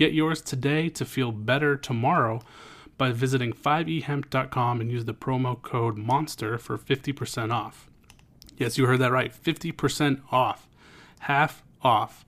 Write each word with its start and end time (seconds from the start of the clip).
Get 0.00 0.14
yours 0.14 0.40
today 0.40 0.88
to 0.88 1.04
feel 1.04 1.30
better 1.30 1.76
tomorrow 1.76 2.40
by 2.96 3.12
visiting 3.12 3.52
5ehemp.com 3.52 4.80
and 4.80 4.90
use 4.90 5.04
the 5.04 5.12
promo 5.12 5.60
code 5.60 5.98
MONSTER 5.98 6.56
for 6.56 6.78
50% 6.78 7.52
off. 7.52 7.90
Yes, 8.56 8.78
you 8.78 8.86
heard 8.86 9.00
that 9.00 9.12
right 9.12 9.30
50% 9.30 10.22
off. 10.32 10.70
Half 11.18 11.62
off. 11.82 12.24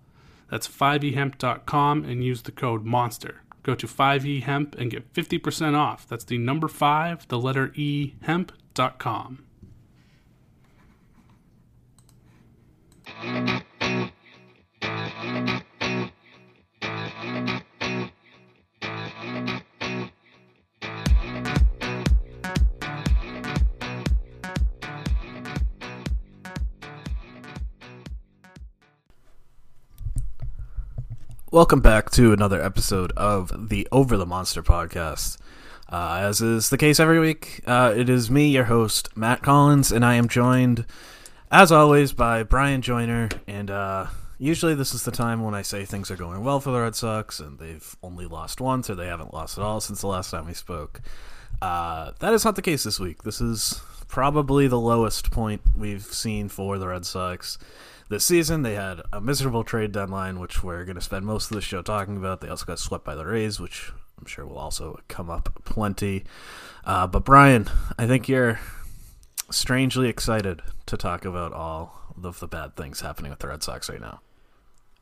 That's 0.51 0.69
5ehemp.com 0.69 2.05
and 2.05 2.23
use 2.23 2.43
the 2.43 2.53
code 2.53 2.85
MONSTER. 2.85 3.41
Go 3.63 3.75
to 3.75 3.87
5ehemp 3.87 4.79
and 4.79 4.91
get 4.91 5.11
50% 5.15 5.75
off. 5.75 6.07
That's 6.07 6.25
the 6.25 6.37
number 6.37 6.69
5, 6.69 7.29
the 7.29 7.39
letter 7.39 7.73
E, 7.75 8.17
hemp.com. 8.25 9.47
Welcome 31.53 31.81
back 31.81 32.09
to 32.13 32.33
another 32.33 32.63
episode 32.63 33.13
of 33.13 33.69
the 33.69 33.87
Over 33.93 34.17
the 34.17 34.25
Monster 34.25 34.63
podcast. 34.63 35.37
Uh, 35.87 36.21
as 36.23 36.41
is 36.41 36.71
the 36.71 36.79
case 36.79 36.99
every 36.99 37.21
week, 37.21 37.61
uh, 37.67 37.93
it 37.95 38.09
is 38.09 38.31
me, 38.31 38.49
your 38.49 38.65
host, 38.65 39.15
Matt 39.19 39.43
Collins, 39.43 39.93
and 39.93 40.03
I 40.03 40.15
am 40.15 40.29
joined, 40.29 40.87
as 41.51 41.71
always, 41.71 42.15
by 42.15 42.43
Bryan 42.43 42.81
Joyner. 42.81 43.29
And 43.47 43.71
uh, 43.71 44.07
usually, 44.39 44.75
this 44.75 44.95
is 44.95 45.03
the 45.03 45.11
time 45.11 45.43
when 45.43 45.53
I 45.53 45.61
say 45.61 45.85
things 45.85 46.11
are 46.11 46.17
going 46.17 46.43
well 46.43 46.59
for 46.59 46.71
the 46.71 46.81
Red 46.81 46.95
Sox, 46.95 47.39
and 47.39 47.59
they've 47.59 47.97
only 48.03 48.25
lost 48.25 48.59
once, 48.59 48.89
or 48.89 48.95
they 48.95 49.09
haven't 49.09 49.35
lost 49.35 49.59
at 49.59 49.63
all 49.63 49.83
since 49.83 50.01
the 50.01 50.07
last 50.07 50.31
time 50.31 50.47
we 50.47 50.55
spoke. 50.55 51.03
Uh, 51.61 52.13
that 52.21 52.33
is 52.33 52.47
not 52.47 52.57
the 52.57 52.63
case 52.63 52.85
this 52.85 52.99
week. 52.99 53.25
This 53.25 53.43
is 53.43 53.83
probably 54.09 54.69
the 54.69 54.81
lowest 54.81 55.31
point 55.31 55.61
we've 55.77 56.03
seen 56.03 56.49
for 56.49 56.79
the 56.79 56.89
Red 56.89 57.05
Sox 57.05 57.59
this 58.13 58.25
season. 58.27 58.63
They 58.63 58.75
had 58.75 59.01
a 59.11 59.21
miserable 59.21 59.65
trade 59.65 59.91
deadline, 59.91 60.39
which 60.39 60.63
we're 60.63 60.85
going 60.85 60.97
to 60.97 61.01
spend 61.01 61.25
most 61.25 61.51
of 61.51 61.55
the 61.55 61.63
show 61.63 61.81
talking 61.81 62.17
about. 62.17 62.43
They 62.43 62.49
also 62.49 62.67
got 62.67 62.79
swept 62.79 63.05
by 63.05 63.15
the 63.15 63.25
Rays, 63.25 63.59
which 63.59 63.91
I'm 64.19 64.27
sure 64.27 64.47
will 64.47 64.59
also 64.59 65.01
come 65.09 65.31
up 65.31 65.63
plenty. 65.65 66.25
Uh, 66.85 67.07
but 67.07 67.25
Bryan, 67.25 67.69
I 67.99 68.07
think 68.07 68.29
you're 68.29 68.61
strangely 69.51 70.09
excited 70.09 70.61
to 70.87 70.97
talk 70.99 71.25
about 71.25 71.55
all 71.55 72.15
of 72.23 72.39
the 72.39 72.47
bad 72.47 72.77
things 72.77 73.01
happening 73.01 73.31
with 73.31 73.41
the 73.41 73.49
Red 73.49 73.63
Sox 73.63 73.89
right 73.89 74.01
now. 74.01 74.21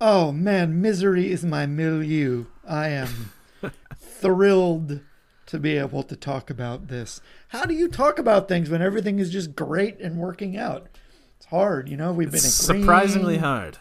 Oh 0.01 0.31
man, 0.31 0.81
misery 0.81 1.33
is 1.33 1.45
my 1.45 1.67
milieu. 1.67 2.47
I 2.67 2.89
am 2.91 3.33
thrilled 3.97 5.01
to 5.47 5.59
be 5.59 5.77
able 5.77 6.05
to 6.05 6.15
talk 6.15 6.49
about 6.49 6.87
this. 6.87 7.21
How 7.49 7.65
do 7.65 7.75
you 7.75 7.89
talk 7.89 8.21
about 8.21 8.47
things 8.47 8.71
when 8.71 8.81
everything 8.81 9.19
is 9.19 9.31
just 9.31 9.57
great 9.57 9.99
and 9.99 10.17
working 10.17 10.57
out? 10.57 10.87
Hard, 11.51 11.89
you 11.89 11.97
know. 11.97 12.13
We've 12.13 12.31
been 12.31 12.39
agreeing, 12.39 12.83
surprisingly 12.83 13.39
hard. 13.39 13.79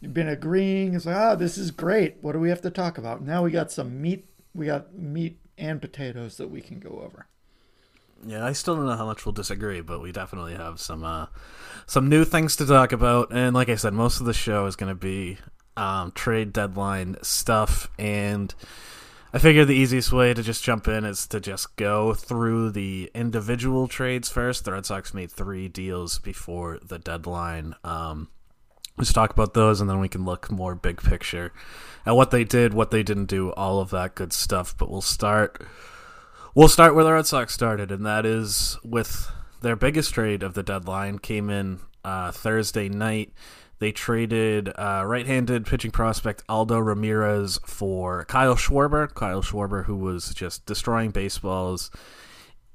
We've 0.00 0.14
been 0.14 0.28
agreeing. 0.28 0.94
It's 0.94 1.06
like, 1.06 1.16
ah, 1.16 1.34
this 1.34 1.58
is 1.58 1.70
great. 1.70 2.16
What 2.20 2.32
do 2.32 2.40
we 2.40 2.48
have 2.50 2.62
to 2.62 2.70
talk 2.70 2.98
about? 2.98 3.22
Now 3.22 3.42
we 3.42 3.50
got 3.50 3.70
some 3.70 4.00
meat. 4.00 4.26
We 4.54 4.66
got 4.66 4.94
meat 4.94 5.38
and 5.56 5.80
potatoes 5.80 6.36
that 6.38 6.50
we 6.50 6.60
can 6.60 6.78
go 6.78 7.02
over. 7.04 7.26
Yeah, 8.26 8.44
I 8.44 8.52
still 8.52 8.76
don't 8.76 8.86
know 8.86 8.96
how 8.96 9.06
much 9.06 9.24
we'll 9.24 9.32
disagree, 9.32 9.80
but 9.80 10.02
we 10.02 10.12
definitely 10.12 10.54
have 10.54 10.78
some 10.78 11.04
uh, 11.04 11.26
some 11.86 12.08
new 12.08 12.24
things 12.24 12.56
to 12.56 12.66
talk 12.66 12.92
about. 12.92 13.32
And 13.32 13.54
like 13.54 13.68
I 13.68 13.76
said, 13.76 13.94
most 13.94 14.20
of 14.20 14.26
the 14.26 14.34
show 14.34 14.66
is 14.66 14.76
going 14.76 14.90
to 14.90 14.94
be 14.94 15.38
um, 15.76 16.12
trade 16.12 16.52
deadline 16.52 17.16
stuff. 17.22 17.90
And 17.98 18.54
I 19.32 19.38
figure 19.38 19.64
the 19.64 19.76
easiest 19.76 20.12
way 20.12 20.34
to 20.34 20.42
just 20.42 20.64
jump 20.64 20.88
in 20.88 21.04
is 21.04 21.26
to 21.28 21.38
just 21.38 21.76
go 21.76 22.14
through 22.14 22.72
the 22.72 23.12
individual 23.14 23.86
trades 23.86 24.28
first. 24.28 24.64
The 24.64 24.72
Red 24.72 24.86
Sox 24.86 25.14
made 25.14 25.30
three 25.30 25.68
deals 25.68 26.18
before 26.18 26.80
the 26.82 26.98
deadline. 26.98 27.76
Um, 27.84 28.28
let's 28.98 29.12
talk 29.12 29.30
about 29.30 29.54
those, 29.54 29.80
and 29.80 29.88
then 29.88 30.00
we 30.00 30.08
can 30.08 30.24
look 30.24 30.50
more 30.50 30.74
big 30.74 31.00
picture 31.00 31.52
at 32.04 32.16
what 32.16 32.32
they 32.32 32.42
did, 32.42 32.74
what 32.74 32.90
they 32.90 33.04
didn't 33.04 33.26
do, 33.26 33.52
all 33.52 33.78
of 33.78 33.90
that 33.90 34.16
good 34.16 34.32
stuff. 34.32 34.76
But 34.76 34.90
we'll 34.90 35.00
start. 35.00 35.64
We'll 36.56 36.68
start 36.68 36.96
where 36.96 37.04
the 37.04 37.12
Red 37.12 37.26
Sox 37.26 37.54
started, 37.54 37.92
and 37.92 38.04
that 38.04 38.26
is 38.26 38.78
with 38.82 39.30
their 39.62 39.76
biggest 39.76 40.12
trade 40.12 40.42
of 40.42 40.54
the 40.54 40.64
deadline. 40.64 41.20
Came 41.20 41.50
in 41.50 41.78
uh, 42.04 42.32
Thursday 42.32 42.88
night. 42.88 43.32
They 43.80 43.92
traded 43.92 44.68
uh, 44.68 45.04
right-handed 45.06 45.66
pitching 45.66 45.90
prospect 45.90 46.44
Aldo 46.48 46.78
Ramirez 46.78 47.58
for 47.64 48.26
Kyle 48.26 48.54
Schwarber. 48.54 49.12
Kyle 49.12 49.42
Schwarber, 49.42 49.86
who 49.86 49.96
was 49.96 50.34
just 50.34 50.66
destroying 50.66 51.10
baseballs 51.10 51.90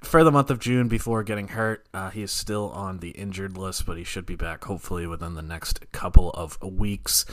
for 0.01 0.23
the 0.23 0.31
month 0.31 0.49
of 0.49 0.59
June 0.59 0.87
before 0.87 1.21
getting 1.21 1.49
hurt. 1.49 1.87
Uh, 1.93 2.09
he 2.09 2.23
is 2.23 2.31
still 2.31 2.71
on 2.71 2.99
the 2.99 3.11
injured 3.11 3.55
list, 3.55 3.85
but 3.85 3.97
he 3.97 4.03
should 4.03 4.25
be 4.25 4.35
back 4.35 4.63
hopefully 4.63 5.05
within 5.05 5.35
the 5.35 5.43
next 5.43 5.91
couple 5.91 6.31
of 6.31 6.61
weeks. 6.63 7.23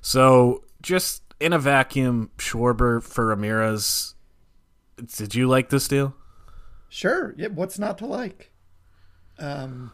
So, 0.00 0.64
just 0.82 1.22
in 1.38 1.52
a 1.52 1.58
vacuum, 1.58 2.30
Schwarber 2.36 3.00
for 3.00 3.26
Ramirez. 3.26 4.14
Did 5.16 5.36
you 5.36 5.48
like 5.48 5.70
this 5.70 5.86
deal? 5.86 6.14
Sure. 6.88 7.32
Yeah, 7.36 7.48
what's 7.48 7.78
not 7.78 7.96
to 7.98 8.06
like? 8.06 8.50
Um, 9.38 9.92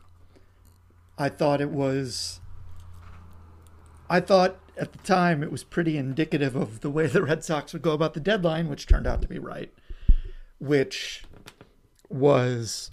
I 1.19 1.29
thought 1.29 1.61
it 1.61 1.71
was. 1.71 2.41
I 4.09 4.21
thought 4.21 4.59
at 4.77 4.93
the 4.93 4.99
time 4.99 5.43
it 5.43 5.50
was 5.50 5.65
pretty 5.65 5.97
indicative 5.97 6.55
of 6.55 6.81
the 6.81 6.91
way 6.91 7.06
the 7.06 7.22
Red 7.22 7.44
Sox 7.44 7.72
would 7.72 7.83
go 7.83 7.93
about 7.93 8.15
the 8.15 8.21
deadline, 8.21 8.69
which 8.69 8.87
turned 8.87 9.06
out 9.06 9.22
to 9.22 9.28
be 9.28 9.39
right. 9.39 9.72
Which 10.59 11.25
was 12.09 12.91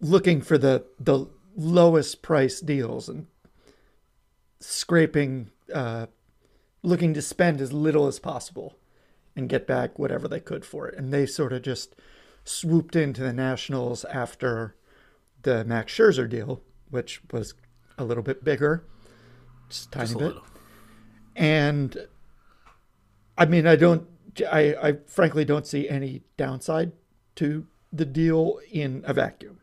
looking 0.00 0.42
for 0.42 0.58
the 0.58 0.84
the 1.00 1.26
lowest 1.56 2.20
price 2.22 2.60
deals 2.60 3.08
and 3.08 3.26
scraping, 4.60 5.50
uh, 5.72 6.06
looking 6.82 7.14
to 7.14 7.22
spend 7.22 7.60
as 7.60 7.72
little 7.72 8.06
as 8.06 8.18
possible 8.18 8.76
and 9.34 9.48
get 9.48 9.66
back 9.66 9.98
whatever 9.98 10.28
they 10.28 10.40
could 10.40 10.64
for 10.64 10.88
it. 10.88 10.98
And 10.98 11.12
they 11.12 11.26
sort 11.26 11.52
of 11.52 11.62
just 11.62 11.94
swooped 12.44 12.96
into 12.96 13.22
the 13.22 13.32
Nationals 13.32 14.04
after 14.06 14.76
the 15.42 15.64
Max 15.64 15.92
Scherzer 15.92 16.28
deal, 16.28 16.62
which 16.90 17.20
was 17.32 17.54
a 17.98 18.04
little 18.04 18.22
bit 18.22 18.44
bigger, 18.44 18.84
just 19.68 19.88
a 19.88 19.90
tiny 19.90 20.06
Just 20.06 20.18
bit. 20.18 20.26
little. 20.26 20.46
And 21.34 22.06
I 23.36 23.44
mean, 23.46 23.66
I 23.66 23.76
don't, 23.76 24.06
I, 24.50 24.74
I 24.82 24.96
frankly 25.06 25.44
don't 25.44 25.66
see 25.66 25.88
any 25.88 26.22
downside 26.36 26.92
to 27.36 27.66
the 27.92 28.04
deal 28.04 28.58
in 28.70 29.02
a 29.06 29.12
vacuum 29.12 29.60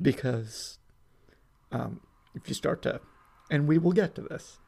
because 0.00 0.78
um, 1.72 2.00
if 2.34 2.48
you 2.48 2.54
start 2.54 2.82
to, 2.82 3.00
and 3.50 3.66
we 3.68 3.78
will 3.78 3.92
get 3.92 4.14
to 4.14 4.22
this, 4.22 4.58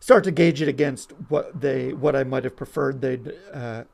start 0.00 0.24
to 0.24 0.30
gauge 0.30 0.60
it 0.60 0.68
against 0.68 1.12
what 1.28 1.60
they, 1.60 1.92
what 1.92 2.16
I 2.16 2.24
might 2.24 2.44
have 2.44 2.56
preferred 2.56 3.00
they'd 3.00 3.32
uh, 3.52 3.84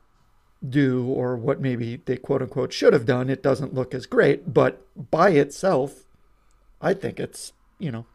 do 0.67 1.05
or 1.07 1.37
what 1.37 1.61
maybe 1.61 1.97
they 2.05 2.17
quote 2.17 2.41
unquote 2.41 2.73
should 2.73 2.93
have 2.93 3.05
done, 3.05 3.29
it 3.29 3.43
doesn't 3.43 3.73
look 3.73 3.93
as 3.93 4.05
great. 4.05 4.53
But 4.53 4.85
by 5.11 5.29
itself, 5.29 6.05
I 6.81 6.93
think 6.93 7.19
it's, 7.19 7.53
you 7.77 7.91
know, 7.91 8.05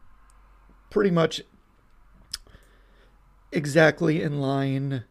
pretty 0.95 1.11
much 1.11 1.43
exactly 3.51 4.23
in 4.23 4.41
line. 4.41 5.03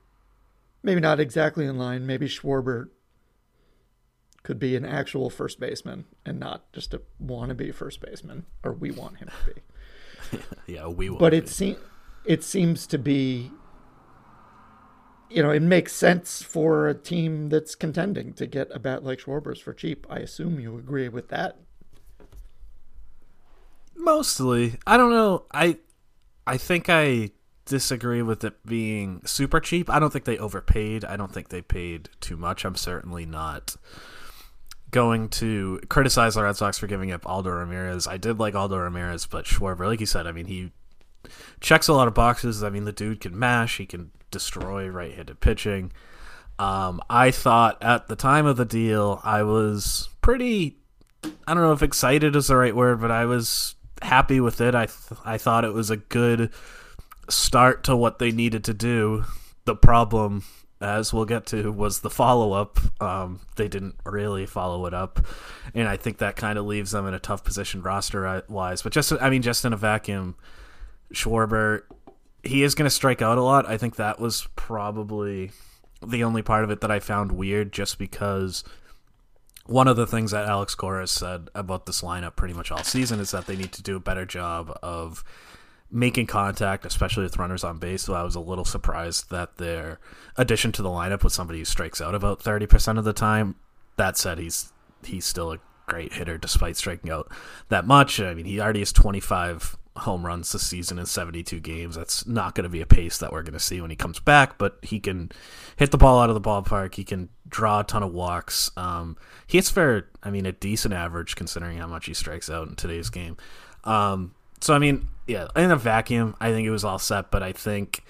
Maybe 0.82 1.02
not 1.02 1.20
exactly 1.20 1.66
in 1.66 1.78
line. 1.78 2.08
Maybe 2.08 2.26
Schwarber 2.28 2.88
could 4.44 4.60
be 4.60 4.78
an 4.78 4.86
actual 4.86 5.30
first 5.30 5.60
baseman 5.60 6.06
and 6.26 6.40
not 6.40 6.72
just 6.72 6.94
a 6.94 7.02
wannabe 7.22 7.76
first 7.76 8.00
baseman, 8.00 8.46
or 8.64 8.72
we 8.72 8.92
want 8.92 9.18
him 9.18 9.28
to 9.28 9.54
be. 9.54 10.42
yeah, 10.74 10.88
we 10.88 11.10
want. 11.10 11.20
But 11.20 11.34
it 11.34 11.50
seems 11.50 11.80
it 12.26 12.44
seems 12.46 12.88
to 12.88 12.98
be. 12.98 13.52
You 15.30 15.44
know, 15.44 15.50
it 15.50 15.64
makes 15.64 15.94
sense 15.94 16.44
for 16.44 16.88
a 16.88 16.94
team 16.94 17.50
that's 17.50 17.76
contending 17.76 18.34
to 18.34 18.48
get 18.48 18.70
a 18.72 18.80
bat 18.80 19.04
like 19.04 19.20
Schwarber's 19.20 19.60
for 19.60 19.74
cheap. 19.74 20.06
I 20.10 20.20
assume 20.20 20.60
you 20.60 20.78
agree 20.78 21.10
with 21.10 21.28
that. 21.30 21.58
Mostly, 24.04 24.76
I 24.86 24.98
don't 24.98 25.12
know. 25.12 25.46
I 25.54 25.78
I 26.46 26.58
think 26.58 26.90
I 26.90 27.32
disagree 27.66 28.22
with 28.22 28.44
it 28.44 28.66
being 28.66 29.22
super 29.26 29.62
cheap. 29.62 29.90
I 29.90 30.00
don't 30.00 30.12
think 30.12 30.26
they 30.26 30.38
overpaid. 30.38 31.06
I 31.06 31.16
don't 31.16 31.32
think 31.32 31.48
they 31.48 31.62
paid 31.62 32.10
too 32.20 32.36
much. 32.36 32.66
I'm 32.66 32.76
certainly 32.76 33.26
not 33.26 33.78
going 34.92 35.30
to 35.30 35.80
criticize 35.90 36.36
the 36.36 36.44
Red 36.44 36.58
Sox 36.58 36.78
for 36.78 36.88
giving 36.88 37.14
up 37.14 37.26
Aldo 37.26 37.50
Ramirez. 37.50 38.06
I 38.06 38.18
did 38.18 38.40
like 38.40 38.56
Aldo 38.56 38.78
Ramirez, 38.78 39.26
but 39.26 39.46
Schwarber, 39.46 39.88
like 39.88 40.02
you 40.02 40.06
said, 40.06 40.28
I 40.28 40.34
mean, 40.34 40.46
he 40.46 40.72
checks 41.62 41.88
a 41.88 41.94
lot 41.94 42.10
of 42.10 42.14
boxes. 42.14 42.62
I 42.62 42.70
mean, 42.70 42.84
the 42.84 42.92
dude 42.92 43.22
can 43.22 43.38
mash, 43.40 43.78
he 43.78 43.86
can 43.86 44.12
destroy 44.32 44.88
right 44.88 45.14
handed 45.14 45.40
pitching. 45.40 45.94
Um, 46.60 47.02
I 47.10 47.32
thought 47.32 47.82
at 47.82 48.08
the 48.08 48.16
time 48.18 48.46
of 48.46 48.58
the 48.58 48.66
deal, 48.66 49.22
I 49.24 49.44
was 49.44 50.10
pretty, 50.22 50.78
I 51.48 51.54
don't 51.54 51.64
know 51.64 51.72
if 51.72 51.82
excited 51.82 52.36
is 52.36 52.48
the 52.48 52.58
right 52.58 52.76
word, 52.76 53.00
but 53.00 53.10
I 53.10 53.26
was 53.26 53.76
happy 54.04 54.40
with 54.40 54.62
it. 54.62 54.76
I, 54.76 54.86
th- 54.86 55.20
I 55.26 55.38
thought 55.38 55.66
it 55.66 55.74
was 55.74 55.90
a 55.90 55.98
good 55.98 56.52
start 57.30 57.84
to 57.86 57.96
what 57.96 58.20
they 58.20 58.32
needed 58.32 58.64
to 58.66 58.74
do. 58.74 59.26
The 59.66 59.76
problem, 59.76 60.44
as 60.82 61.14
we'll 61.14 61.26
get 61.26 61.46
to, 61.48 61.72
was 61.72 62.02
the 62.02 62.10
follow 62.10 62.52
up. 62.52 62.80
Um, 63.02 63.40
they 63.56 63.68
didn't 63.68 63.96
really 64.06 64.46
follow 64.46 64.86
it 64.86 64.94
up, 64.94 65.26
and 65.74 65.88
I 65.88 65.98
think 65.98 66.18
that 66.18 66.36
kind 66.36 66.60
of 66.60 66.66
leaves 66.66 66.92
them 66.92 67.08
in 67.08 67.14
a 67.14 67.20
tough 67.20 67.44
position 67.44 67.82
roster 67.82 68.44
wise. 68.50 68.82
But 68.82 68.92
just, 68.92 69.14
I 69.14 69.30
mean, 69.30 69.42
just 69.42 69.64
in 69.64 69.74
a 69.74 69.78
vacuum, 69.78 70.36
Schwarber, 71.14 71.84
he 72.44 72.64
is 72.64 72.76
going 72.76 72.86
to 72.86 72.90
strike 72.90 73.22
out 73.22 73.38
a 73.38 73.44
lot. 73.44 73.68
I 73.70 73.78
think 73.78 73.96
that 73.96 74.20
was 74.20 74.48
probably 74.56 75.52
the 76.06 76.26
only 76.26 76.42
part 76.42 76.66
of 76.66 76.72
it 76.72 76.82
that 76.82 76.92
I 76.92 77.00
found 77.00 77.32
weird, 77.32 77.72
just 77.72 77.98
because 77.98 78.66
one 79.66 79.88
of 79.88 79.96
the 79.96 80.08
things 80.08 80.32
that 80.32 80.48
Alex 80.48 80.76
Cora 80.76 81.08
said 81.08 81.50
about 81.56 81.86
this 81.86 82.02
lineup 82.02 82.36
pretty 82.36 82.54
much 82.54 82.72
all 82.72 82.84
season 82.84 83.20
is 83.20 83.32
that 83.32 83.46
they 83.46 83.56
need 83.56 83.72
to 83.74 83.84
do 83.84 83.96
a 83.96 84.00
better 84.00 84.26
job 84.26 84.78
of 84.84 85.24
making 85.90 86.26
contact, 86.26 86.86
especially 86.86 87.24
with 87.24 87.38
runners 87.38 87.64
on 87.64 87.78
base. 87.78 88.04
So 88.04 88.14
I 88.14 88.24
was 88.24 88.36
a 88.36 88.42
little 88.42 88.66
surprised 88.66 89.30
that 89.30 89.58
their 89.58 90.00
addition 90.36 90.72
to 90.74 90.82
the 90.82 90.90
lineup 90.90 91.24
was 91.24 91.34
somebody 91.34 91.60
who 91.60 91.66
strikes 91.66 92.02
out 92.02 92.16
about 92.16 92.42
thirty 92.42 92.66
percent 92.66 92.98
of 92.98 93.06
the 93.06 93.14
time. 93.14 93.56
That 93.96 94.18
said, 94.18 94.40
he's 94.40 94.74
he's 95.06 95.26
still 95.26 95.52
a 95.52 95.60
great 95.86 96.14
hitter 96.14 96.38
despite 96.38 96.76
striking 96.76 97.12
out 97.12 97.32
that 97.70 97.86
much. 97.86 98.20
I 98.20 98.34
mean, 98.34 98.46
he 98.46 98.60
already 98.60 98.80
has 98.80 98.92
twenty 98.92 99.20
five 99.20 99.78
home 99.96 100.26
runs 100.26 100.52
this 100.52 100.66
season 100.66 100.98
in 100.98 101.06
72 101.06 101.60
games. 101.60 101.96
That's 101.96 102.26
not 102.26 102.56
going 102.56 102.64
to 102.64 102.70
be 102.70 102.82
a 102.82 102.86
pace 102.86 103.20
that 103.20 103.32
we're 103.32 103.44
going 103.44 103.54
to 103.54 103.60
see 103.60 103.80
when 103.80 103.92
he 103.92 103.96
comes 103.96 104.20
back, 104.20 104.58
but 104.58 104.80
he 104.82 105.00
can 105.00 105.32
hit 105.76 105.92
the 105.92 105.98
ball 105.98 106.20
out 106.20 106.30
of 106.30 106.34
the 106.34 106.42
ballpark. 106.42 106.96
He 106.96 107.04
can 107.04 107.30
draw 107.54 107.82
a 107.82 107.84
ton 107.84 108.04
of 108.04 108.12
walks. 108.12 108.72
Um, 108.76 109.16
he 109.48 109.60
hits 109.60 109.70
for, 109.70 110.10
I 110.24 110.32
mean, 110.32 110.46
a 110.46 110.52
decent 110.52 110.94
average 110.94 111.36
considering 111.36 111.78
how 111.78 111.88
much 111.88 112.08
he 112.08 112.14
strikes 112.14 112.50
out 112.50 112.68
in 112.68 112.76
today's 112.76 113.10
game. 113.10 113.38
Um, 113.84 114.34
so, 114.60 114.74
I 114.74 114.80
mean, 114.80 115.08
yeah, 115.28 115.48
in 115.56 115.72
a 115.72 115.76
vacuum, 115.76 116.36
I 116.42 116.52
think 116.52 116.68
it 116.68 116.72
was 116.72 116.84
all 116.84 117.00
set, 117.00 117.30
but 117.30 117.44
I 117.44 117.52
think 117.52 118.04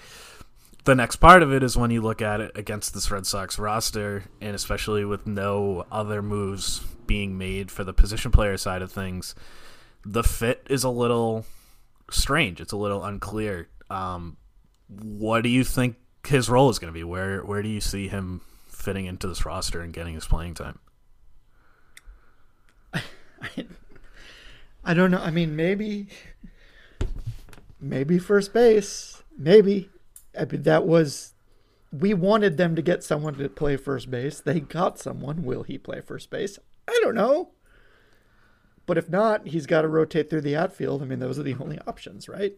the 0.84 0.94
next 0.94 1.16
part 1.16 1.42
of 1.42 1.52
it 1.52 1.62
is 1.62 1.76
when 1.76 1.90
you 1.90 2.00
look 2.00 2.22
at 2.22 2.40
it 2.40 2.52
against 2.54 2.94
this 2.94 3.10
Red 3.10 3.26
Sox 3.26 3.58
roster, 3.58 4.24
and 4.40 4.54
especially 4.54 5.04
with 5.04 5.26
no 5.26 5.84
other 5.92 6.22
moves 6.22 6.80
being 7.06 7.36
made 7.36 7.70
for 7.70 7.84
the 7.84 7.92
position 7.92 8.30
player 8.30 8.56
side 8.56 8.80
of 8.80 8.90
things, 8.90 9.34
the 10.06 10.22
fit 10.22 10.66
is 10.70 10.84
a 10.84 10.90
little 10.90 11.44
strange. 12.10 12.60
It's 12.60 12.72
a 12.72 12.78
little 12.78 13.04
unclear. 13.04 13.68
Um, 13.90 14.38
what 14.88 15.42
do 15.42 15.50
you 15.50 15.64
think 15.64 15.96
his 16.26 16.48
role 16.48 16.70
is 16.70 16.78
going 16.78 16.92
to 16.92 16.98
be? 16.98 17.04
Where 17.04 17.42
where 17.42 17.62
do 17.62 17.68
you 17.68 17.80
see 17.80 18.08
him 18.08 18.40
fitting 18.84 19.06
into 19.06 19.26
this 19.26 19.46
roster 19.46 19.80
and 19.80 19.92
getting 19.92 20.14
his 20.14 20.26
playing 20.26 20.54
time? 20.54 20.78
I 24.84 24.94
don't 24.94 25.10
know. 25.10 25.18
I 25.18 25.30
mean, 25.30 25.56
maybe, 25.56 26.08
maybe 27.80 28.18
first 28.18 28.52
base. 28.52 29.22
Maybe. 29.36 29.90
I 30.38 30.44
mean, 30.44 30.62
that 30.62 30.86
was. 30.86 31.32
We 31.90 32.12
wanted 32.12 32.56
them 32.56 32.74
to 32.76 32.82
get 32.82 33.04
someone 33.04 33.34
to 33.34 33.48
play 33.48 33.76
first 33.76 34.10
base. 34.10 34.40
They 34.40 34.60
got 34.60 34.98
someone. 34.98 35.44
Will 35.44 35.62
he 35.62 35.78
play 35.78 36.00
first 36.00 36.28
base? 36.28 36.58
I 36.88 37.00
don't 37.02 37.14
know. 37.14 37.50
But 38.86 38.98
if 38.98 39.08
not, 39.08 39.46
he's 39.46 39.66
got 39.66 39.82
to 39.82 39.88
rotate 39.88 40.28
through 40.28 40.42
the 40.42 40.56
outfield. 40.56 41.02
I 41.02 41.06
mean, 41.06 41.20
those 41.20 41.38
are 41.38 41.44
the 41.44 41.54
only 41.54 41.78
options, 41.86 42.28
right? 42.28 42.54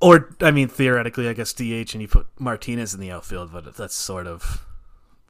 Or, 0.00 0.34
I 0.40 0.50
mean, 0.50 0.68
theoretically, 0.68 1.28
I 1.28 1.34
guess 1.34 1.52
DH 1.52 1.92
and 1.92 2.00
you 2.00 2.08
put 2.08 2.26
Martinez 2.38 2.94
in 2.94 3.00
the 3.00 3.10
outfield, 3.10 3.52
but 3.52 3.76
that's 3.76 3.94
sort 3.94 4.26
of 4.26 4.66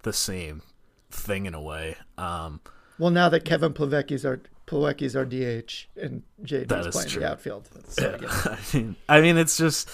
the 0.03 0.13
same 0.13 0.63
thing 1.11 1.47
in 1.47 1.55
a 1.55 1.61
way. 1.61 1.97
Um, 2.17 2.61
well, 2.99 3.11
now 3.11 3.29
that 3.29 3.45
Kevin 3.45 3.73
Plawecki's 3.73 4.25
our 4.25 4.41
Plawecki's 4.67 5.17
our 5.17 5.25
DH 5.25 5.89
and 6.01 6.23
JD's 6.45 6.87
is 6.87 6.95
playing 6.95 7.09
true. 7.09 7.21
the 7.23 7.31
outfield. 7.31 7.69
So, 7.89 8.19
I 8.29 8.59
mean, 8.73 8.97
I 9.09 9.21
mean, 9.21 9.37
it's 9.37 9.57
just 9.57 9.89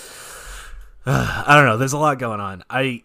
uh, 1.07 1.45
I 1.47 1.57
don't 1.57 1.67
know. 1.67 1.79
There's 1.79 1.93
a 1.95 1.99
lot 1.99 2.19
going 2.19 2.41
on. 2.41 2.65
I. 2.69 3.03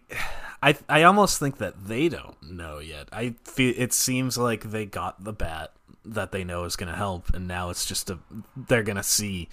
I 0.64 0.76
I 0.88 1.02
almost 1.02 1.40
think 1.40 1.58
that 1.58 1.88
they 1.88 2.08
don't 2.08 2.40
know 2.40 2.78
yet. 2.78 3.08
I 3.10 3.34
feel 3.42 3.74
it 3.76 3.92
seems 3.92 4.38
like 4.38 4.62
they 4.62 4.86
got 4.86 5.24
the 5.24 5.32
bat 5.32 5.72
that 6.04 6.30
they 6.30 6.44
know 6.44 6.62
is 6.62 6.76
going 6.76 6.88
to 6.88 6.96
help, 6.96 7.34
and 7.34 7.48
now 7.48 7.70
it's 7.70 7.84
just 7.84 8.10
a 8.10 8.20
they're 8.56 8.84
going 8.84 8.96
to 8.96 9.02
see 9.02 9.48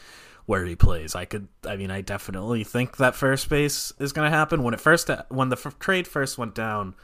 where 0.49 0.65
he 0.65 0.75
plays. 0.75 1.13
I 1.13 1.25
could, 1.25 1.47
I 1.63 1.75
mean, 1.75 1.91
I 1.91 2.01
definitely 2.01 2.63
think 2.63 2.97
that 2.97 3.13
first 3.13 3.49
base 3.49 3.93
is 3.99 4.13
going 4.13 4.31
to 4.31 4.35
happen. 4.35 4.63
When 4.63 4.73
it 4.73 4.79
first, 4.79 5.07
when 5.29 5.49
the 5.49 5.55
f- 5.55 5.77
trade 5.77 6.07
first 6.07 6.39
went 6.39 6.55
down, 6.55 6.95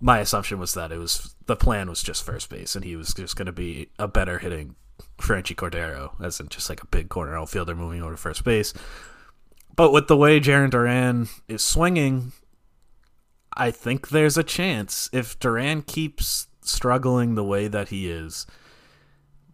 my 0.00 0.20
assumption 0.20 0.60
was 0.60 0.74
that 0.74 0.92
it 0.92 0.98
was 0.98 1.34
the 1.46 1.56
plan 1.56 1.88
was 1.88 2.04
just 2.04 2.22
first 2.22 2.48
base, 2.48 2.76
and 2.76 2.84
he 2.84 2.94
was 2.94 3.12
just 3.12 3.34
going 3.34 3.46
to 3.46 3.52
be 3.52 3.88
a 3.98 4.06
better 4.06 4.38
hitting 4.38 4.76
Franchy 5.20 5.56
Cordero, 5.56 6.12
as 6.22 6.38
in 6.38 6.50
just 6.50 6.70
like 6.70 6.80
a 6.80 6.86
big 6.86 7.08
corner 7.08 7.36
outfielder 7.36 7.74
moving 7.74 8.00
over 8.00 8.12
to 8.12 8.16
first 8.16 8.44
base. 8.44 8.72
But 9.74 9.92
with 9.92 10.06
the 10.06 10.16
way 10.16 10.38
Jarren 10.38 10.70
Duran 10.70 11.26
is 11.48 11.64
swinging, 11.64 12.30
I 13.56 13.72
think 13.72 14.10
there's 14.10 14.38
a 14.38 14.44
chance 14.44 15.10
if 15.12 15.36
Duran 15.40 15.82
keeps 15.82 16.46
struggling 16.62 17.34
the 17.34 17.42
way 17.42 17.66
that 17.66 17.88
he 17.88 18.08
is 18.08 18.46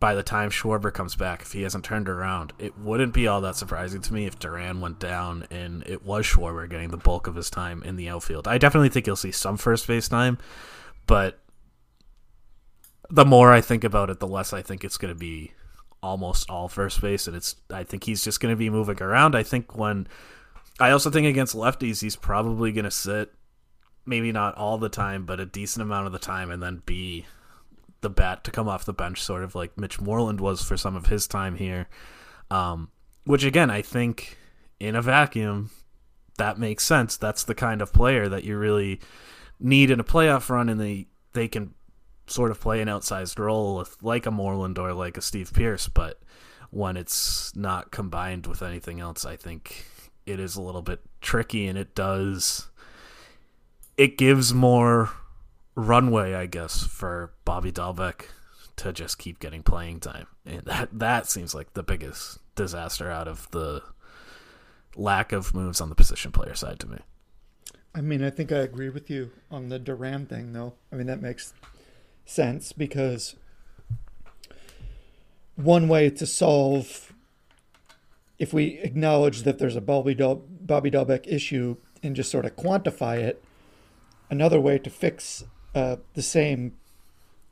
by 0.04 0.14
the 0.14 0.22
time 0.22 0.50
Schwarber 0.50 0.92
comes 0.92 1.16
back, 1.16 1.40
if 1.40 1.52
he 1.52 1.62
hasn't 1.62 1.82
turned 1.82 2.10
around, 2.10 2.52
it 2.58 2.76
wouldn't 2.78 3.14
be 3.14 3.26
all 3.26 3.40
that 3.40 3.56
surprising 3.56 4.02
to 4.02 4.12
me 4.12 4.26
if 4.26 4.38
Duran 4.38 4.82
went 4.82 4.98
down 4.98 5.46
and 5.50 5.82
it 5.86 6.04
was 6.04 6.26
Schwarber 6.26 6.68
getting 6.68 6.90
the 6.90 6.98
bulk 6.98 7.26
of 7.26 7.36
his 7.36 7.48
time 7.48 7.82
in 7.84 7.96
the 7.96 8.10
outfield. 8.10 8.46
I 8.46 8.58
definitely 8.58 8.90
think 8.90 9.06
you'll 9.06 9.16
see 9.16 9.32
some 9.32 9.56
first 9.56 9.86
base 9.86 10.06
time, 10.06 10.36
but 11.06 11.40
the 13.08 13.24
more 13.24 13.50
I 13.50 13.62
think 13.62 13.82
about 13.82 14.10
it, 14.10 14.20
the 14.20 14.26
less 14.26 14.52
I 14.52 14.60
think 14.60 14.84
it's 14.84 14.98
going 14.98 15.14
to 15.14 15.18
be 15.18 15.52
almost 16.02 16.50
all 16.50 16.68
first 16.68 17.00
base, 17.00 17.26
and 17.26 17.34
it's 17.34 17.56
I 17.70 17.82
think 17.82 18.04
he's 18.04 18.22
just 18.22 18.40
going 18.40 18.52
to 18.52 18.58
be 18.58 18.68
moving 18.68 19.00
around. 19.00 19.34
I 19.34 19.42
think 19.42 19.74
when 19.74 20.06
I 20.78 20.90
also 20.90 21.08
think 21.08 21.26
against 21.26 21.56
lefties, 21.56 22.02
he's 22.02 22.14
probably 22.14 22.72
going 22.72 22.84
to 22.84 22.90
sit, 22.90 23.32
maybe 24.04 24.32
not 24.32 24.54
all 24.56 24.76
the 24.76 24.90
time, 24.90 25.24
but 25.24 25.40
a 25.40 25.46
decent 25.46 25.82
amount 25.82 26.08
of 26.08 26.12
the 26.12 26.18
time, 26.18 26.50
and 26.50 26.62
then 26.62 26.82
be 26.84 27.24
the 28.04 28.10
bat 28.10 28.44
to 28.44 28.52
come 28.52 28.68
off 28.68 28.84
the 28.84 28.92
bench, 28.92 29.20
sort 29.20 29.42
of 29.42 29.56
like 29.56 29.76
Mitch 29.76 30.00
Moreland 30.00 30.40
was 30.40 30.62
for 30.62 30.76
some 30.76 30.94
of 30.94 31.06
his 31.06 31.26
time 31.26 31.56
here. 31.56 31.88
Um, 32.50 32.90
which 33.24 33.44
again, 33.44 33.70
I 33.70 33.82
think 33.82 34.38
in 34.78 34.94
a 34.94 35.02
vacuum, 35.02 35.70
that 36.38 36.58
makes 36.58 36.84
sense. 36.84 37.16
That's 37.16 37.42
the 37.42 37.54
kind 37.54 37.82
of 37.82 37.92
player 37.92 38.28
that 38.28 38.44
you 38.44 38.56
really 38.56 39.00
need 39.58 39.90
in 39.90 39.98
a 39.98 40.04
playoff 40.04 40.48
run, 40.48 40.68
and 40.68 40.80
they 40.80 41.08
they 41.32 41.48
can 41.48 41.74
sort 42.28 42.52
of 42.52 42.60
play 42.60 42.80
an 42.80 42.88
outsized 42.88 43.38
role 43.38 43.76
with, 43.78 43.96
like 44.00 44.26
a 44.26 44.30
Moreland 44.30 44.78
or 44.78 44.92
like 44.92 45.16
a 45.16 45.22
Steve 45.22 45.52
Pearce. 45.52 45.88
But 45.88 46.20
when 46.70 46.96
it's 46.96 47.56
not 47.56 47.90
combined 47.90 48.46
with 48.46 48.62
anything 48.62 49.00
else, 49.00 49.24
I 49.24 49.36
think 49.36 49.86
it 50.26 50.38
is 50.38 50.54
a 50.54 50.62
little 50.62 50.82
bit 50.82 51.00
tricky, 51.20 51.66
and 51.66 51.76
it 51.76 51.94
does 51.94 52.68
it 53.96 54.18
gives 54.18 54.52
more 54.52 55.10
runway, 55.74 56.34
I 56.34 56.46
guess, 56.46 56.84
for 56.84 57.32
Bobby 57.44 57.72
Dalbec 57.72 58.26
to 58.76 58.92
just 58.92 59.18
keep 59.18 59.38
getting 59.38 59.62
playing 59.62 60.00
time. 60.00 60.26
And 60.44 60.62
that 60.62 60.88
that 60.92 61.28
seems 61.28 61.54
like 61.54 61.74
the 61.74 61.82
biggest 61.82 62.38
disaster 62.54 63.10
out 63.10 63.28
of 63.28 63.50
the 63.50 63.82
lack 64.96 65.32
of 65.32 65.54
moves 65.54 65.80
on 65.80 65.88
the 65.88 65.94
position 65.94 66.32
player 66.32 66.54
side 66.54 66.78
to 66.80 66.88
me. 66.88 66.98
I 67.94 68.00
mean, 68.00 68.24
I 68.24 68.30
think 68.30 68.50
I 68.50 68.58
agree 68.58 68.88
with 68.88 69.08
you 69.08 69.30
on 69.50 69.68
the 69.68 69.78
Duran 69.78 70.26
thing, 70.26 70.52
though. 70.52 70.74
I 70.92 70.96
mean, 70.96 71.06
that 71.06 71.22
makes 71.22 71.54
sense 72.24 72.72
because 72.72 73.36
one 75.54 75.86
way 75.86 76.10
to 76.10 76.26
solve, 76.26 77.12
if 78.38 78.52
we 78.52 78.78
acknowledge 78.80 79.42
that 79.42 79.58
there's 79.58 79.76
a 79.76 79.80
Bobby, 79.80 80.14
Dal- 80.14 80.44
Bobby 80.48 80.90
Dalbec 80.90 81.26
issue 81.28 81.76
and 82.02 82.16
just 82.16 82.32
sort 82.32 82.44
of 82.44 82.56
quantify 82.56 83.18
it, 83.18 83.44
another 84.28 84.60
way 84.60 84.78
to 84.78 84.90
fix 84.90 85.44
uh, 85.74 85.96
the 86.14 86.22
same 86.22 86.76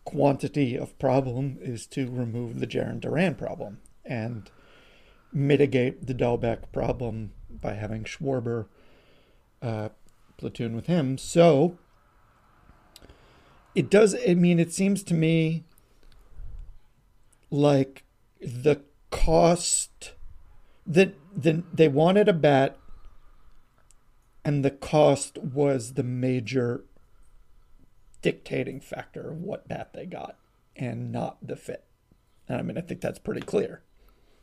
quantity 0.05 0.77
of 0.77 0.99
problem 0.99 1.59
is 1.61 1.87
to 1.87 2.11
remove 2.11 2.61
the 2.61 2.67
Jarren 2.67 3.01
Duran 3.01 3.35
problem 3.35 3.81
and 4.05 4.51
mitigate 5.33 6.07
the 6.07 6.15
Dalbec 6.15 6.73
problem 6.73 7.33
by 7.51 7.75
having 7.75 8.05
Schwarber 8.05 8.67
uh, 9.61 9.91
platoon 10.37 10.75
with 10.75 10.87
him. 10.87 11.19
So 11.19 11.79
it 13.75 13.91
does. 13.91 14.15
I 14.29 14.35
mean, 14.35 14.59
it 14.59 14.73
seems 14.73 15.03
to 15.05 15.15
me 15.15 15.65
like 17.51 18.05
the 18.41 18.83
cost 19.11 20.15
that 20.87 21.15
the, 21.35 21.63
they 21.73 21.89
wanted 21.89 22.29
a 22.29 22.33
bat 22.33 22.77
and 24.45 24.65
the 24.65 24.71
cost 24.71 25.39
was 25.39 25.95
the 25.95 26.03
major 26.03 26.85
dictating 28.23 28.81
factor 28.81 29.31
of 29.31 29.39
what 29.39 29.69
bat 29.69 29.93
they 29.93 30.07
got 30.07 30.37
and 30.77 31.13
not 31.13 31.47
the 31.47 31.57
fit. 31.57 31.85
And 32.49 32.59
I 32.59 32.63
mean, 32.63 32.79
I 32.79 32.81
think 32.81 33.01
that's 33.01 33.19
pretty 33.19 33.43
clear. 33.43 33.83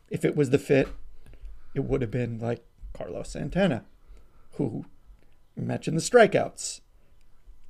If 0.10 0.24
it 0.26 0.36
was 0.36 0.50
the 0.50 0.58
fit, 0.58 0.88
it 1.74 1.84
would 1.84 2.02
have 2.02 2.12
been 2.12 2.40
like 2.40 2.66
Carlos 2.94 3.30
Santana, 3.30 3.86
who 4.54 4.86
mentioned 5.56 5.98
the 5.98 6.02
strikeouts. 6.02 6.82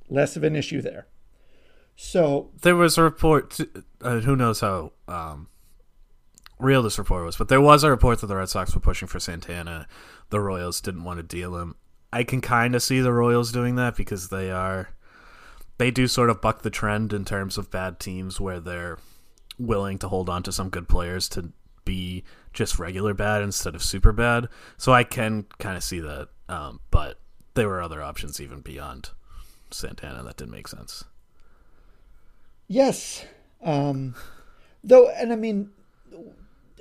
Less 0.08 0.36
of 0.36 0.42
an 0.42 0.56
issue 0.56 0.82
there. 0.82 1.06
So 1.94 2.50
there 2.62 2.76
was 2.76 2.98
a 2.98 3.02
report. 3.02 3.60
Uh, 4.00 4.20
who 4.20 4.34
knows 4.34 4.60
how 4.60 4.92
um, 5.06 5.48
real 6.58 6.82
this 6.82 6.98
report 6.98 7.24
was, 7.24 7.36
but 7.36 7.48
there 7.48 7.60
was 7.60 7.84
a 7.84 7.90
report 7.90 8.20
that 8.20 8.26
the 8.26 8.36
Red 8.36 8.48
Sox 8.48 8.74
were 8.74 8.80
pushing 8.80 9.06
for 9.06 9.20
Santana. 9.20 9.86
The 10.30 10.40
Royals 10.40 10.80
didn't 10.80 11.04
want 11.04 11.18
to 11.18 11.22
deal 11.22 11.56
him. 11.56 11.76
I 12.12 12.24
can 12.24 12.40
kind 12.40 12.74
of 12.74 12.82
see 12.82 13.00
the 13.00 13.12
Royals 13.12 13.52
doing 13.52 13.76
that 13.76 13.96
because 13.96 14.30
they 14.30 14.50
are 14.50 14.90
they 15.80 15.90
do 15.90 16.06
sort 16.06 16.28
of 16.28 16.42
buck 16.42 16.60
the 16.60 16.68
trend 16.68 17.10
in 17.10 17.24
terms 17.24 17.56
of 17.56 17.70
bad 17.70 17.98
teams 17.98 18.38
where 18.38 18.60
they're 18.60 18.98
willing 19.58 19.96
to 19.96 20.08
hold 20.08 20.28
on 20.28 20.42
to 20.42 20.52
some 20.52 20.68
good 20.68 20.86
players 20.86 21.26
to 21.26 21.54
be 21.86 22.22
just 22.52 22.78
regular 22.78 23.14
bad 23.14 23.40
instead 23.40 23.74
of 23.74 23.82
super 23.82 24.12
bad. 24.12 24.46
So 24.76 24.92
I 24.92 25.04
can 25.04 25.46
kind 25.58 25.78
of 25.78 25.82
see 25.82 25.98
that. 26.00 26.28
Um, 26.50 26.80
but 26.90 27.18
there 27.54 27.66
were 27.66 27.80
other 27.80 28.02
options 28.02 28.42
even 28.42 28.60
beyond 28.60 29.08
Santana 29.70 30.22
that 30.22 30.36
didn't 30.36 30.50
make 30.50 30.68
sense. 30.68 31.04
Yes. 32.68 33.24
Um, 33.62 34.16
though, 34.84 35.08
and 35.08 35.32
I 35.32 35.36
mean, 35.36 35.70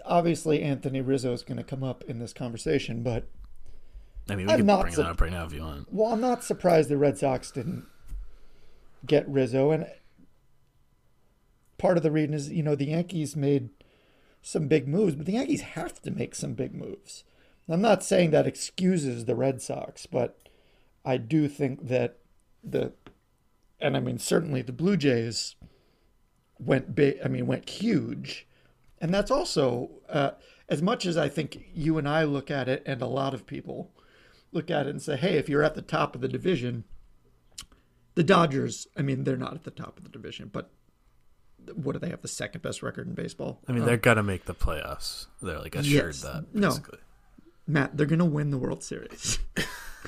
obviously 0.03 0.61
Anthony 0.61 0.99
Rizzo 0.99 1.31
is 1.31 1.43
going 1.43 1.55
to 1.55 1.63
come 1.63 1.85
up 1.85 2.03
in 2.03 2.19
this 2.19 2.33
conversation, 2.33 3.01
but 3.01 3.29
I 4.29 4.35
mean, 4.35 4.47
we 4.47 4.51
I'm 4.51 4.67
can 4.67 4.81
bring 4.81 4.93
su- 4.93 5.03
that 5.03 5.11
up 5.11 5.21
right 5.21 5.31
now 5.31 5.45
if 5.45 5.53
you 5.53 5.61
want. 5.61 5.87
Well, 5.89 6.11
I'm 6.11 6.19
not 6.19 6.43
surprised 6.43 6.89
the 6.89 6.97
Red 6.97 7.17
Sox 7.17 7.49
didn't 7.49 7.85
get 9.05 9.27
Rizzo, 9.27 9.71
and 9.71 9.87
part 11.77 11.97
of 11.97 12.03
the 12.03 12.11
reason 12.11 12.33
is 12.33 12.49
you 12.49 12.63
know 12.63 12.75
the 12.75 12.87
Yankees 12.87 13.35
made 13.35 13.69
some 14.41 14.67
big 14.67 14.87
moves, 14.87 15.15
but 15.15 15.25
the 15.25 15.33
Yankees 15.33 15.61
have 15.61 16.01
to 16.01 16.11
make 16.11 16.35
some 16.35 16.53
big 16.53 16.73
moves. 16.73 17.23
I'm 17.67 17.81
not 17.81 18.03
saying 18.03 18.31
that 18.31 18.47
excuses 18.47 19.25
the 19.25 19.35
Red 19.35 19.61
Sox, 19.61 20.07
but 20.07 20.39
I 21.05 21.17
do 21.17 21.47
think 21.47 21.87
that 21.87 22.17
the, 22.63 22.93
and 23.79 23.95
I 23.95 23.99
mean 23.99 24.17
certainly 24.17 24.61
the 24.61 24.71
Blue 24.71 24.97
Jays 24.97 25.55
went 26.57 26.95
big. 26.95 27.19
I 27.23 27.27
mean 27.27 27.45
went 27.45 27.69
huge, 27.69 28.47
and 28.99 29.13
that's 29.13 29.31
also 29.31 29.91
uh, 30.09 30.31
as 30.67 30.81
much 30.81 31.05
as 31.05 31.17
I 31.17 31.29
think 31.29 31.65
you 31.73 31.97
and 31.97 32.07
I 32.07 32.23
look 32.23 32.49
at 32.49 32.67
it, 32.67 32.83
and 32.85 33.01
a 33.01 33.07
lot 33.07 33.33
of 33.33 33.45
people 33.45 33.91
look 34.51 34.71
at 34.71 34.87
it 34.87 34.89
and 34.89 35.01
say, 35.01 35.15
hey, 35.15 35.37
if 35.37 35.47
you're 35.47 35.63
at 35.63 35.75
the 35.75 35.81
top 35.81 36.15
of 36.15 36.21
the 36.21 36.27
division, 36.27 36.83
the 38.15 38.23
Dodgers. 38.23 38.87
I 38.97 39.01
mean 39.01 39.23
they're 39.23 39.37
not 39.37 39.53
at 39.53 39.63
the 39.63 39.71
top 39.71 39.97
of 39.97 40.03
the 40.03 40.09
division, 40.09 40.49
but 40.51 40.71
what 41.73 41.93
do 41.93 41.99
they 41.99 42.09
have 42.09 42.21
the 42.21 42.27
second 42.27 42.61
best 42.61 42.81
record 42.81 43.07
in 43.07 43.13
baseball? 43.13 43.59
I 43.67 43.71
mean, 43.71 43.85
they're 43.85 43.95
um, 43.95 44.01
gonna 44.01 44.23
make 44.23 44.45
the 44.45 44.55
playoffs. 44.55 45.27
They're 45.41 45.59
like 45.59 45.75
assured 45.75 46.15
yes, 46.15 46.21
that. 46.21 46.53
Basically. 46.53 46.99
No, 46.99 47.03
Matt, 47.67 47.97
they're 47.97 48.07
gonna 48.07 48.25
win 48.25 48.49
the 48.49 48.57
World 48.57 48.83
Series. 48.83 49.39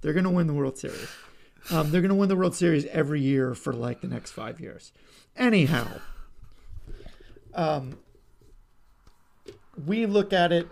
they're 0.00 0.12
gonna 0.12 0.30
win 0.30 0.46
the 0.46 0.54
World 0.54 0.78
Series. 0.78 1.08
Um, 1.70 1.90
they're 1.90 2.02
gonna 2.02 2.14
win 2.14 2.28
the 2.28 2.36
World 2.36 2.54
Series 2.54 2.84
every 2.86 3.20
year 3.20 3.54
for 3.54 3.72
like 3.72 4.00
the 4.00 4.08
next 4.08 4.32
five 4.32 4.60
years. 4.60 4.92
Anyhow, 5.36 5.86
um, 7.54 7.98
we 9.86 10.06
look 10.06 10.32
at 10.32 10.52
it, 10.52 10.68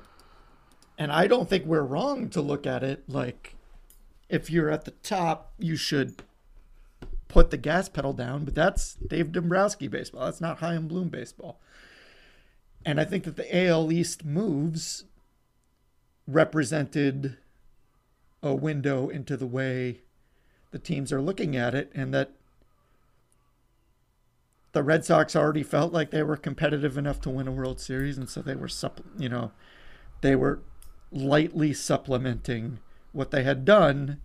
and 0.99 1.10
I 1.10 1.26
don't 1.26 1.49
think 1.49 1.64
we're 1.64 1.82
wrong 1.82 2.28
to 2.30 2.42
look 2.42 2.66
at 2.66 2.82
it 2.82 3.04
like 3.08 3.54
if 4.30 4.49
you're 4.49 4.70
at 4.70 4.84
the 4.84 4.92
top, 4.92 5.52
you 5.58 5.76
should 5.76 6.22
put 7.28 7.50
the 7.50 7.56
gas 7.56 7.88
pedal 7.88 8.12
down, 8.12 8.44
but 8.44 8.54
that's 8.54 8.94
Dave 8.94 9.32
Dombrowski 9.32 9.88
baseball. 9.88 10.25
That's 10.25 10.40
not 10.40 10.58
Chaim 10.58 10.88
Bloom 10.88 11.08
baseball. 11.08 11.60
And 12.84 13.00
I 13.00 13.04
think 13.04 13.25
that 13.25 13.37
the 13.37 13.66
AL 13.66 13.92
East 13.92 14.25
moves 14.25 15.04
represented 16.26 17.37
a 18.42 18.54
window 18.54 19.08
into 19.08 19.37
the 19.37 19.46
way 19.46 20.00
the 20.70 20.78
teams 20.78 21.12
are 21.12 21.20
looking 21.20 21.56
at 21.56 21.75
it, 21.75 21.90
and 21.94 22.14
that 22.14 22.30
the 24.72 24.84
Red 24.84 25.04
Sox 25.04 25.34
already 25.34 25.64
felt 25.64 25.92
like 25.92 26.10
they 26.10 26.22
were 26.22 26.37
competitive 26.37 26.96
enough 26.96 27.20
to 27.22 27.30
win 27.30 27.49
a 27.49 27.52
World 27.52 27.80
Series, 27.80 28.16
and 28.16 28.28
so 28.28 28.40
they 28.40 28.54
were, 28.54 28.68
you 29.18 29.28
know, 29.28 29.50
they 30.20 30.37
were 30.37 30.60
lightly 31.10 31.72
supplementing 31.72 32.78
what 33.12 33.31
they 33.31 33.43
had 33.43 33.64
done 33.64 34.21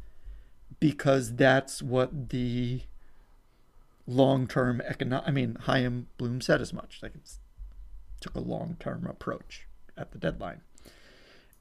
because 0.80 1.36
that's 1.36 1.82
what 1.82 2.30
the 2.30 2.82
long-term 4.08 4.82
economic. 4.82 5.28
I 5.28 5.32
mean, 5.32 5.58
Chaim 5.62 6.08
Bloom 6.18 6.42
said 6.42 6.62
as 6.62 6.74
much. 6.74 7.00
Like 7.02 7.16
it 7.16 7.32
took 8.20 8.36
a 8.36 8.40
long-term 8.40 9.08
approach 9.08 9.68
at 9.98 10.12
the 10.12 10.18
deadline, 10.18 10.62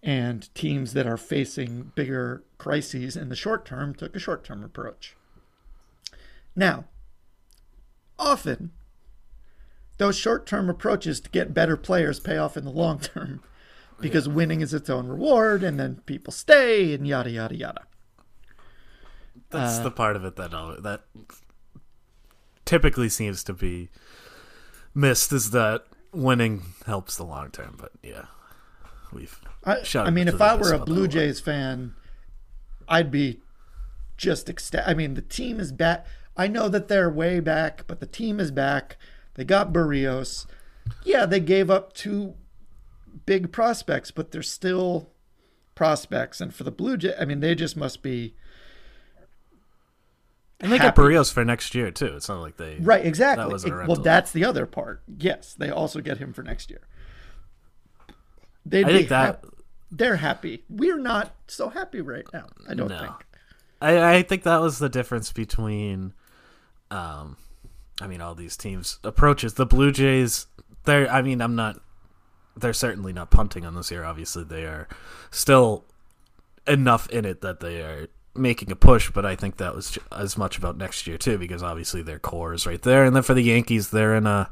and 0.02 0.52
teams 0.54 0.93
that 0.93 1.07
are 1.07 1.16
facing 1.16 1.93
bigger 1.95 2.43
crises 2.59 3.16
in 3.16 3.28
the 3.28 3.37
short 3.37 3.64
term 3.64 3.95
took 3.95 4.14
a 4.14 4.19
short-term 4.19 4.64
approach. 4.64 5.16
Now, 6.57 6.85
often 8.19 8.73
those 9.99 10.16
short-term 10.16 10.69
approaches 10.69 11.21
to 11.21 11.31
get 11.31 11.54
better 11.54 11.76
players 11.76 12.21
pay 12.21 12.37
off 12.37 12.57
in 12.57 12.64
the 12.64 12.71
long 12.71 12.99
term 12.99 13.43
because 14.00 14.26
yeah. 14.26 14.32
winning 14.32 14.60
is 14.60 14.74
its 14.74 14.90
own 14.90 15.06
reward 15.06 15.62
and 15.62 15.78
then 15.78 16.00
people 16.06 16.32
stay 16.32 16.94
and 16.94 17.06
yada 17.06 17.30
yada 17.30 17.56
yada 17.56 17.82
that's 19.50 19.78
uh, 19.78 19.82
the 19.84 19.90
part 19.90 20.16
of 20.16 20.24
it 20.24 20.36
that 20.36 20.50
that 20.82 21.02
typically 22.64 23.08
seems 23.08 23.44
to 23.44 23.52
be 23.52 23.88
missed 24.94 25.32
is 25.32 25.50
that 25.50 25.84
winning 26.12 26.62
helps 26.86 27.16
the 27.16 27.24
long 27.24 27.50
term. 27.50 27.76
But 27.78 27.92
yeah, 28.02 28.26
we've. 29.12 29.38
I, 29.64 29.82
I 29.94 30.10
mean, 30.10 30.28
if 30.28 30.40
I 30.40 30.56
were 30.56 30.72
a 30.72 30.78
Blue 30.78 31.08
Jays 31.08 31.40
fan, 31.40 31.94
I'd 32.88 33.10
be 33.10 33.40
just 34.16 34.48
ecstatic. 34.48 34.88
I 34.88 34.94
mean, 34.94 35.14
the 35.14 35.22
team 35.22 35.58
is 35.58 35.72
back. 35.72 36.06
I 36.36 36.48
know 36.48 36.68
that 36.68 36.88
they're 36.88 37.10
way 37.10 37.40
back, 37.40 37.86
but 37.86 38.00
the 38.00 38.06
team 38.06 38.40
is 38.40 38.50
back. 38.50 38.96
They 39.34 39.44
got 39.44 39.72
Berrios. 39.72 40.46
Yeah, 41.04 41.26
they 41.26 41.40
gave 41.40 41.70
up 41.70 41.94
two 41.94 42.34
big 43.26 43.52
prospects, 43.52 44.11
but 44.11 44.30
they're 44.30 44.42
still 44.42 45.11
prospects. 45.75 46.40
And 46.40 46.54
for 46.54 46.64
the 46.64 46.71
Blue 46.71 46.97
Jays, 46.97 47.14
I 47.18 47.25
mean, 47.25 47.40
they 47.40 47.54
just 47.54 47.76
must 47.76 48.02
be 48.02 48.35
and 50.61 50.73
they 50.73 50.78
got 50.78 50.97
Berrios 50.97 51.33
for 51.33 51.44
next 51.44 51.75
year 51.75 51.90
too. 51.90 52.14
It's 52.16 52.28
not 52.28 52.40
like 52.40 52.56
they 52.56 52.78
right 52.80 53.04
exactly. 53.04 53.59
That 53.59 53.87
well, 53.87 53.97
that's 53.97 54.33
the 54.33 54.44
other 54.44 54.66
part. 54.66 55.02
Yes, 55.18 55.54
they 55.54 55.71
also 55.71 56.00
get 56.00 56.18
him 56.18 56.33
for 56.33 56.42
next 56.42 56.71
year. 56.71 56.80
They 58.64 58.83
I 58.83 58.88
think 58.88 59.09
that 59.09 59.44
they're 59.90 60.16
happy. 60.16 60.64
We're 60.68 60.99
not 60.99 61.35
so 61.49 61.68
happy 61.68 62.00
right 62.00 62.25
now. 62.33 62.47
I 62.68 62.75
don't 62.75 62.88
no. 62.88 62.99
think. 62.99 63.12
I, 63.83 64.16
I 64.16 64.23
think 64.23 64.44
that 64.44 64.61
was 64.62 64.78
the 64.78 64.88
difference 64.88 65.33
between, 65.33 66.14
um, 66.90 67.37
I 68.00 68.06
mean, 68.06 68.23
all 68.23 68.35
these 68.35 68.56
teams' 68.56 68.99
approaches. 69.04 69.54
The 69.54 69.66
Blue 69.66 69.92
Jays, 69.92 70.47
they're. 70.85 71.11
I 71.11 71.21
mean, 71.21 71.42
I'm 71.42 71.56
not. 71.56 71.80
They're 72.56 72.73
certainly 72.73 73.12
not 73.12 73.30
punting 73.30 73.66
on 73.66 73.75
this 73.75 73.90
year. 73.90 74.04
Obviously, 74.04 74.44
they 74.44 74.64
are 74.64 74.88
still 75.30 75.84
enough 76.66 77.08
in 77.11 77.25
it 77.25 77.40
that 77.42 77.61
they 77.61 77.82
are 77.82 78.08
making 78.34 78.70
a 78.70 78.76
push, 78.76 79.11
but 79.11 79.25
I 79.25 79.37
think 79.37 79.56
that 79.58 79.75
was 79.75 79.99
as 80.12 80.37
much 80.37 80.58
about 80.58 80.76
next 80.76 81.06
year 81.06 81.18
too, 81.18 81.38
because 81.38 81.62
obviously 81.62 82.02
their 82.02 82.18
core 82.18 82.54
is 82.54 82.66
right 82.66 82.82
there. 82.82 83.04
And 83.04 83.14
then 83.14 83.23
for 83.23 83.34
the 83.34 83.42
Yankees, 83.42 83.90
they're 83.90 84.14
in 84.14 84.26
a, 84.26 84.50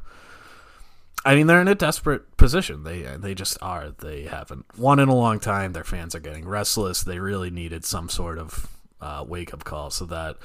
I 1.25 1.35
mean, 1.35 1.47
they're 1.47 1.61
in 1.61 1.69
a 1.69 1.75
desperate 1.75 2.37
position. 2.37 2.83
They 2.83 3.03
they 3.03 3.35
just 3.35 3.57
are. 3.63 3.91
They 3.91 4.25
haven't 4.25 4.67
won 4.77 4.99
in 4.99 5.09
a 5.09 5.15
long 5.15 5.39
time. 5.39 5.73
Their 5.73 5.85
fans 5.85 6.15
are 6.15 6.21
getting 6.21 6.47
restless. 6.47 7.03
They 7.03 7.19
really 7.19 7.51
needed 7.51 7.85
some 7.85 8.09
sort 8.09 8.39
of 8.39 8.69
uh, 9.01 9.25
wake 9.27 9.55
up 9.55 9.65
call. 9.65 9.91
So 9.91 10.05
that 10.07 10.37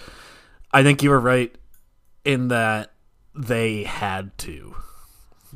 I 0.72 0.84
think 0.84 1.02
you 1.02 1.10
were 1.10 1.20
right 1.20 1.56
in 2.24 2.50
that 2.50 2.92
they 3.34 3.84
had 3.84 4.38
to 4.40 4.76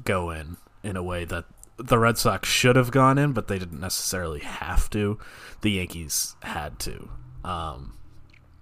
go 0.03 0.31
in 0.31 0.57
in 0.83 0.95
a 0.95 1.03
way 1.03 1.25
that 1.25 1.45
the 1.83 1.99
Red 1.99 2.17
Sox 2.17 2.47
should 2.47 2.75
have 2.75 2.91
gone 2.91 3.17
in, 3.17 3.33
but 3.33 3.47
they 3.47 3.59
didn't 3.59 3.79
necessarily 3.79 4.39
have 4.39 4.89
to. 4.91 5.17
The 5.61 5.71
Yankees 5.71 6.35
had 6.43 6.79
to. 6.79 7.09
Um, 7.43 7.93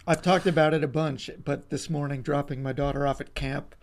I've 0.07 0.21
talked 0.21 0.47
about 0.47 0.73
it 0.73 0.83
a 0.83 0.87
bunch, 0.87 1.29
but 1.43 1.69
this 1.69 1.89
morning, 1.89 2.21
dropping 2.21 2.63
my 2.63 2.73
daughter 2.73 3.05
off 3.05 3.21
at 3.21 3.35
camp, 3.35 3.75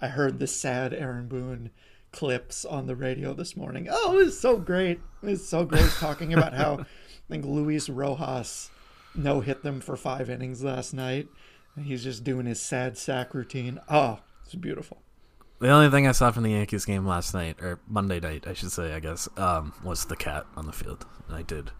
I 0.00 0.08
heard 0.08 0.38
the 0.38 0.46
sad 0.46 0.92
Aaron 0.92 1.28
Boone 1.28 1.70
clips 2.12 2.64
on 2.64 2.86
the 2.86 2.96
radio 2.96 3.32
this 3.34 3.56
morning. 3.56 3.88
Oh, 3.90 4.18
it 4.18 4.24
was 4.24 4.38
so 4.38 4.58
great. 4.58 5.00
It 5.22 5.26
was 5.26 5.48
so 5.48 5.64
great 5.64 5.90
talking 5.98 6.32
about 6.34 6.54
how 6.54 6.78
I 6.80 6.84
think 7.28 7.44
Luis 7.44 7.88
Rojas 7.88 8.70
no 9.14 9.40
hit 9.40 9.62
them 9.62 9.80
for 9.80 9.96
five 9.96 10.30
innings 10.30 10.62
last 10.62 10.92
night. 10.94 11.28
And 11.76 11.86
he's 11.86 12.04
just 12.04 12.24
doing 12.24 12.46
his 12.46 12.60
sad 12.60 12.98
sack 12.98 13.34
routine. 13.34 13.80
Oh, 13.88 14.20
it's 14.44 14.54
beautiful. 14.54 15.02
The 15.62 15.70
only 15.70 15.90
thing 15.90 16.08
I 16.08 16.12
saw 16.12 16.30
from 16.32 16.42
the 16.42 16.50
Yankees 16.50 16.84
game 16.84 17.06
last 17.06 17.34
night, 17.34 17.62
or 17.62 17.78
Monday 17.88 18.18
night, 18.18 18.46
I 18.48 18.52
should 18.52 18.72
say, 18.72 18.94
I 18.94 19.00
guess, 19.00 19.28
um, 19.36 19.72
was 19.84 20.06
the 20.06 20.16
cat 20.16 20.44
on 20.56 20.66
the 20.66 20.72
field. 20.72 21.06
And 21.28 21.36
I 21.36 21.42
did, 21.42 21.70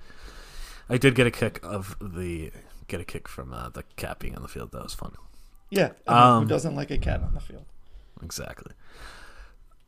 I 0.88 0.96
did 0.96 1.16
get 1.16 1.26
a 1.26 1.30
kick 1.32 1.58
of 1.64 1.96
the 2.00 2.52
get 2.86 3.00
a 3.00 3.04
kick 3.04 3.26
from 3.26 3.52
uh, 3.52 3.70
the 3.70 3.82
cat 3.96 4.18
being 4.18 4.36
on 4.36 4.42
the 4.42 4.48
field. 4.48 4.70
That 4.72 4.82
was 4.82 4.94
fun. 4.94 5.12
Yeah, 5.70 5.90
I 6.06 6.14
mean, 6.14 6.22
Um, 6.22 6.42
who 6.44 6.48
doesn't 6.48 6.76
like 6.76 6.90
a 6.90 6.98
cat 6.98 7.22
on 7.22 7.34
the 7.34 7.40
field? 7.40 7.64
Exactly. 8.22 8.72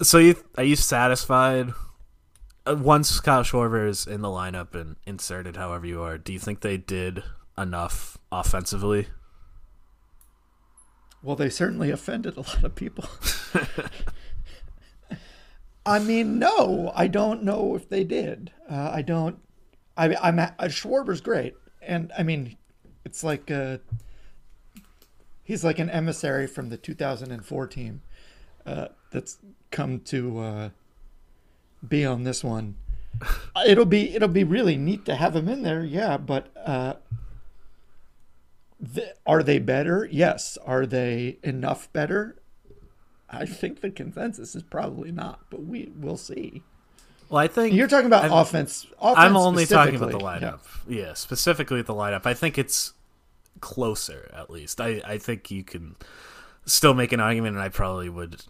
So 0.02 0.18
you 0.18 0.36
are 0.58 0.64
you 0.64 0.76
satisfied? 0.76 1.72
Uh, 2.66 2.76
once 2.76 3.20
Kyle 3.20 3.42
Schwarber 3.42 3.88
is 3.88 4.06
in 4.06 4.22
the 4.22 4.28
lineup 4.28 4.74
and 4.74 4.96
inserted, 5.06 5.56
however 5.56 5.86
you 5.86 6.02
are, 6.02 6.18
do 6.18 6.32
you 6.32 6.38
think 6.38 6.60
they 6.60 6.78
did 6.78 7.22
enough 7.56 8.18
offensively? 8.32 9.06
Well, 11.24 11.36
they 11.36 11.48
certainly 11.48 11.90
offended 11.90 12.36
a 12.36 12.42
lot 12.42 12.62
of 12.62 12.74
people. 12.74 13.08
I 15.86 15.98
mean, 15.98 16.38
no, 16.38 16.92
I 16.94 17.06
don't 17.06 17.42
know 17.42 17.74
if 17.74 17.88
they 17.88 18.04
did. 18.04 18.52
Uh, 18.70 18.90
I 18.92 19.00
don't. 19.00 19.38
I, 19.96 20.14
I'm 20.16 20.38
uh, 20.38 20.50
Schwarber's 20.68 21.22
great, 21.22 21.54
and 21.80 22.12
I 22.18 22.24
mean, 22.24 22.56
it's 23.06 23.24
like 23.24 23.50
uh, 23.50 23.78
he's 25.42 25.64
like 25.64 25.78
an 25.78 25.88
emissary 25.88 26.46
from 26.46 26.68
the 26.68 26.76
2004 26.76 27.66
team 27.68 28.02
uh, 28.66 28.88
that's 29.10 29.38
come 29.70 30.00
to 30.00 30.38
uh, 30.40 30.70
be 31.86 32.04
on 32.04 32.24
this 32.24 32.44
one. 32.44 32.76
It'll 33.66 33.86
be 33.86 34.14
it'll 34.14 34.28
be 34.28 34.44
really 34.44 34.76
neat 34.76 35.06
to 35.06 35.14
have 35.14 35.36
him 35.36 35.48
in 35.48 35.62
there, 35.62 35.84
yeah. 35.84 36.18
But 36.18 36.48
uh, 38.84 38.94
th- 38.94 39.08
are 39.26 39.42
they 39.42 39.58
better? 39.58 40.08
Yes. 40.10 40.56
Are 40.64 40.86
they 40.86 41.38
enough 41.42 41.92
better? 41.92 42.36
I 43.30 43.46
think 43.46 43.80
the 43.80 43.90
consensus 43.90 44.54
is 44.54 44.62
probably 44.62 45.10
not, 45.10 45.40
but 45.50 45.64
we 45.64 45.90
will 45.98 46.16
see. 46.16 46.62
Well, 47.28 47.38
I 47.42 47.48
think 47.48 47.74
You're 47.74 47.88
talking 47.88 48.06
about 48.06 48.24
I'm- 48.24 48.32
offense. 48.32 48.86
offense 49.00 49.18
I'm 49.18 49.36
only 49.36 49.66
talking 49.66 49.96
about 49.96 50.12
the 50.12 50.18
lineup. 50.18 50.60
Yeah. 50.86 51.14
specifically 51.14 51.82
the 51.82 51.94
lineup. 51.94 52.26
I 52.26 52.34
think 52.34 52.58
it's 52.58 52.92
closer, 53.60 54.30
at 54.34 54.50
least. 54.50 54.80
I, 54.80 55.00
I 55.04 55.18
think 55.18 55.50
you 55.50 55.64
can 55.64 55.96
still 56.66 56.94
make 56.94 57.12
an 57.12 57.20
argument, 57.20 57.56
and 57.56 57.62
I 57.64 57.70
probably 57.70 58.08
would 58.08 58.42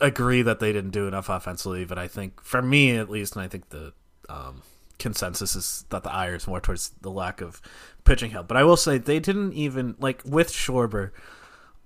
agree 0.00 0.42
that 0.42 0.60
they 0.60 0.72
didn't 0.72 0.90
do 0.90 1.08
enough 1.08 1.28
offensively. 1.28 1.84
But 1.84 1.98
I 1.98 2.06
think, 2.08 2.42
for 2.42 2.62
me 2.62 2.96
at 2.96 3.10
least, 3.10 3.34
and 3.36 3.42
I 3.42 3.48
think 3.48 3.70
the 3.70 3.92
um, 4.28 4.62
consensus 5.00 5.56
is 5.56 5.84
that 5.90 6.04
the 6.04 6.12
ire 6.12 6.36
is 6.36 6.46
more 6.46 6.60
towards 6.60 6.90
the 7.00 7.10
lack 7.10 7.40
of 7.40 7.60
pitching 8.04 8.30
help. 8.30 8.46
But 8.46 8.56
I 8.56 8.62
will 8.64 8.76
say 8.76 8.98
they 8.98 9.18
didn't 9.18 9.54
even 9.54 9.96
like 9.98 10.22
with 10.24 10.52
Schwarber. 10.52 11.10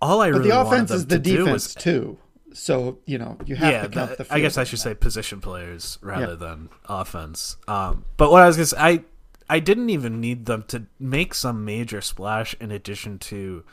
All 0.02 0.20
I 0.20 0.30
But 0.30 0.38
really 0.38 0.50
the 0.50 0.56
wanted 0.56 0.68
offense 0.74 0.88
them 0.90 0.96
is 0.98 1.06
the 1.06 1.18
defense 1.18 1.48
was 1.50 1.74
too. 1.74 2.18
So 2.52 2.98
you 3.06 3.18
know 3.18 3.38
you 3.46 3.56
have 3.56 3.72
yeah, 3.72 3.82
to 3.82 3.88
count 3.88 4.18
that- 4.18 4.28
the. 4.28 4.34
I 4.34 4.40
guess 4.40 4.58
I 4.58 4.64
should 4.64 4.78
that. 4.80 4.82
say 4.82 4.94
position 4.94 5.40
players 5.40 5.98
rather 6.02 6.28
Yeah. 6.32 6.34
than 6.34 6.68
offense. 6.88 7.56
Um, 7.66 8.04
but 8.16 8.30
what 8.30 8.42
I 8.42 8.46
was 8.46 8.56
gonna 8.56 8.66
say, 8.66 8.76
I 8.78 9.04
I 9.48 9.58
didn't 9.60 9.90
even 9.90 10.20
need 10.20 10.46
them 10.46 10.64
to 10.68 10.84
make 11.00 11.34
some 11.34 11.64
major 11.64 12.00
splash 12.00 12.54
in 12.60 12.70
addition 12.70 13.18
to 13.20 13.64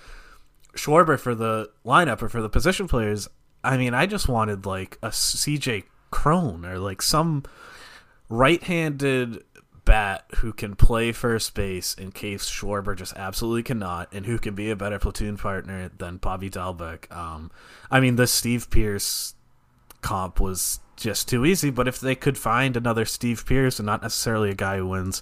Schwarber 0.76 1.20
for 1.20 1.36
the 1.36 1.70
lineup 1.86 2.22
or 2.22 2.30
for 2.30 2.42
the 2.42 2.50
position 2.50 2.88
players. 2.88 3.28
I 3.64 3.78
mean, 3.78 3.94
I 3.94 4.06
just 4.06 4.28
wanted 4.28 4.66
like 4.66 4.98
a 5.04 5.10
CJ 5.12 5.84
Cron 6.10 6.66
or 6.66 6.80
like 6.80 7.02
some 7.02 7.44
right-handed 8.32 9.44
bat 9.84 10.26
who 10.38 10.54
can 10.54 10.76
play 10.76 11.12
first 11.12 11.54
base 11.54 11.94
in 11.94 12.12
case 12.12 12.50
Schwarber 12.50 12.96
just 12.96 13.14
absolutely 13.16 13.64
cannot, 13.64 14.12
and 14.14 14.26
who 14.26 14.40
can 14.40 14.56
be 14.56 14.70
a 14.70 14.76
better 14.76 14.98
platoon 14.98 15.38
partner 15.38 15.92
than 15.98 16.18
Bobby 16.18 16.50
Dalbec. 16.50 17.12
Um, 17.16 17.52
I 17.92 18.00
mean, 18.00 18.16
the 18.16 18.28
Steve 18.28 18.70
Pearce 18.70 19.36
comp 20.02 20.40
was 20.40 20.80
just 20.96 21.28
too 21.28 21.46
easy, 21.46 21.70
but 21.70 21.88
if 21.88 22.00
they 22.00 22.16
could 22.16 22.38
find 22.38 22.78
another 22.78 23.06
Steve 23.06 23.46
Pearce 23.46 23.80
and 23.80 23.86
not 23.86 24.02
necessarily 24.02 24.50
a 24.50 24.56
guy 24.56 24.78
who 24.78 24.88
wins 24.88 25.22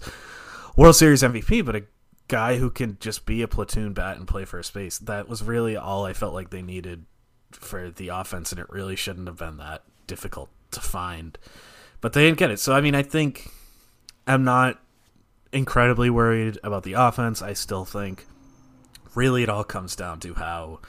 World 0.76 0.96
Series 0.96 1.24
MVP, 1.24 1.66
but 1.66 1.76
a 1.76 1.86
guy 2.28 2.58
who 2.58 2.70
can 2.70 2.98
just 3.00 3.26
be 3.26 3.42
a 3.42 3.48
platoon 3.48 3.94
bat 3.94 4.18
and 4.18 4.28
play 4.28 4.46
first 4.46 4.74
base, 4.74 5.00
that 5.00 5.28
was 5.28 5.42
really 5.42 5.76
all 5.76 6.06
I 6.06 6.14
felt 6.14 6.34
like 6.34 6.52
they 6.52 6.62
needed 6.62 7.06
for 7.52 7.90
the 7.90 8.10
offense, 8.10 8.52
and 8.52 8.60
it 8.60 8.70
really 8.70 8.96
shouldn't 8.96 9.28
have 9.28 9.38
been 9.38 9.58
that 9.58 9.84
difficult 10.06 10.50
to 10.72 10.80
find. 10.80 11.38
But 12.02 12.14
they 12.14 12.26
didn't 12.26 12.38
get 12.38 12.52
it. 12.52 12.60
So, 12.60 12.74
I 12.74 12.82
mean, 12.82 12.96
I 12.96 13.04
think 13.04 13.50
I'm 14.26 14.44
not 14.44 14.80
incredibly 15.52 16.10
worried 16.10 16.58
about 16.64 16.84
the 16.84 16.94
offense. 16.94 17.42
I 17.42 17.54
still 17.54 17.86
think 17.86 18.26
really 19.16 19.44
it 19.44 19.50
all 19.50 19.64
comes 19.64 19.96
down 19.96 20.20
to 20.22 20.36
how 20.36 20.80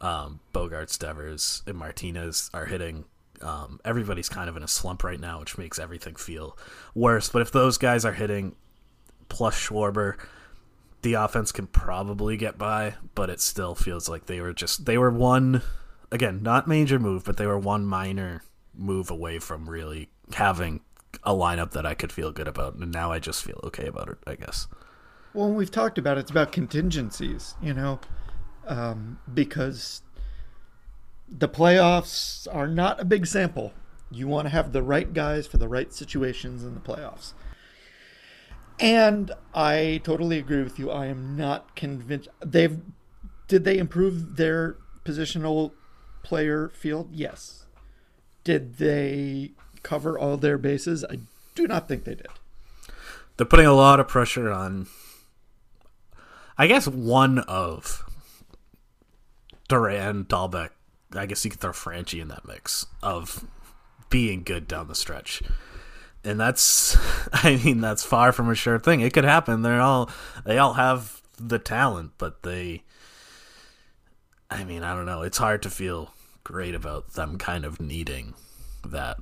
um, 0.00 0.40
Bogaerts, 0.52 0.98
Devers, 0.98 1.62
and 1.66 1.76
Martinez 1.76 2.50
are 2.52 2.66
hitting. 2.66 3.04
Um, 3.40 3.80
everybody's 3.84 4.28
kind 4.28 4.48
of 4.48 4.56
in 4.56 4.62
a 4.62 4.68
slump 4.68 5.02
right 5.02 5.18
now, 5.18 5.40
which 5.40 5.58
makes 5.58 5.78
everything 5.78 6.14
feel 6.14 6.56
worse. 6.94 7.28
But 7.28 7.42
if 7.42 7.50
those 7.50 7.78
guys 7.78 8.04
are 8.04 8.12
hitting 8.12 8.54
plus 9.28 9.56
Schwarber, 9.58 10.16
the 11.02 11.14
offense 11.14 11.52
can 11.52 11.66
probably 11.66 12.36
get 12.36 12.56
by, 12.56 12.94
but 13.14 13.28
it 13.28 13.40
still 13.40 13.74
feels 13.74 14.08
like 14.08 14.26
they 14.26 14.40
were 14.40 14.52
just 14.52 14.86
they 14.86 14.96
were 14.96 15.10
one 15.10 15.62
again, 16.10 16.42
not 16.42 16.68
major 16.68 16.98
move, 16.98 17.24
but 17.24 17.36
they 17.36 17.46
were 17.46 17.58
one 17.58 17.84
minor 17.84 18.42
move 18.74 19.10
away 19.10 19.38
from 19.38 19.68
really 19.68 20.10
having 20.32 20.80
a 21.22 21.32
lineup 21.32 21.72
that 21.72 21.86
I 21.86 21.94
could 21.94 22.12
feel 22.12 22.32
good 22.32 22.48
about, 22.48 22.74
and 22.74 22.90
now 22.90 23.12
I 23.12 23.18
just 23.18 23.44
feel 23.44 23.60
okay 23.64 23.86
about 23.86 24.08
it, 24.08 24.18
I 24.26 24.34
guess. 24.34 24.66
Well, 25.32 25.50
we've 25.50 25.70
talked 25.70 25.98
about 25.98 26.16
it, 26.16 26.22
it's 26.22 26.30
about 26.30 26.52
contingencies, 26.52 27.54
you 27.60 27.74
know, 27.74 28.00
um, 28.66 29.18
because 29.32 30.02
the 31.28 31.48
playoffs 31.48 32.46
are 32.54 32.68
not 32.68 33.00
a 33.00 33.04
big 33.04 33.26
sample. 33.26 33.72
You 34.10 34.28
want 34.28 34.46
to 34.46 34.50
have 34.50 34.72
the 34.72 34.82
right 34.82 35.12
guys 35.12 35.46
for 35.46 35.58
the 35.58 35.68
right 35.68 35.92
situations 35.92 36.62
in 36.62 36.74
the 36.74 36.80
playoffs. 36.80 37.32
And 38.78 39.32
I 39.54 40.00
totally 40.04 40.38
agree 40.38 40.62
with 40.62 40.78
you. 40.78 40.90
I 40.90 41.06
am 41.06 41.36
not 41.36 41.76
convinced 41.76 42.28
they've 42.44 42.80
did 43.46 43.64
they 43.64 43.78
improve 43.78 44.36
their 44.36 44.76
positional 45.04 45.72
player 46.22 46.70
field? 46.70 47.10
Yes. 47.12 47.66
Did 48.42 48.78
they 48.78 49.52
cover 49.84 50.18
all 50.18 50.36
their 50.36 50.58
bases? 50.58 51.04
I 51.08 51.20
do 51.54 51.68
not 51.68 51.86
think 51.86 52.04
they 52.04 52.16
did. 52.16 52.26
They're 53.36 53.46
putting 53.46 53.66
a 53.66 53.72
lot 53.72 54.00
of 54.00 54.08
pressure 54.08 54.50
on 54.50 54.88
I 56.56 56.66
guess 56.66 56.86
one 56.86 57.40
of 57.40 58.04
Duran, 59.68 60.24
Dalbec, 60.24 60.70
I 61.12 61.26
guess 61.26 61.44
you 61.44 61.50
could 61.50 61.60
throw 61.60 61.72
Franchy 61.72 62.20
in 62.20 62.28
that 62.28 62.46
mix 62.46 62.86
of 63.02 63.44
being 64.10 64.42
good 64.42 64.68
down 64.68 64.88
the 64.88 64.94
stretch. 64.94 65.42
And 66.22 66.38
that's 66.38 66.96
I 67.32 67.60
mean, 67.64 67.80
that's 67.80 68.04
far 68.04 68.32
from 68.32 68.50
a 68.50 68.54
sure 68.54 68.78
thing. 68.78 69.00
It 69.00 69.12
could 69.12 69.24
happen. 69.24 69.62
They're 69.62 69.80
all 69.80 70.10
they 70.44 70.58
all 70.58 70.74
have 70.74 71.22
the 71.38 71.58
talent, 71.58 72.12
but 72.18 72.42
they 72.42 72.82
I 74.50 74.64
mean, 74.64 74.84
I 74.84 74.94
don't 74.94 75.06
know. 75.06 75.22
It's 75.22 75.38
hard 75.38 75.62
to 75.62 75.70
feel 75.70 76.12
great 76.44 76.74
about 76.74 77.14
them 77.14 77.38
kind 77.38 77.64
of 77.64 77.80
needing 77.80 78.34
that. 78.86 79.18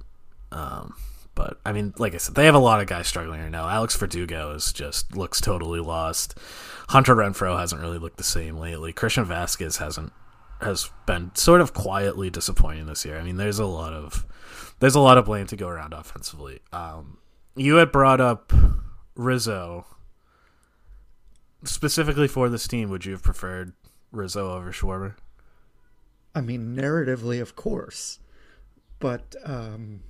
Um, 0.53 0.95
but 1.35 1.59
I 1.65 1.73
mean, 1.73 1.95
like 1.99 2.15
I 2.15 2.19
said, 2.19 2.35
they 2.35 2.45
have 2.45 2.55
a 2.55 2.61
lot 2.61 2.81
of 2.81 2.87
guys 2.87 3.07
struggling 3.07 3.41
right 3.41 3.51
now. 3.51 3.69
Alex 3.69 3.97
Verdugo 3.97 4.53
is 4.53 4.73
just 4.73 5.17
looks 5.17 5.41
totally 5.41 5.81
lost. 5.81 6.39
Hunter 6.89 7.17
Renfroe 7.17 7.59
hasn't 7.59 7.81
really 7.81 7.99
looked 7.99 8.19
the 8.19 8.25
same 8.25 8.59
lately. 8.59 8.93
Christian 8.93 9.25
Vázquez 9.25 9.79
hasn't 9.79 10.13
has 10.61 10.91
been 11.07 11.35
sort 11.35 11.61
of 11.61 11.75
quietly 11.75 12.31
disappointing 12.31 12.87
this 12.87 13.05
year. 13.05 13.19
I 13.19 13.23
mean, 13.23 13.37
there's 13.37 13.59
a 13.59 13.67
lot 13.67 13.93
of 13.93 14.27
there's 14.79 14.95
a 14.95 15.01
lot 15.01 15.19
of 15.19 15.25
blame 15.25 15.47
to 15.47 15.57
go 15.57 15.69
around 15.69 15.95
offensively. 15.95 16.61
Um, 16.73 17.19
you 17.57 17.77
had 17.77 17.93
brought 17.93 18.21
up 18.21 18.53
Rizzo 19.15 19.87
specifically 21.65 22.29
for 22.29 22.49
this 22.49 22.69
team. 22.69 22.91
Would 22.91 23.07
you 23.07 23.13
have 23.13 23.23
preferred 23.23 23.73
Rizzo 24.11 24.55
over 24.55 24.71
Schwarber? 24.73 25.15
I 26.35 26.41
mean, 26.41 26.75
narratively, 26.75 27.41
of 27.41 27.57
course, 27.57 28.19
but 28.99 29.35
um, 29.45 30.01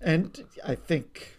and 0.00 0.44
I 0.64 0.74
think 0.74 1.38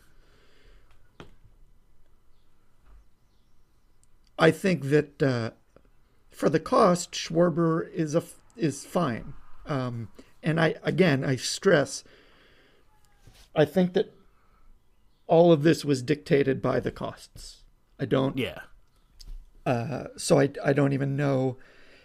I 4.39 4.51
think 4.51 4.85
that 4.85 5.21
uh, 5.23 5.51
for 6.29 6.49
the 6.49 6.59
cost, 6.59 7.11
Schwarber 7.11 7.91
is 7.91 8.15
a 8.15 8.23
is 8.55 8.85
fine. 8.85 9.33
Um, 9.65 10.09
and 10.43 10.59
I 10.59 10.75
again, 10.83 11.23
I 11.23 11.35
stress. 11.35 12.03
I 13.55 13.65
think 13.65 13.93
that 13.93 14.13
all 15.25 15.51
of 15.51 15.63
this 15.63 15.83
was 15.83 16.01
dictated 16.01 16.61
by 16.61 16.79
the 16.79 16.91
costs. 16.91 17.63
I 17.99 18.05
don't 18.05 18.37
Yeah. 18.37 18.59
so 20.15 20.39
I, 20.39 20.51
I 20.63 20.73
don't 20.73 20.93
even 20.93 21.17
know 21.17 21.57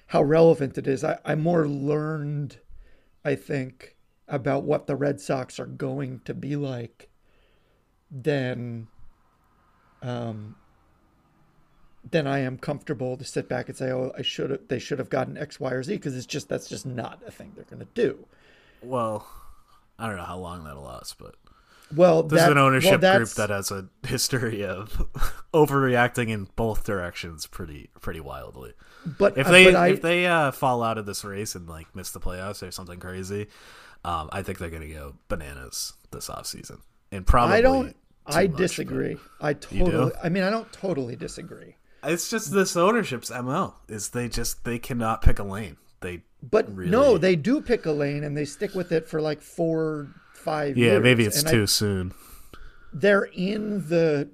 how 0.09 0.23
relevant 0.23 0.77
it 0.79 0.87
is. 0.87 1.05
I, 1.05 1.19
I 1.25 1.35
more 1.35 1.69
learned, 1.69 2.59
I 3.25 3.35
think, 3.35 3.97
about 4.29 4.65
what 4.65 4.87
the 4.87 4.97
Red 4.97 5.21
Sox 5.21 5.59
are 5.61 5.67
going 5.67 6.21
to 6.25 6.35
be 6.35 6.57
like 6.57 7.09
then 8.11 8.89
um 10.03 10.57
than 12.11 12.27
I 12.27 12.41
am 12.41 12.59
comfortable 12.59 13.17
to 13.17 13.25
sit 13.25 13.49
back 13.49 13.69
and 13.69 13.77
say, 13.79 13.91
oh, 13.93 14.13
I 14.19 14.23
should 14.23 14.51
have 14.51 14.61
they 14.69 14.79
should 14.79 14.99
have 14.99 15.09
gotten 15.11 15.39
X, 15.39 15.61
Y, 15.61 15.71
or 15.73 15.83
Z 15.83 15.95
because 15.95 16.17
it's 16.17 16.27
just 16.27 16.49
that's 16.49 16.69
just 16.69 16.85
not 16.87 17.23
a 17.27 17.31
thing 17.31 17.53
they're 17.55 17.65
gonna 17.65 17.87
do. 17.95 18.27
Well, 18.81 19.27
I 19.99 20.07
don't 20.09 20.17
know 20.17 20.25
how 20.25 20.39
long 20.39 20.65
that'll 20.65 20.83
last, 20.83 21.17
but 21.19 21.37
Well, 21.91 22.23
this 22.23 22.45
that, 22.45 22.47
is 22.47 22.53
an 22.53 22.59
well, 22.81 22.97
ownership 22.97 23.07
group 23.07 23.35
that 23.35 23.51
has 23.51 23.71
a 23.71 23.89
history 24.07 24.65
of 24.65 25.03
overreacting 25.55 26.29
in 26.31 26.49
both 26.57 26.85
directions 26.85 27.47
pretty 27.47 27.91
pretty 28.01 28.21
wildly. 28.21 28.73
But 29.05 29.37
If 29.37 29.49
uh, 29.49 29.51
they 29.51 29.75
I, 29.75 29.89
if 29.89 30.01
they 30.01 30.27
uh, 30.27 30.51
fall 30.53 30.83
out 30.83 30.99
of 30.99 31.07
this 31.07 31.25
race 31.25 31.55
and 31.55 31.69
like 31.69 31.95
miss 31.95 32.11
the 32.11 32.21
playoffs 32.21 32.67
or 32.67 32.71
something 32.71 32.99
crazy, 33.01 33.49
um, 34.05 34.29
I 34.33 34.43
think 34.43 34.59
they're 34.59 34.71
gonna 34.71 34.89
go 34.89 35.15
bananas 35.29 35.95
this 36.11 36.29
offseason. 36.29 36.81
And 37.11 37.27
probably 37.27 37.57
I 37.57 37.61
don't. 37.61 37.97
I 38.27 38.47
much, 38.47 38.57
disagree. 38.57 39.17
I 39.41 39.55
totally. 39.55 40.13
I 40.23 40.29
mean, 40.29 40.43
I 40.45 40.51
don't 40.51 40.73
totally 40.73 41.17
disagree. 41.17 41.77
It's 42.05 42.31
just 42.31 42.53
this 42.53 42.77
ownership's 42.77 43.31
mo 43.31 43.75
is 43.89 44.11
they 44.11 44.29
just 44.29 44.65
they 44.65 44.79
cannot 44.79 45.23
pick 45.23 45.39
a 45.39 45.43
lane. 45.45 45.77
They 46.01 46.23
But 46.43 46.75
really, 46.75 46.91
no, 46.91 47.17
they 47.19 47.37
do 47.37 47.61
pick 47.61 47.87
a 47.87 47.93
lane 47.93 48.25
and 48.25 48.37
they 48.37 48.45
stick 48.45 48.75
with 48.75 48.91
it 48.93 49.09
for 49.09 49.21
like 49.21 49.41
four, 49.41 50.09
five 50.35 50.77
yeah 50.77 50.93
years. 50.93 51.03
maybe 51.03 51.25
it's 51.25 51.39
And 51.41 51.49
I- 51.49 51.51
too 51.53 51.67
soon. 51.67 52.13
they're 52.93 53.29
in 53.35 53.89
the 53.89 54.29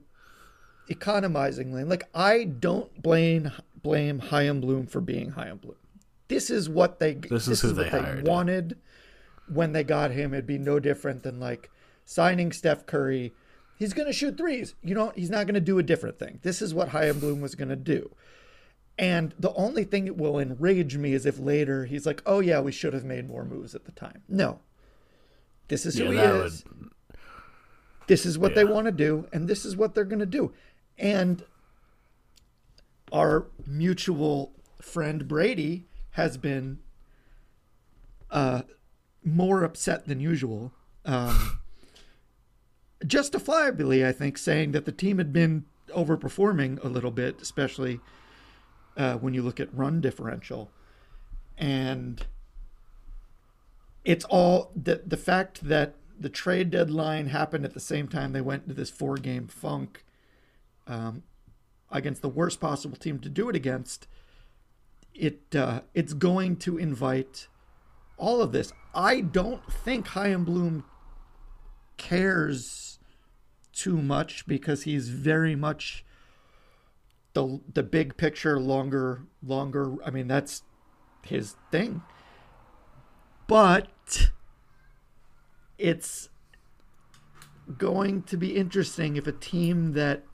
economizing 0.89 1.73
lane. 1.73 1.89
Like 1.89 2.09
I 2.15 2.45
don't 2.45 3.03
blame 3.03 3.51
blame 3.83 4.19
Chaim 4.19 4.61
Bloom 4.61 4.87
for 4.87 5.01
being 5.01 5.31
Chaim 5.31 5.57
Bloom. 5.59 5.77
This 6.29 6.51
is 6.51 6.69
what 6.69 6.99
they 7.01 7.15
This 7.15 7.49
is 7.49 7.61
who 7.61 7.73
they 7.73 7.85
what 7.85 8.03
hired, 8.03 8.27
yeah. 8.27 8.31
wanted 8.33 8.77
when 9.51 9.73
they 9.73 9.85
got 9.85 10.11
him. 10.11 10.33
It'd 10.33 10.47
be 10.47 10.59
no 10.59 10.79
different 10.79 11.23
than 11.23 11.41
like 11.41 11.71
signing 12.05 12.53
Steph 12.53 12.87
Curry. 12.87 13.33
He's 13.79 13.93
going 13.93 14.07
to 14.07 14.13
shoot 14.13 14.37
threes. 14.37 14.75
You 14.83 14.95
know, 14.95 15.13
he's 15.15 15.31
not 15.31 15.47
going 15.47 15.55
to 15.55 15.61
do 15.61 15.79
a 15.79 15.83
different 15.83 16.19
thing. 16.19 16.41
This 16.43 16.61
is 16.61 16.75
what 16.75 16.89
Chaim 16.89 17.21
Bloom 17.21 17.41
was 17.41 17.55
going 17.55 17.69
to 17.69 17.77
do. 17.77 18.11
And 18.99 19.35
the 19.39 19.55
only 19.55 19.85
thing 19.85 20.07
that 20.07 20.17
will 20.17 20.41
enrage 20.41 20.97
me 20.97 21.13
is 21.13 21.25
if 21.25 21.39
later 21.39 21.85
he's 21.85 22.05
like, 22.05 22.21
"Oh 22.27 22.41
yeah, 22.41 22.61
we 22.61 22.73
should 22.73 22.95
have 22.95 23.05
made 23.05 23.29
more 23.29 23.45
moves 23.45 23.77
at 23.77 23.85
the 23.85 23.93
time." 23.93 24.23
No. 24.29 24.59
This 25.69 25.87
is 25.87 25.97
who 25.97 26.07
Yeah, 26.07 26.11
he 26.11 26.17
that 26.17 26.47
is 26.47 26.65
this 28.09 28.27
is 28.27 28.39
what 28.39 28.55
they 28.55 28.65
want 28.65 28.87
to 28.87 28.93
do 28.93 29.29
and 29.33 29.47
this 29.47 29.65
is 29.65 29.77
what 29.77 29.95
they're 29.95 30.05
going 30.05 30.19
to 30.19 30.27
do 30.27 30.53
and 30.99 31.45
our 33.13 33.47
mutual 33.67 34.53
friend 34.81 35.29
brady 35.29 35.87
has 36.13 36.37
been 36.37 36.79
uh, 38.31 38.63
more 39.29 39.65
upset 39.65 40.07
than 40.07 40.21
usual 40.21 40.73
um, 41.05 41.61
justifiably 43.07 44.05
i 44.05 44.13
think 44.13 44.37
saying 44.37 44.73
that 44.73 44.85
the 44.85 44.93
team 44.93 45.19
had 45.19 45.33
been 45.33 45.65
overperforming 45.91 46.83
a 46.85 46.89
little 46.89 47.11
bit 47.11 47.41
especially 47.41 48.01
uh, 48.97 49.15
when 49.15 49.33
you 49.33 49.43
look 49.43 49.61
at 49.61 49.73
run 49.75 50.01
differential 50.01 50.71
and 51.57 52.27
it's 54.05 54.25
all 54.27 54.71
the 54.75 55.03
the 55.07 55.17
fact 55.17 55.67
that 55.69 55.95
the 56.21 56.29
trade 56.29 56.71
deadline 56.71 57.27
happened 57.27 57.65
at 57.65 57.75
the 57.75 57.81
same 57.81 58.09
time 58.09 58.33
they 58.33 58.41
went 58.41 58.65
into 58.65 58.75
this 58.75 58.91
four 58.91 59.17
game 59.17 59.47
funk 59.47 60.05
um, 60.89 61.23
against 61.91 62.23
the 62.23 62.29
worst 62.29 62.61
possible 62.61 62.97
team 62.97 63.19
to 63.21 63.29
do 63.29 63.49
it 63.49 63.57
against. 63.57 64.07
It 65.15 65.55
uh, 65.55 65.83
it's 65.95 66.13
going 66.13 66.57
to 66.57 66.79
invite 66.79 67.49
all 68.17 68.41
of 68.41 68.53
this. 68.53 68.73
I 68.99 69.21
don't 69.21 69.63
think 69.73 70.13
Bloom 70.13 70.83
cares 71.97 72.99
too 73.73 74.03
much 74.03 74.45
because 74.49 74.83
he's 74.83 75.09
very 75.09 75.55
much 75.55 76.05
the 77.33 77.61
the 77.73 77.85
big 77.85 78.17
picture, 78.17 78.59
longer 78.59 79.23
longer. 79.41 79.95
I 80.05 80.11
mean 80.11 80.27
that's 80.27 80.65
his 81.23 81.55
thing, 81.71 82.03
but 83.47 84.31
it's 85.79 86.29
going 87.77 88.25
to 88.25 88.37
be 88.37 88.57
interesting 88.57 89.15
if 89.15 89.29
a 89.29 89.33
team 89.33 89.93
that 89.93 90.25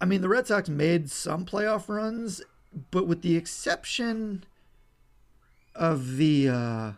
I 0.00 0.06
mean 0.06 0.22
the 0.22 0.28
Red 0.28 0.48
Sox 0.48 0.68
made 0.68 1.08
some 1.08 1.44
playoff 1.44 1.88
runs, 1.88 2.42
but 2.90 3.06
with 3.06 3.22
the 3.22 3.36
exception 3.36 4.44
of 5.74 6.16
the 6.16 6.48
uh, 6.48 6.92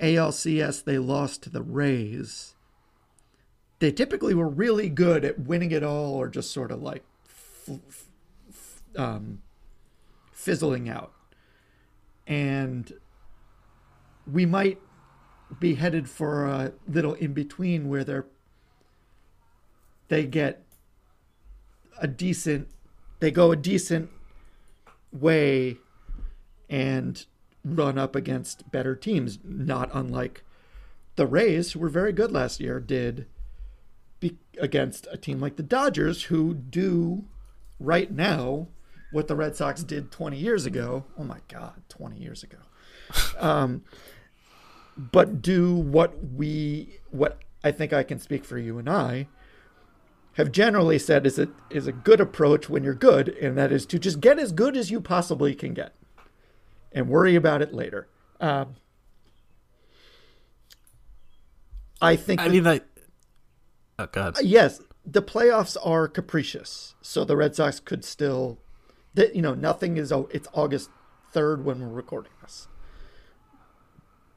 ALCS 0.00 0.84
they 0.84 0.98
lost 0.98 1.42
to 1.42 1.50
the 1.50 1.62
Rays, 1.62 2.54
they 3.78 3.92
typically 3.92 4.34
were 4.34 4.48
really 4.48 4.88
good 4.88 5.24
at 5.24 5.38
winning 5.40 5.70
it 5.70 5.82
all 5.82 6.14
or 6.14 6.28
just 6.28 6.50
sort 6.50 6.70
of 6.70 6.82
like 6.82 7.04
f- 7.26 7.78
f- 8.48 8.82
um, 8.96 9.42
fizzling 10.32 10.88
out. 10.88 11.12
And 12.26 12.92
we 14.30 14.44
might 14.44 14.78
be 15.58 15.74
headed 15.74 16.08
for 16.08 16.46
a 16.46 16.72
little 16.86 17.14
in 17.14 17.32
between 17.32 17.88
where 17.88 18.04
they're 18.04 18.26
they 20.08 20.24
get 20.26 20.62
a 22.00 22.06
decent 22.06 22.68
they 23.20 23.30
go 23.30 23.50
a 23.50 23.56
decent 23.56 24.10
way 25.12 25.78
and 26.68 27.26
run 27.64 27.98
up 27.98 28.14
against 28.14 28.70
better 28.70 28.94
teams 28.94 29.38
not 29.44 29.90
unlike 29.92 30.44
the 31.16 31.26
Rays 31.26 31.72
who 31.72 31.80
were 31.80 31.88
very 31.88 32.12
good 32.12 32.32
last 32.32 32.60
year 32.60 32.80
did 32.80 33.26
be 34.20 34.36
against 34.58 35.06
a 35.10 35.16
team 35.16 35.40
like 35.40 35.56
the 35.56 35.62
Dodgers 35.62 36.24
who 36.24 36.54
do 36.54 37.24
right 37.78 38.10
now 38.10 38.68
what 39.10 39.28
the 39.28 39.36
Red 39.36 39.56
Sox 39.56 39.82
did 39.82 40.10
20 40.10 40.36
years 40.36 40.66
ago. 40.66 41.04
Oh 41.18 41.24
my 41.24 41.38
god 41.48 41.82
20 41.88 42.16
years 42.16 42.42
ago. 42.42 42.58
Um 43.38 43.84
but 44.96 45.40
do 45.42 45.74
what 45.74 46.12
we 46.34 46.98
what 47.10 47.38
I 47.64 47.72
think 47.72 47.92
I 47.92 48.02
can 48.02 48.18
speak 48.18 48.44
for 48.44 48.58
you 48.58 48.78
and 48.78 48.88
I 48.88 49.28
have 50.38 50.52
generally 50.52 51.00
said 51.00 51.26
is 51.26 51.36
a 51.36 51.48
is 51.68 51.88
a 51.88 51.92
good 51.92 52.20
approach 52.20 52.70
when 52.70 52.84
you're 52.84 52.94
good, 52.94 53.28
and 53.28 53.58
that 53.58 53.72
is 53.72 53.84
to 53.86 53.98
just 53.98 54.20
get 54.20 54.38
as 54.38 54.52
good 54.52 54.76
as 54.76 54.88
you 54.88 55.00
possibly 55.00 55.52
can 55.52 55.74
get, 55.74 55.92
and 56.92 57.08
worry 57.08 57.34
about 57.34 57.62
it 57.62 57.72
later. 57.74 58.08
Um, 58.40 58.76
I 62.00 62.16
think. 62.16 62.40
I 62.40 62.44
that- 62.48 62.52
mean, 62.52 62.66
I. 62.66 62.80
Oh 63.98 64.06
God. 64.06 64.36
yes, 64.42 64.80
the 65.04 65.22
playoffs 65.22 65.76
are 65.84 66.06
capricious, 66.06 66.94
so 67.02 67.24
the 67.24 67.36
Red 67.36 67.56
Sox 67.56 67.80
could 67.80 68.04
still, 68.04 68.58
that 69.14 69.34
you 69.34 69.42
know, 69.42 69.54
nothing 69.54 69.96
is. 69.96 70.12
oh, 70.12 70.28
It's 70.32 70.46
August 70.52 70.90
third 71.32 71.64
when 71.64 71.80
we're 71.80 71.88
recording 71.88 72.30
this, 72.42 72.68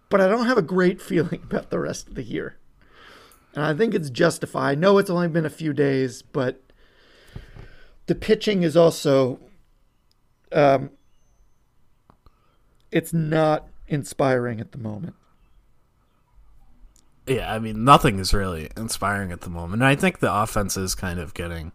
but 0.10 0.20
I 0.20 0.28
don't 0.28 0.48
have 0.48 0.58
a 0.58 0.62
great 0.64 1.00
feeling 1.02 1.42
about 1.44 1.70
the 1.70 1.78
rest 1.80 2.08
of 2.08 2.16
the 2.16 2.24
year, 2.24 2.58
and 3.54 3.64
I 3.64 3.76
think 3.76 3.94
it's 3.94 4.10
justified. 4.10 4.72
I 4.72 4.76
know 4.76 4.98
it's 4.98 5.12
only 5.12 5.28
been 5.28 5.46
a 5.46 5.50
few 5.52 5.74
days, 5.74 6.24
but 6.24 6.64
the 8.08 8.16
pitching 8.16 8.64
is 8.64 8.76
also, 8.76 9.40
um, 10.52 10.90
it's 12.92 13.14
not 13.14 13.68
inspiring 13.88 14.60
at 14.60 14.72
the 14.72 14.78
moment. 14.78 15.16
Yeah, 17.28 17.54
I 17.54 17.60
mean, 17.60 17.84
nothing 17.84 18.20
is 18.20 18.34
really 18.34 18.70
inspiring 18.76 19.32
at 19.32 19.42
the 19.42 19.50
moment. 19.50 19.82
And 19.82 19.86
I 19.86 19.96
think 19.96 20.20
the 20.20 20.34
offense 20.34 20.76
is 20.76 20.96
kind 20.96 21.20
of 21.20 21.34
getting 21.34 21.72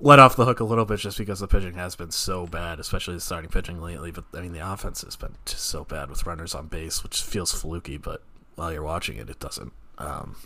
let 0.00 0.18
off 0.18 0.36
the 0.36 0.46
hook 0.46 0.60
a 0.60 0.64
little 0.64 0.86
bit 0.86 0.98
just 0.98 1.18
because 1.18 1.40
the 1.40 1.46
pitching 1.46 1.74
has 1.74 1.94
been 1.94 2.10
so 2.10 2.46
bad, 2.46 2.80
especially 2.80 3.14
the 3.14 3.20
starting 3.20 3.50
pitching 3.50 3.80
lately. 3.80 4.10
But 4.10 4.24
I 4.34 4.40
mean, 4.40 4.52
the 4.52 4.72
offense 4.72 5.02
has 5.02 5.16
been 5.16 5.36
just 5.44 5.64
so 5.64 5.84
bad 5.84 6.08
with 6.08 6.26
runners 6.26 6.54
on 6.54 6.68
base, 6.68 7.02
which 7.02 7.22
feels 7.22 7.52
fluky, 7.52 7.98
but 7.98 8.22
while 8.54 8.72
you're 8.72 8.82
watching 8.82 9.18
it, 9.18 9.28
it 9.28 9.38
doesn't. 9.38 9.72
Um, 9.98 10.36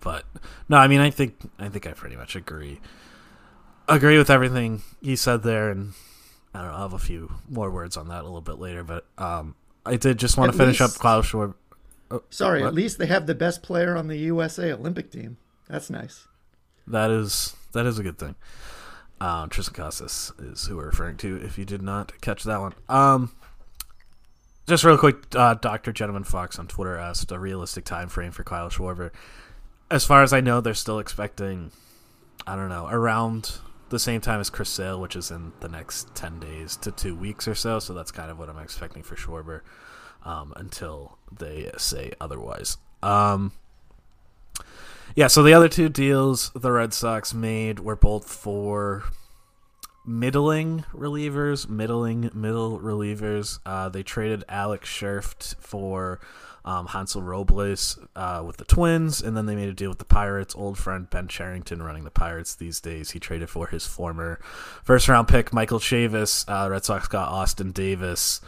but 0.00 0.24
no, 0.68 0.76
I 0.76 0.86
mean, 0.86 1.00
I 1.00 1.10
think 1.10 1.36
I 1.58 1.68
think 1.68 1.86
I 1.86 1.92
pretty 1.92 2.16
much 2.16 2.36
agree 2.36 2.80
agree 3.88 4.16
with 4.16 4.30
everything 4.30 4.82
he 5.00 5.16
said 5.16 5.42
there, 5.42 5.70
and 5.70 5.92
I 6.54 6.58
don't 6.60 6.68
know. 6.68 6.74
I'll 6.74 6.82
have 6.82 6.92
a 6.92 6.98
few 6.98 7.32
more 7.48 7.70
words 7.70 7.96
on 7.96 8.08
that 8.08 8.20
a 8.20 8.24
little 8.24 8.40
bit 8.42 8.58
later, 8.58 8.84
but 8.84 9.06
um, 9.18 9.54
I 9.86 9.96
did 9.96 10.18
just 10.18 10.36
want 10.36 10.50
At 10.50 10.52
to 10.52 10.58
finish 10.58 10.80
least- 10.80 10.96
up 10.96 11.00
Klaus 11.00 11.30
Schwarber. 11.30 11.54
Sorry, 12.28 12.60
What? 12.60 12.68
at 12.68 12.74
least 12.74 12.98
they 12.98 13.06
have 13.06 13.26
the 13.26 13.34
best 13.34 13.62
player 13.62 13.96
on 13.96 14.06
the 14.08 14.16
USA 14.18 14.70
Olympic 14.72 15.10
team. 15.10 15.38
That's 15.68 15.88
nice. 15.88 16.26
That 16.86 17.10
is 17.10 17.56
that 17.72 17.86
is 17.86 17.98
a 17.98 18.02
good 18.02 18.18
thing. 18.18 18.34
Um, 19.18 19.48
Triston 19.48 19.72
Casas 19.74 20.30
is 20.38 20.66
who 20.66 20.76
we're 20.76 20.86
referring 20.86 21.16
to. 21.18 21.36
If 21.42 21.56
you 21.56 21.64
did 21.64 21.80
not 21.80 22.20
catch 22.20 22.42
that 22.44 22.60
one, 22.60 22.74
um, 22.90 23.32
just 24.68 24.84
real 24.84 24.98
quick, 24.98 25.16
uh, 25.34 25.54
Doctor 25.54 25.90
Gentleman 25.92 26.24
Fox 26.24 26.58
on 26.58 26.66
Twitter 26.66 26.96
asked 26.98 27.32
a 27.32 27.38
realistic 27.38 27.84
time 27.84 28.08
frame 28.08 28.30
for 28.32 28.44
Kyle 28.44 28.68
Schwarber. 28.68 29.10
As 29.90 30.04
far 30.04 30.22
as 30.22 30.32
I 30.32 30.40
know, 30.40 30.60
they're 30.60 30.74
still 30.74 30.98
expecting, 30.98 31.70
I 32.46 32.56
don't 32.56 32.68
know, 32.68 32.88
around 32.90 33.52
the 33.92 34.00
same 34.00 34.20
time 34.20 34.40
as 34.40 34.50
Chris 34.50 34.68
Sale, 34.68 35.00
which 35.00 35.14
is 35.14 35.30
in 35.30 35.52
the 35.60 35.68
next 35.68 36.12
ten 36.16 36.40
days 36.40 36.76
to 36.78 36.90
two 36.90 37.14
weeks 37.14 37.46
or 37.46 37.54
so. 37.54 37.78
So 37.78 37.94
that's 37.94 38.10
kind 38.10 38.30
of 38.30 38.38
what 38.40 38.48
I'm 38.48 38.58
expecting 38.58 39.04
for 39.04 39.14
Schwarber 39.14 39.60
um, 40.24 40.52
until 40.56 41.18
they 41.30 41.70
say 41.78 42.10
otherwise. 42.20 42.78
Um, 43.04 43.52
yeah, 45.14 45.28
so 45.28 45.42
the 45.42 45.54
other 45.54 45.68
two 45.68 45.88
deals 45.88 46.50
the 46.54 46.72
Red 46.72 46.92
Sox 46.92 47.32
made 47.32 47.78
were 47.78 47.96
both 47.96 48.28
for 48.28 49.04
middling 50.04 50.84
relievers, 50.92 51.68
middling 51.68 52.30
middle 52.34 52.80
relievers. 52.80 53.60
Uh, 53.64 53.88
they 53.88 54.02
traded 54.02 54.44
Alex 54.48 54.88
Scherff 54.88 55.54
for 55.60 56.18
um, 56.64 56.86
Hansel 56.86 57.22
Robles 57.22 57.98
uh, 58.14 58.42
with 58.46 58.56
the 58.56 58.64
Twins, 58.64 59.20
and 59.20 59.36
then 59.36 59.46
they 59.46 59.56
made 59.56 59.68
a 59.68 59.74
deal 59.74 59.88
with 59.88 59.98
the 59.98 60.04
Pirates. 60.04 60.54
Old 60.54 60.78
friend 60.78 61.08
Ben 61.10 61.28
Cherington 61.28 61.82
running 61.82 62.04
the 62.04 62.10
Pirates 62.10 62.54
these 62.54 62.80
days. 62.80 63.10
He 63.10 63.18
traded 63.18 63.50
for 63.50 63.66
his 63.66 63.86
former 63.86 64.38
first 64.84 65.08
round 65.08 65.28
pick 65.28 65.52
Michael 65.52 65.80
Chavis. 65.80 66.44
Uh, 66.48 66.70
Red 66.70 66.84
Sox 66.84 67.08
got 67.08 67.28
Austin 67.28 67.72
Davis. 67.72 68.40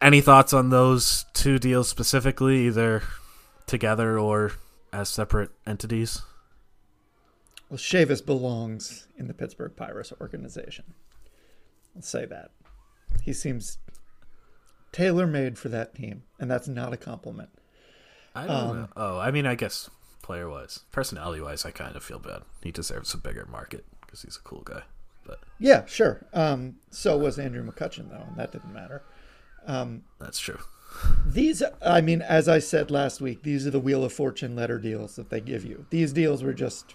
Any 0.00 0.22
thoughts 0.22 0.54
on 0.54 0.70
those 0.70 1.26
two 1.34 1.58
deals 1.58 1.88
specifically, 1.88 2.66
either 2.66 3.02
together 3.66 4.18
or 4.18 4.52
as 4.92 5.08
separate 5.08 5.50
entities? 5.66 6.22
Well, 7.68 7.78
Chavis 7.78 8.24
belongs 8.24 9.06
in 9.16 9.28
the 9.28 9.34
Pittsburgh 9.34 9.76
Pirates 9.76 10.12
organization. 10.20 10.94
I'll 11.94 12.02
say 12.02 12.24
that. 12.26 12.50
He 13.22 13.32
seems 13.32 13.78
tailor 14.92 15.26
made 15.26 15.58
for 15.58 15.68
that 15.68 15.94
team, 15.94 16.22
and 16.38 16.50
that's 16.50 16.68
not 16.68 16.92
a 16.92 16.96
compliment. 16.96 17.50
I 18.34 18.46
don't 18.46 18.56
um, 18.56 18.76
know. 18.76 18.88
Oh, 18.96 19.18
I 19.18 19.30
mean, 19.30 19.46
I 19.46 19.54
guess 19.54 19.90
player 20.22 20.48
wise, 20.48 20.80
personality 20.92 21.40
wise, 21.40 21.64
I 21.64 21.70
kind 21.70 21.96
of 21.96 22.02
feel 22.02 22.18
bad. 22.18 22.42
He 22.62 22.70
deserves 22.70 23.12
a 23.14 23.18
bigger 23.18 23.46
market 23.50 23.84
because 24.00 24.22
he's 24.22 24.36
a 24.36 24.40
cool 24.40 24.62
guy. 24.62 24.82
But 25.26 25.40
yeah, 25.58 25.84
sure. 25.86 26.26
Um, 26.32 26.76
so 26.90 27.16
was 27.18 27.38
Andrew 27.38 27.68
McCutchen 27.68 28.10
though, 28.10 28.24
and 28.28 28.36
that 28.36 28.52
didn't 28.52 28.72
matter. 28.72 29.02
Um, 29.66 30.04
that's 30.18 30.38
true. 30.38 30.58
These, 31.24 31.62
I 31.84 32.00
mean, 32.00 32.20
as 32.20 32.48
I 32.48 32.58
said 32.58 32.90
last 32.90 33.20
week, 33.20 33.42
these 33.42 33.66
are 33.66 33.70
the 33.70 33.78
Wheel 33.78 34.02
of 34.02 34.12
Fortune 34.12 34.56
letter 34.56 34.78
deals 34.78 35.16
that 35.16 35.30
they 35.30 35.40
give 35.40 35.64
you. 35.64 35.86
These 35.90 36.12
deals 36.12 36.42
were 36.42 36.54
just. 36.54 36.94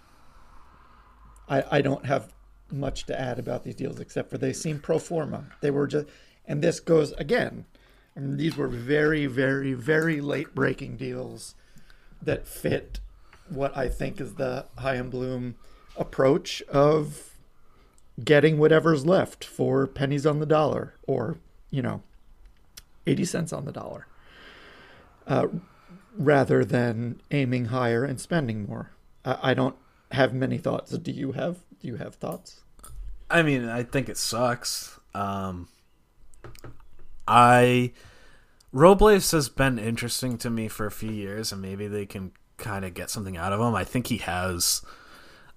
I 1.47 1.63
I 1.71 1.81
don't 1.81 2.05
have 2.05 2.33
much 2.71 3.05
to 3.05 3.19
add 3.19 3.39
about 3.39 3.63
these 3.63 3.75
deals 3.75 3.99
except 3.99 4.29
for 4.29 4.37
they 4.37 4.53
seem 4.53 4.79
pro 4.79 4.99
forma. 4.99 5.45
They 5.61 5.71
were 5.71 5.87
just, 5.87 6.07
and 6.45 6.61
this 6.61 6.79
goes 6.79 7.11
again 7.13 7.65
and 8.15 8.37
these 8.39 8.55
were 8.55 8.67
very, 8.67 9.25
very, 9.25 9.73
very 9.73 10.21
late 10.21 10.55
breaking 10.55 10.97
deals 10.97 11.55
that 12.21 12.47
fit 12.47 12.99
what 13.49 13.75
I 13.77 13.89
think 13.89 14.19
is 14.19 14.35
the 14.35 14.65
Chaim 14.77 15.09
Bloom 15.09 15.55
approach 15.97 16.61
of 16.63 17.35
getting 18.23 18.57
whatever's 18.57 19.05
left 19.05 19.43
for 19.43 19.85
pennies 19.85 20.25
on 20.25 20.39
the 20.39 20.45
dollar 20.45 20.95
or, 21.03 21.37
you 21.69 21.81
know, 21.81 22.01
80 23.05 23.25
cents 23.25 23.53
on 23.53 23.65
the 23.65 23.71
dollar, 23.71 24.07
uh, 25.27 25.47
rather 26.17 26.65
than 26.65 27.21
aiming 27.31 27.65
higher 27.65 28.03
and 28.03 28.19
spending 28.19 28.65
more. 28.65 28.91
I, 29.23 29.51
I 29.51 29.53
don't 29.53 29.75
have 30.11 30.33
many 30.33 30.57
thoughts. 30.57 30.91
Do 30.91 31.11
you 31.11 31.33
have? 31.33 31.57
Do 31.79 31.87
you 31.87 31.97
have 31.97 32.15
thoughts? 32.15 32.61
I 33.29 33.41
mean, 33.43 33.67
I 33.67 33.83
think 33.83 34.07
it 34.07 34.17
sucks. 34.17 34.99
Um, 35.13 35.67
I 37.27 37.91
Robles 38.71 39.31
has 39.31 39.47
been 39.47 39.79
interesting 39.79 40.37
to 40.39 40.49
me 40.49 40.67
for 40.67 40.85
a 40.85 40.91
few 40.91 41.11
years, 41.11 41.51
and 41.51 41.61
maybe 41.61 41.87
they 41.87 42.05
can 42.05 42.33
kind 42.57 42.83
of 42.83 42.93
get 42.93 43.09
something 43.09 43.37
out 43.37 43.53
of 43.53 43.59
him. 43.59 43.73
I 43.73 43.83
think 43.83 44.07
he 44.07 44.17
has 44.17 44.81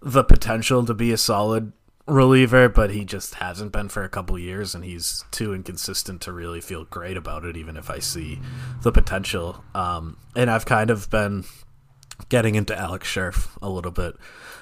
the 0.00 0.22
potential 0.22 0.84
to 0.86 0.94
be 0.94 1.10
a 1.10 1.16
solid 1.16 1.72
reliever, 2.06 2.68
but 2.68 2.90
he 2.90 3.04
just 3.04 3.34
hasn't 3.34 3.72
been 3.72 3.88
for 3.88 4.04
a 4.04 4.08
couple 4.08 4.38
years, 4.38 4.74
and 4.74 4.84
he's 4.84 5.24
too 5.30 5.52
inconsistent 5.52 6.20
to 6.22 6.32
really 6.32 6.60
feel 6.60 6.84
great 6.84 7.16
about 7.16 7.44
it. 7.44 7.56
Even 7.56 7.76
if 7.76 7.90
I 7.90 7.98
see 7.98 8.40
the 8.82 8.92
potential, 8.92 9.64
um, 9.74 10.16
and 10.36 10.50
I've 10.50 10.64
kind 10.66 10.90
of 10.90 11.10
been 11.10 11.44
getting 12.28 12.54
into 12.54 12.78
Alex 12.78 13.08
Scherff 13.08 13.56
a 13.60 13.68
little 13.68 13.90
bit 13.90 14.14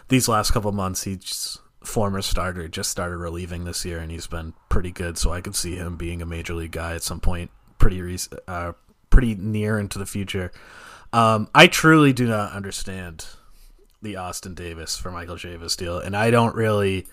these 0.09 0.29
last 0.29 0.53
couple 0.53 0.73
months. 0.73 1.05
He's 1.05 1.59
former 1.87 2.21
starter, 2.21 2.69
just 2.69 2.91
started 2.91 3.17
relieving 3.17 3.65
this 3.65 3.85
year, 3.85 3.99
and 3.99 4.11
he's 4.11 4.27
been 4.27 4.55
pretty 4.69 4.91
good. 4.91 5.17
So 5.17 5.33
I 5.33 5.41
could 5.41 5.55
see 5.55 5.77
him 5.77 5.97
being 5.97 6.21
a 6.21 6.27
major 6.27 6.55
league 6.55 6.73
guy 6.73 6.95
at 6.95 7.03
some 7.03 7.21
point, 7.21 7.51
pretty 7.79 8.01
rec- 8.03 8.43
uh, 8.47 8.73
pretty 9.11 9.35
near 9.35 9.79
into 9.79 9.99
the 9.99 10.07
future. 10.07 10.53
Um, 11.13 11.49
I 11.55 11.67
truly 11.67 12.13
do 12.13 12.27
not 12.27 12.53
understand 12.53 13.27
the 14.03 14.17
Austin 14.17 14.55
Davis 14.55 14.97
for 14.97 15.11
Michael 15.11 15.37
Chavis 15.37 15.77
deal, 15.77 15.99
and 15.99 16.17
I 16.17 16.31
don't 16.31 16.55
really 16.55 17.07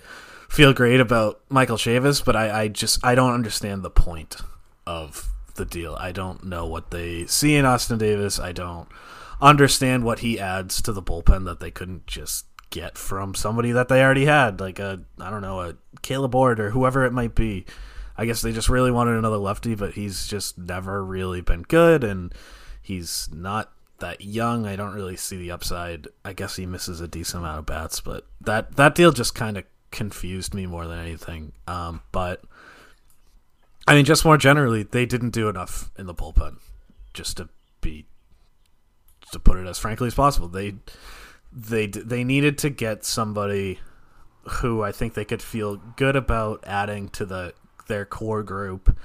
feel 0.50 0.74
great 0.74 1.00
about 1.00 1.42
Michael 1.50 1.78
Chavis, 1.78 2.24
but 2.24 2.36
I, 2.36 2.64
I 2.64 2.68
just 2.68 3.04
I 3.06 3.16
don't 3.16 3.34
understand 3.34 3.84
the 3.84 3.90
point 3.90 4.38
of 4.86 5.30
the 5.56 5.66
deal. 5.66 5.96
I 6.00 6.12
don't 6.12 6.44
know 6.44 6.66
what 6.66 6.92
they 6.92 7.26
see 7.28 7.56
in 7.56 7.66
Austin 7.66 7.98
Davis. 7.98 8.40
I 8.40 8.52
don't 8.52 8.88
understand 9.42 10.04
what 10.04 10.20
he 10.20 10.40
adds 10.40 10.82
to 10.82 10.92
the 10.92 11.02
bullpen 11.02 11.46
that 11.46 11.60
they 11.60 11.72
couldn't 11.72 12.08
just 12.08 12.46
get 12.74 12.98
from 12.98 13.36
somebody 13.36 13.72
that 13.72 13.88
they 13.88 14.02
already 14.02 14.26
had, 14.26 14.60
like 14.60 14.80
a 14.80 15.00
I 15.20 15.30
don't 15.30 15.44
know 15.44 15.62
a 15.62 15.76
Kaleb 16.02 16.34
Ort 16.34 16.60
or 16.60 16.72
whoever 16.72 17.06
it 17.06 17.14
might 17.14 17.36
be. 17.36 17.66
I 18.18 18.26
guess 18.26 18.42
they 18.42 18.52
just 18.52 18.68
really 18.68 18.92
wanted 18.92 19.16
another 19.16 19.38
lefty, 19.38 19.76
but 19.76 19.94
he's 19.94 20.28
just 20.28 20.58
never 20.58 21.06
really 21.06 21.42
been 21.42 21.62
good, 21.62 22.04
and 22.04 22.34
he's 22.82 23.30
not 23.32 23.72
that 24.00 24.22
young. 24.22 24.66
I 24.66 24.76
don't 24.76 24.96
really 24.96 25.16
see 25.16 25.38
the 25.38 25.52
upside. 25.52 26.08
I 26.26 26.34
guess 26.34 26.56
he 26.56 26.66
misses 26.66 27.00
a 27.00 27.08
decent 27.08 27.44
amount 27.44 27.60
of 27.60 27.66
bats, 27.68 28.02
but 28.02 28.26
that 28.42 28.76
that 28.76 28.96
deal 28.96 29.12
just 29.12 29.36
kind 29.36 29.56
of 29.56 29.66
confused 29.92 30.56
me 30.56 30.66
more 30.66 30.88
than 30.88 30.98
anything. 30.98 31.54
Um, 31.68 32.02
but 32.12 32.42
I 33.88 33.94
mean, 33.94 34.06
just 34.06 34.26
more 34.26 34.38
generally, 34.38 34.82
they 34.82 35.06
didn't 35.06 35.30
do 35.30 35.48
enough 35.48 35.92
in 35.96 36.08
the 36.08 36.16
bullpen, 36.16 36.58
just 37.14 37.38
to 37.38 37.50
be 37.82 38.08
to 39.32 39.38
put 39.38 39.60
it 39.60 39.68
as 39.68 39.78
frankly 39.78 40.08
as 40.08 40.16
possible. 40.16 40.48
They 40.48 40.74
they 41.56 41.88
they 41.88 42.24
needed 42.24 42.58
to 42.60 42.70
get 42.70 43.06
somebody 43.06 43.80
who 44.46 44.84
I 44.84 44.92
think 44.92 45.14
they 45.14 45.26
could 45.26 45.42
feel 45.42 45.78
good 45.96 46.16
about 46.16 46.64
adding 46.66 47.10
to 47.10 47.26
the 47.26 47.54
their 47.88 48.06
core 48.06 48.44
group, 48.44 48.98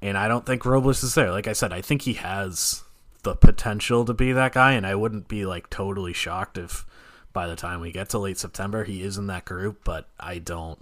and 0.00 0.16
I 0.16 0.28
don't 0.28 0.46
think 0.46 0.64
Robles 0.64 1.02
is 1.02 1.14
there. 1.14 1.30
Like 1.30 1.46
I 1.46 1.52
said, 1.52 1.72
I 1.72 1.80
think 1.80 2.02
he 2.02 2.14
has 2.14 2.82
the 3.22 3.34
potential 3.34 4.04
to 4.04 4.14
be 4.14 4.32
that 4.32 4.52
guy, 4.52 4.72
and 4.72 4.86
I 4.86 4.94
wouldn't 4.94 5.28
be 5.28 5.44
like 5.44 5.68
totally 5.70 6.12
shocked 6.12 6.58
if 6.58 6.86
by 7.32 7.46
the 7.46 7.56
time 7.56 7.80
we 7.80 7.92
get 7.92 8.08
to 8.10 8.18
late 8.18 8.38
September 8.38 8.84
he 8.84 9.02
is 9.02 9.18
in 9.18 9.26
that 9.28 9.44
group. 9.44 9.80
But 9.84 10.08
I 10.18 10.38
don't. 10.38 10.78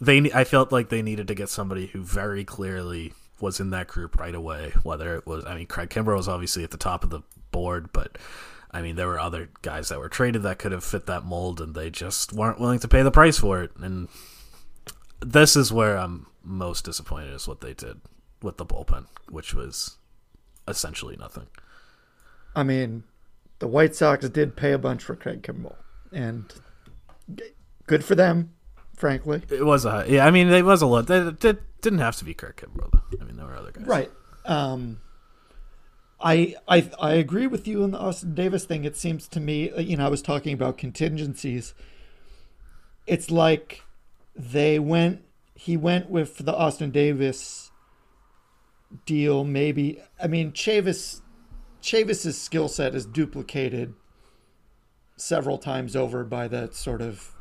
They 0.00 0.30
I 0.32 0.44
felt 0.44 0.72
like 0.72 0.88
they 0.88 1.02
needed 1.02 1.28
to 1.28 1.34
get 1.34 1.48
somebody 1.48 1.86
who 1.86 2.02
very 2.02 2.44
clearly 2.44 3.12
was 3.40 3.60
in 3.60 3.70
that 3.70 3.86
group 3.86 4.18
right 4.18 4.34
away. 4.34 4.72
Whether 4.82 5.14
it 5.16 5.26
was, 5.26 5.44
I 5.44 5.54
mean, 5.54 5.66
Craig 5.66 5.90
Kimbrel 5.90 6.16
was 6.16 6.28
obviously 6.28 6.64
at 6.64 6.70
the 6.70 6.76
top 6.76 7.04
of 7.04 7.10
the 7.10 7.22
board, 7.50 7.92
but 7.92 8.18
I 8.70 8.82
mean, 8.82 8.96
there 8.96 9.06
were 9.06 9.18
other 9.18 9.48
guys 9.62 9.88
that 9.88 9.98
were 9.98 10.08
traded 10.08 10.42
that 10.42 10.58
could 10.58 10.72
have 10.72 10.84
fit 10.84 11.06
that 11.06 11.24
mold, 11.24 11.60
and 11.60 11.74
they 11.74 11.90
just 11.90 12.32
weren't 12.32 12.60
willing 12.60 12.78
to 12.80 12.88
pay 12.88 13.02
the 13.02 13.10
price 13.10 13.38
for 13.38 13.62
it. 13.62 13.70
And 13.76 14.08
this 15.20 15.56
is 15.56 15.72
where 15.72 15.96
I'm 15.96 16.26
most 16.42 16.84
disappointed 16.84 17.32
is 17.32 17.48
what 17.48 17.60
they 17.60 17.74
did 17.74 18.00
with 18.42 18.56
the 18.56 18.66
bullpen, 18.66 19.06
which 19.28 19.54
was 19.54 19.96
essentially 20.66 21.16
nothing. 21.16 21.46
I 22.54 22.62
mean, 22.62 23.04
the 23.58 23.68
White 23.68 23.94
Sox 23.94 24.28
did 24.28 24.56
pay 24.56 24.72
a 24.72 24.78
bunch 24.78 25.02
for 25.02 25.16
Craig 25.16 25.42
Kimbrel, 25.42 25.76
and 26.12 26.52
good 27.86 28.04
for 28.04 28.14
them, 28.14 28.54
frankly. 28.94 29.42
It 29.50 29.64
was 29.64 29.84
a 29.84 30.04
yeah. 30.08 30.26
I 30.26 30.30
mean, 30.30 30.48
it 30.48 30.64
was 30.64 30.82
a 30.82 30.86
lot. 30.86 31.08
It, 31.10 31.60
didn't 31.80 32.00
have 32.00 32.16
to 32.16 32.24
be 32.24 32.34
Craig 32.34 32.56
Kimbrel. 32.56 33.00
I 33.20 33.24
mean, 33.24 33.36
there 33.36 33.46
were 33.46 33.56
other 33.56 33.70
guys, 33.70 33.86
right? 33.86 34.10
Um, 34.44 35.00
I, 36.20 36.56
I 36.66 36.90
I 37.00 37.12
agree 37.14 37.46
with 37.46 37.68
you 37.68 37.84
on 37.84 37.92
the 37.92 37.98
Austin 37.98 38.34
Davis 38.34 38.64
thing. 38.64 38.84
It 38.84 38.96
seems 38.96 39.28
to 39.28 39.40
me, 39.40 39.70
uh, 39.70 39.80
you 39.80 39.96
know, 39.96 40.06
I 40.06 40.08
was 40.08 40.22
talking 40.22 40.52
about 40.52 40.78
contingencies. 40.78 41.74
It's 43.06 43.30
like 43.30 43.84
they 44.34 44.78
went, 44.78 45.22
he 45.54 45.76
went 45.76 46.10
with 46.10 46.38
the 46.38 46.54
Austin 46.54 46.90
Davis 46.90 47.70
deal. 49.06 49.44
Maybe 49.44 50.00
I 50.20 50.26
mean 50.26 50.52
Chavis, 50.52 51.20
Chavis's 51.80 52.40
skill 52.40 52.68
set 52.68 52.94
is 52.94 53.06
duplicated 53.06 53.94
several 55.16 55.58
times 55.58 55.94
over 55.94 56.24
by 56.24 56.48
that 56.48 56.74
sort 56.74 57.00
of 57.00 57.34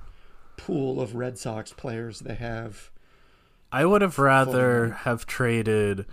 pool 0.55 1.01
of 1.01 1.15
Red 1.15 1.37
Sox 1.39 1.73
players 1.73 2.19
they 2.19 2.35
have. 2.35 2.91
I 3.71 3.85
would 3.85 4.01
have 4.01 4.19
rather 4.19 4.91
have 4.91 5.25
traded 5.25 6.05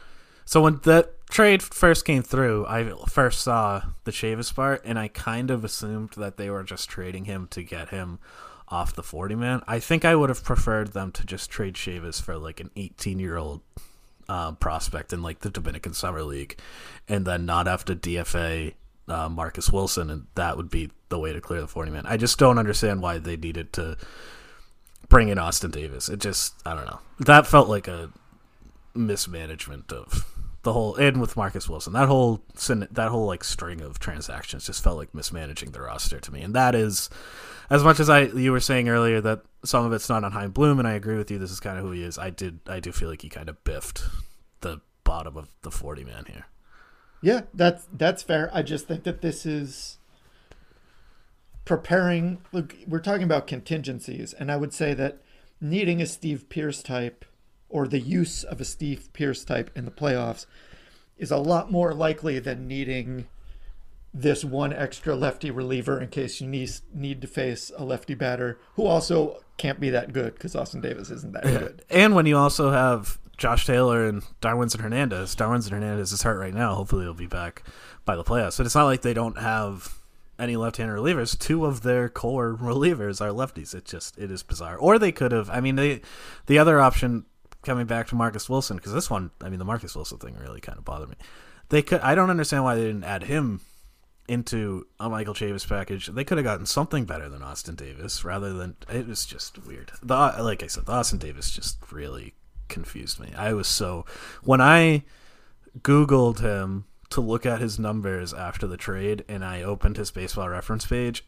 so 0.44 0.62
when 0.62 0.81
that 0.85 1.13
trade 1.30 1.62
first 1.62 2.04
came 2.04 2.22
through, 2.22 2.66
I 2.66 2.92
first 3.08 3.40
saw 3.40 3.82
the 4.04 4.10
Chavis 4.10 4.54
part, 4.54 4.82
and 4.84 4.98
I 4.98 5.08
kind 5.08 5.50
of 5.50 5.64
assumed 5.64 6.10
that 6.16 6.37
they 6.37 6.50
were 6.50 6.62
just 6.62 6.88
trading 6.88 7.24
him 7.24 7.48
to 7.48 7.62
get 7.62 7.90
him 7.90 8.18
off 8.68 8.94
the 8.94 9.02
40 9.02 9.34
man. 9.34 9.62
I 9.66 9.78
think 9.78 10.04
I 10.04 10.14
would 10.14 10.30
have 10.30 10.42
preferred 10.42 10.92
them 10.92 11.12
to 11.12 11.26
just 11.26 11.50
trade 11.50 11.74
Chavis 11.74 12.20
for 12.20 12.37
like 12.37 12.60
an 12.60 12.70
18 12.76 13.18
year 13.18 13.37
old 13.37 13.60
uh, 14.28 14.52
prospect 14.52 15.12
in 15.12 15.22
like 15.22 15.40
the 15.40 15.50
Dominican 15.50 15.94
Summer 15.94 16.22
League, 16.22 16.58
and 17.08 17.26
then 17.26 17.46
not 17.46 17.66
have 17.66 17.84
to 17.87 17.96
DFA 17.96 18.74
uh, 19.08 19.28
Marcus 19.28 19.70
Wilson, 19.70 20.10
and 20.10 20.26
that 20.34 20.56
would 20.56 20.70
be 20.70 20.90
the 21.08 21.18
way 21.18 21.32
to 21.32 21.40
clear 21.40 21.60
the 21.60 21.68
forty 21.68 21.90
man. 21.90 22.06
I 22.06 22.16
just 22.16 22.38
don't 22.38 22.58
understand 22.58 23.02
why 23.02 23.18
they 23.18 23.37
needed 23.37 23.72
to 23.74 23.96
bring 25.08 25.28
in 25.28 25.38
Austin 25.38 25.70
Davis. 25.70 26.08
It 26.08 26.20
just 26.20 26.54
I 26.64 26.74
don't 26.74 26.87
know. 26.87 27.00
That 27.20 27.46
felt 27.46 27.68
like 27.68 27.88
a 27.88 28.10
mismanagement 28.94 29.92
of 29.92 30.24
the 30.64 30.72
whole 30.72 30.96
and 30.96 31.20
with 31.20 31.37
Marcus 31.37 31.68
Wilson. 31.68 31.92
That 31.92 32.09
whole 32.09 32.42
that 32.66 33.09
whole 33.11 33.27
like 33.27 33.44
string 33.44 33.81
of 33.81 33.98
transactions 33.98 34.66
just 34.66 34.83
felt 34.83 34.98
like 34.98 35.14
mismanaging 35.14 35.70
the 35.70 35.81
roster 35.81 36.18
to 36.18 36.33
me. 36.33 36.42
And 36.42 36.55
that 36.55 36.74
is 36.74 37.09
as 37.70 37.85
much 37.85 38.00
as 38.00 38.11
I 38.11 38.22
you 38.22 38.50
were 38.50 38.61
saying 38.61 38.88
earlier 38.88 39.20
that 39.20 39.42
some 39.64 39.85
of 39.85 39.92
it's 39.92 40.09
not 40.09 40.24
on 40.24 40.33
Chaim 40.33 40.50
Bloom 40.50 40.79
and 40.79 40.88
I 40.88 40.94
agree 40.94 41.16
with 41.16 41.31
you 41.31 41.38
this 41.38 41.50
is 41.50 41.61
kind 41.61 41.79
of 41.79 41.85
who 41.85 41.92
he 41.92 42.03
is. 42.03 42.18
I 42.18 42.31
did 42.31 42.61
I 42.66 42.81
do 42.81 42.90
feel 42.90 43.09
like 43.09 43.22
he 43.22 43.29
kind 43.29 43.48
of 43.48 43.62
biffed 43.62 44.03
the 44.61 44.81
bottom 45.05 45.37
of 45.37 45.48
the 45.62 45.70
40 45.70 46.05
man 46.05 46.24
here. 46.27 46.46
Yeah, 47.22 47.42
that's 47.55 47.87
that's 47.92 48.22
fair. 48.22 48.50
I 48.53 48.62
just 48.62 48.88
think 48.88 49.05
that 49.05 49.22
this 49.22 49.46
is 49.46 49.98
preparing 51.64 52.42
look 52.53 52.74
we're 52.87 52.98
talking 52.98 53.22
about 53.22 53.46
contingencies 53.46 54.33
and 54.35 54.50
I 54.50 54.57
would 54.57 54.74
say 54.74 54.92
that 54.94 55.22
needing 55.61 56.03
a 56.03 56.07
Steve 56.07 56.48
Pearce 56.48 56.83
type 56.83 57.24
or 57.74 57.88
the 57.88 57.98
use 57.98 58.44
of 58.44 58.60
a 58.60 58.64
Steve 58.64 59.12
Pearce 59.12 59.44
type 59.44 59.68
in 59.74 59.84
the 59.84 59.90
playoffs 59.90 60.46
is 61.18 61.32
a 61.32 61.37
lot 61.37 61.72
more 61.72 61.92
likely 61.92 62.38
than 62.38 62.68
needing 62.68 63.26
this 64.14 64.44
one 64.44 64.72
extra 64.72 65.16
lefty 65.16 65.50
reliever 65.50 66.00
in 66.00 66.08
case 66.08 66.40
you 66.40 66.46
need 66.46 66.70
need 66.94 67.20
to 67.20 67.26
face 67.26 67.72
a 67.76 67.84
lefty 67.84 68.14
batter 68.14 68.60
who 68.76 68.87
also 68.87 69.42
can't 69.56 69.80
be 69.80 69.90
that 69.90 70.12
good 70.12 70.34
because 70.34 70.54
Austin 70.54 70.80
Davis 70.80 71.10
isn't 71.10 71.32
that 71.32 71.44
yeah. 71.44 71.58
good. 71.58 71.84
And 71.90 72.14
when 72.14 72.26
you 72.26 72.37
also 72.37 72.70
have 72.70 73.18
Josh 73.37 73.66
Taylor 73.66 74.06
and 74.06 74.22
Darwinzon 74.40 74.80
Hernandez, 74.80 75.34
Darwinzon 75.34 75.72
Hernandez 75.72 76.12
is 76.12 76.22
hurt 76.22 76.38
right 76.38 76.54
now. 76.54 76.76
Hopefully, 76.76 77.02
he'll 77.02 77.12
be 77.12 77.26
back 77.26 77.64
by 78.04 78.14
the 78.14 78.22
playoffs. 78.22 78.56
But 78.56 78.66
it's 78.66 78.76
not 78.76 78.84
like 78.84 79.02
they 79.02 79.14
don't 79.14 79.38
have 79.38 79.98
any 80.38 80.54
left-handed 80.54 80.94
relievers. 80.94 81.37
Two 81.37 81.64
of 81.64 81.82
their 81.82 82.08
core 82.08 82.56
relievers 82.60 83.20
are 83.20 83.30
lefties. 83.30 83.74
It 83.74 83.84
just 83.84 84.16
it 84.16 84.30
is 84.30 84.44
bizarre. 84.44 84.76
Or 84.76 84.96
they 84.96 85.10
could 85.10 85.32
have. 85.32 85.50
I 85.50 85.60
mean, 85.60 85.74
they 85.74 86.02
the 86.46 86.60
other 86.60 86.80
option 86.80 87.24
coming 87.64 87.87
back 87.87 88.09
to 88.09 88.14
Marcus 88.14 88.48
Wilson 88.48 88.77
because 88.77 88.92
this 88.92 89.11
one, 89.11 89.31
I 89.40 89.48
mean, 89.48 89.59
the 89.59 89.64
Marcus 89.64 89.94
Wilson 89.94 90.18
thing 90.18 90.37
really 90.37 90.61
kind 90.61 90.79
of 90.79 90.85
bothered 90.85 91.09
me. 91.09 91.16
They 91.68 91.83
could, 91.83 92.00
I 92.00 92.14
don't 92.14 92.31
understand 92.31 92.64
why 92.64 92.74
they 92.74 92.85
didn't 92.85 93.05
add 93.05 93.24
him 93.24 93.61
into 94.29 94.87
a 94.98 95.09
Michael 95.09 95.35
Chavis 95.35 95.68
package. 95.68 96.07
They 96.07 96.24
could 96.24 96.38
have 96.38 96.44
gotten 96.44 96.66
something 96.66 97.05
better 97.05 97.29
than 97.29 97.42
Austin 97.42 97.74
Davis 97.74 98.24
rather 98.24 98.53
than 98.53 98.77
it 98.90 99.07
was 99.07 99.27
just 99.27 99.64
weird. 99.66 99.92
The 100.03 100.14
like 100.40 100.62
I 100.62 100.66
said, 100.66 100.87
the 100.87 100.92
Austin 100.92 101.18
Davis 101.18 101.50
just 101.50 101.79
really 101.92 102.35
confused 102.68 103.20
me. 103.20 103.33
I 103.37 103.53
was 103.53 103.68
so 103.68 104.07
when 104.42 104.61
I 104.61 105.05
googled 105.81 106.40
him 106.40 106.87
to 107.11 107.20
look 107.20 107.44
at 107.44 107.61
his 107.61 107.79
numbers 107.79 108.33
after 108.33 108.66
the 108.66 108.77
trade 108.77 109.24
and 109.29 109.44
I 109.44 109.62
opened 109.62 109.96
his 109.96 110.11
baseball 110.11 110.48
reference 110.48 110.87
page, 110.87 111.24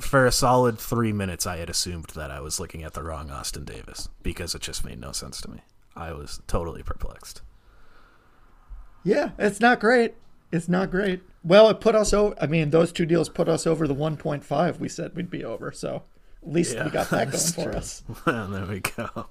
for 0.00 0.26
a 0.26 0.32
solid 0.32 0.78
three 0.78 1.12
minutes, 1.12 1.46
I 1.46 1.58
had 1.58 1.70
assumed 1.70 2.06
that 2.14 2.30
I 2.30 2.40
was 2.40 2.60
looking 2.60 2.82
at 2.82 2.94
the 2.94 3.02
wrong 3.02 3.30
Austin 3.30 3.64
Davis 3.64 4.08
because 4.22 4.54
it 4.54 4.62
just 4.62 4.84
made 4.84 5.00
no 5.00 5.12
sense 5.12 5.40
to 5.42 5.50
me. 5.50 5.60
I 5.96 6.12
was 6.12 6.40
totally 6.46 6.82
perplexed. 6.82 7.42
Yeah, 9.02 9.30
it's 9.38 9.60
not 9.60 9.80
great. 9.80 10.14
It's 10.52 10.68
not 10.68 10.90
great. 10.90 11.22
Well, 11.42 11.68
it 11.68 11.80
put 11.80 11.94
us 11.94 12.12
over. 12.12 12.34
I 12.40 12.46
mean, 12.46 12.70
those 12.70 12.92
two 12.92 13.06
deals 13.06 13.28
put 13.28 13.48
us 13.48 13.66
over 13.66 13.86
the 13.86 13.94
1.5 13.94 14.78
we 14.78 14.88
said 14.88 15.14
we'd 15.14 15.30
be 15.30 15.44
over. 15.44 15.72
So 15.72 16.02
at 16.42 16.52
least 16.52 16.74
yeah, 16.74 16.84
we 16.84 16.90
got 16.90 17.10
that 17.10 17.30
going 17.56 17.70
for 17.72 17.76
us. 17.76 18.02
Well, 18.26 18.48
there 18.48 18.66
we 18.66 18.80
go. 18.80 19.26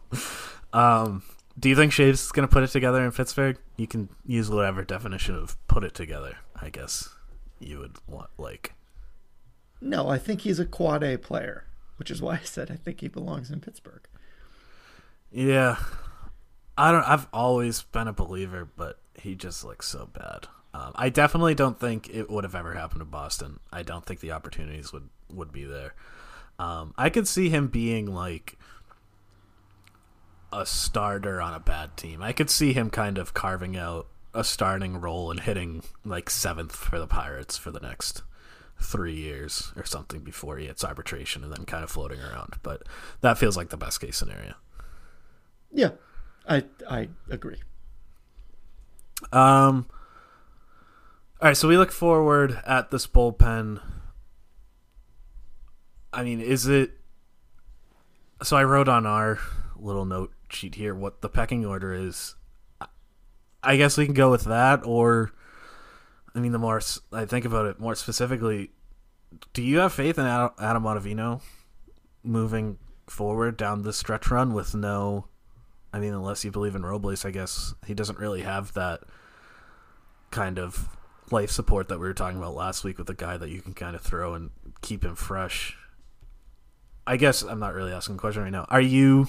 Um, 0.73 1.23
do 1.59 1.69
you 1.69 1.75
think 1.75 1.91
Chavis 1.91 2.09
is 2.13 2.31
going 2.31 2.47
to 2.47 2.51
put 2.51 2.63
it 2.63 2.69
together 2.69 3.03
in 3.03 3.11
Pittsburgh? 3.11 3.57
You 3.77 3.87
can 3.87 4.09
use 4.25 4.49
whatever 4.49 4.83
definition 4.83 5.35
of 5.35 5.57
put 5.67 5.83
it 5.83 5.93
together, 5.93 6.37
I 6.59 6.69
guess 6.69 7.09
you 7.59 7.79
would 7.79 7.97
want. 8.07 8.29
Like, 8.37 8.73
no, 9.81 10.09
I 10.09 10.17
think 10.17 10.41
he's 10.41 10.59
a 10.59 10.65
quad 10.65 11.03
A 11.03 11.17
player, 11.17 11.65
which 11.97 12.11
is 12.11 12.21
why 12.21 12.35
I 12.35 12.43
said 12.43 12.71
I 12.71 12.75
think 12.75 13.01
he 13.01 13.07
belongs 13.07 13.51
in 13.51 13.61
Pittsburgh. 13.61 14.07
Yeah. 15.31 15.77
I 16.77 16.91
don't 16.91 17.03
I've 17.03 17.27
always 17.33 17.81
been 17.83 18.07
a 18.07 18.13
believer, 18.13 18.67
but 18.75 18.99
he 19.15 19.35
just 19.35 19.65
looks 19.65 19.87
so 19.87 20.09
bad. 20.11 20.47
Um, 20.73 20.91
I 20.95 21.09
definitely 21.09 21.55
don't 21.55 21.79
think 21.79 22.09
it 22.09 22.29
would 22.29 22.43
have 22.43 22.55
ever 22.55 22.73
happened 22.73 23.01
to 23.01 23.05
Boston. 23.05 23.59
I 23.71 23.83
don't 23.83 24.05
think 24.05 24.19
the 24.19 24.31
opportunities 24.31 24.93
would 24.93 25.09
would 25.29 25.51
be 25.51 25.65
there. 25.65 25.93
Um, 26.57 26.93
I 26.97 27.09
could 27.09 27.27
see 27.27 27.49
him 27.49 27.67
being 27.67 28.13
like 28.13 28.57
a 30.51 30.65
starter 30.65 31.41
on 31.41 31.53
a 31.53 31.59
bad 31.59 31.95
team. 31.97 32.21
I 32.21 32.33
could 32.33 32.49
see 32.49 32.73
him 32.73 32.89
kind 32.89 33.17
of 33.17 33.33
carving 33.33 33.77
out 33.77 34.07
a 34.33 34.43
starting 34.43 34.99
role 34.99 35.31
and 35.31 35.39
hitting 35.39 35.83
like 36.05 36.29
seventh 36.29 36.75
for 36.75 36.99
the 36.99 37.07
Pirates 37.07 37.57
for 37.57 37.71
the 37.71 37.79
next 37.79 38.23
three 38.81 39.15
years 39.15 39.71
or 39.75 39.85
something 39.85 40.21
before 40.21 40.57
he 40.57 40.67
hits 40.67 40.83
arbitration 40.83 41.43
and 41.43 41.51
then 41.51 41.65
kind 41.65 41.83
of 41.83 41.89
floating 41.89 42.21
around. 42.21 42.55
But 42.63 42.83
that 43.21 43.37
feels 43.37 43.57
like 43.57 43.69
the 43.69 43.77
best 43.77 44.01
case 44.01 44.17
scenario. 44.17 44.53
Yeah, 45.71 45.91
I 46.47 46.63
I 46.89 47.09
agree. 47.29 47.61
Um. 49.31 49.87
All 51.41 51.47
right, 51.47 51.55
so 51.55 51.69
we 51.69 51.77
look 51.77 51.91
forward 51.91 52.59
at 52.65 52.91
this 52.91 53.07
bullpen. 53.07 53.81
I 56.11 56.23
mean, 56.23 56.41
is 56.41 56.67
it? 56.67 56.91
So 58.43 58.57
I 58.57 58.63
wrote 58.63 58.89
on 58.89 59.05
our 59.05 59.39
little 59.77 60.05
note 60.05 60.33
sheet 60.49 60.75
here 60.75 60.93
what 60.95 61.21
the 61.21 61.29
pecking 61.29 61.65
order 61.65 61.93
is. 61.93 62.35
I 63.61 63.77
guess 63.77 63.97
we 63.97 64.05
can 64.05 64.13
go 64.13 64.31
with 64.31 64.45
that, 64.45 64.85
or 64.85 65.33
I 66.35 66.39
mean, 66.39 66.51
the 66.51 66.59
more 66.59 66.81
I 67.11 67.25
think 67.25 67.45
about 67.45 67.65
it 67.65 67.79
more 67.79 67.95
specifically, 67.95 68.71
do 69.53 69.61
you 69.61 69.79
have 69.79 69.93
faith 69.93 70.17
in 70.17 70.25
Adam 70.25 70.83
Ottavino 70.83 71.41
moving 72.23 72.77
forward 73.07 73.57
down 73.57 73.83
the 73.83 73.93
stretch 73.93 74.29
run 74.29 74.53
with 74.53 74.75
no? 74.75 75.27
I 75.91 75.99
mean, 75.99 76.13
unless 76.13 76.45
you 76.45 76.51
believe 76.51 76.75
in 76.75 76.85
Robles, 76.85 77.25
I 77.25 77.31
guess 77.31 77.73
he 77.85 77.93
doesn't 77.93 78.19
really 78.19 78.41
have 78.41 78.73
that 78.73 79.01
kind 80.31 80.59
of 80.59 80.87
life 81.31 81.51
support 81.51 81.87
that 81.87 81.99
we 81.99 82.07
were 82.07 82.13
talking 82.13 82.37
about 82.37 82.53
last 82.53 82.83
week 82.83 82.97
with 82.97 83.09
a 83.09 83.15
guy 83.15 83.37
that 83.37 83.49
you 83.49 83.61
can 83.61 83.73
kind 83.73 83.95
of 83.95 84.01
throw 84.01 84.33
and 84.35 84.51
keep 84.81 85.03
him 85.03 85.15
fresh. 85.15 85.77
I 87.07 87.17
guess 87.17 87.41
I'm 87.41 87.59
not 87.59 87.73
really 87.73 87.91
asking 87.91 88.15
a 88.15 88.19
question 88.19 88.43
right 88.43 88.51
now. 88.51 88.67
Are 88.69 88.81
you? 88.81 89.27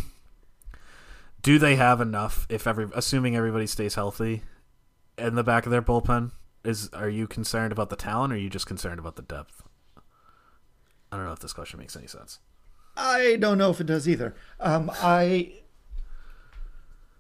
Do 1.43 1.59
they 1.59 1.77
have 1.77 2.03
enough? 2.03 2.47
If 2.51 2.67
every 2.67 2.89
assuming 2.95 3.35
everybody 3.35 3.67
stays 3.67 3.95
healthy, 3.95 4.43
in 5.17 5.35
the 5.35 5.45
back 5.45 5.65
of 5.67 5.73
their 5.73 5.83
bullpen, 5.83 6.33
is 6.64 6.90
are 6.92 7.09
you 7.09 7.27
concerned 7.27 7.73
about 7.73 7.90
the 7.90 7.96
talent 7.96 8.33
or 8.33 8.37
are 8.37 8.38
you 8.38 8.51
just 8.51 8.66
concerned 8.66 8.99
about 8.99 9.16
the 9.16 9.23
depth? 9.23 9.62
I 11.12 11.16
don't 11.16 11.27
know 11.27 11.33
if 11.33 11.40
this 11.40 11.53
question 11.53 11.79
makes 11.79 11.96
any 11.96 12.07
sense. 12.07 12.38
I 12.96 13.37
don't 13.40 13.59
know 13.59 13.70
if 13.70 13.81
it 13.81 13.87
does 13.87 14.09
either. 14.09 14.35
Um, 14.59 14.90
I 14.94 15.55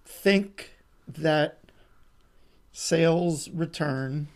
think 0.04 0.76
that 1.08 1.58
sales 2.72 3.48
return 3.50 4.28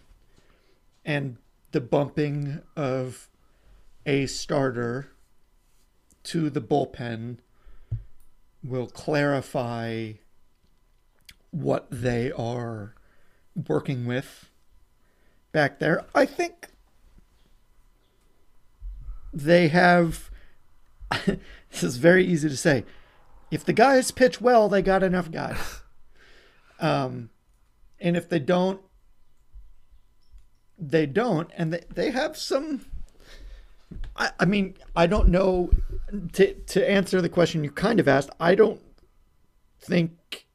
and 1.05 1.37
the 1.73 1.81
bumping 1.81 2.63
of 2.77 3.29
a 4.07 4.27
starter 4.27 5.11
to 6.25 6.51
the 6.51 6.61
bullpen 6.61 7.39
will 8.63 8.87
clarify 8.87 10.13
what 11.51 11.87
they 11.91 12.33
are 12.33 12.95
working 13.69 14.07
with 14.07 14.49
back 15.55 15.79
there. 15.79 16.05
I 16.15 16.27
think 16.27 16.69
they 19.33 19.69
have. 19.69 20.31
this 21.25 21.83
is 21.83 21.97
very 21.97 22.27
easy 22.27 22.51
to 22.51 22.57
say. 22.57 22.85
If 23.51 23.65
the 23.65 23.73
guys 23.73 24.11
pitch 24.11 24.41
well, 24.41 24.69
they 24.69 24.83
got 24.83 25.03
enough 25.03 25.31
guys. 25.31 25.81
Um, 26.81 27.31
and 28.01 28.17
if 28.17 28.29
they 28.29 28.41
don't, 28.41 28.81
they 30.77 31.07
don't. 31.07 31.51
And 31.57 31.73
they, 31.73 31.85
they 31.89 32.11
have 32.11 32.37
some. 32.37 32.85
I, 34.17 34.33
I 34.41 34.45
mean, 34.45 34.77
I 34.95 35.07
don't 35.07 35.29
know. 35.29 35.71
To, 36.35 36.53
to 36.53 36.91
answer 36.91 37.23
the 37.23 37.29
question 37.29 37.65
you 37.65 37.71
kind 37.71 37.99
of 38.01 38.09
asked, 38.09 38.31
I 38.39 38.55
don't 38.55 38.81
think. 39.81 40.47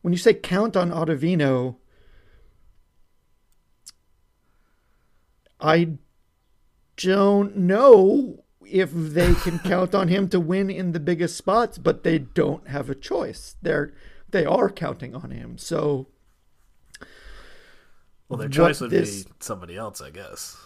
When 0.00 0.12
you 0.12 0.18
say 0.18 0.34
count 0.34 0.76
on 0.76 0.90
Ottavino, 0.90 1.76
I 5.60 5.98
don't 6.96 7.56
know 7.56 8.44
if 8.64 8.90
they 8.92 9.34
can 9.34 9.58
count 9.64 9.94
on 9.94 10.08
him 10.08 10.28
to 10.30 10.40
win 10.40 10.70
in 10.70 10.92
the 10.92 11.00
biggest 11.00 11.36
spots, 11.36 11.78
but 11.78 12.02
they 12.02 12.18
don't 12.18 12.68
have 12.68 12.90
a 12.90 12.94
choice. 12.94 13.56
They're 13.62 13.94
they 14.30 14.44
are 14.44 14.70
counting 14.70 15.14
on 15.14 15.30
him. 15.30 15.56
So 15.58 16.08
Well 18.28 18.38
their 18.38 18.48
choice 18.48 18.80
would 18.80 18.90
this... 18.90 19.24
be 19.24 19.30
somebody 19.40 19.76
else, 19.76 20.00
I 20.00 20.10
guess. 20.10 20.56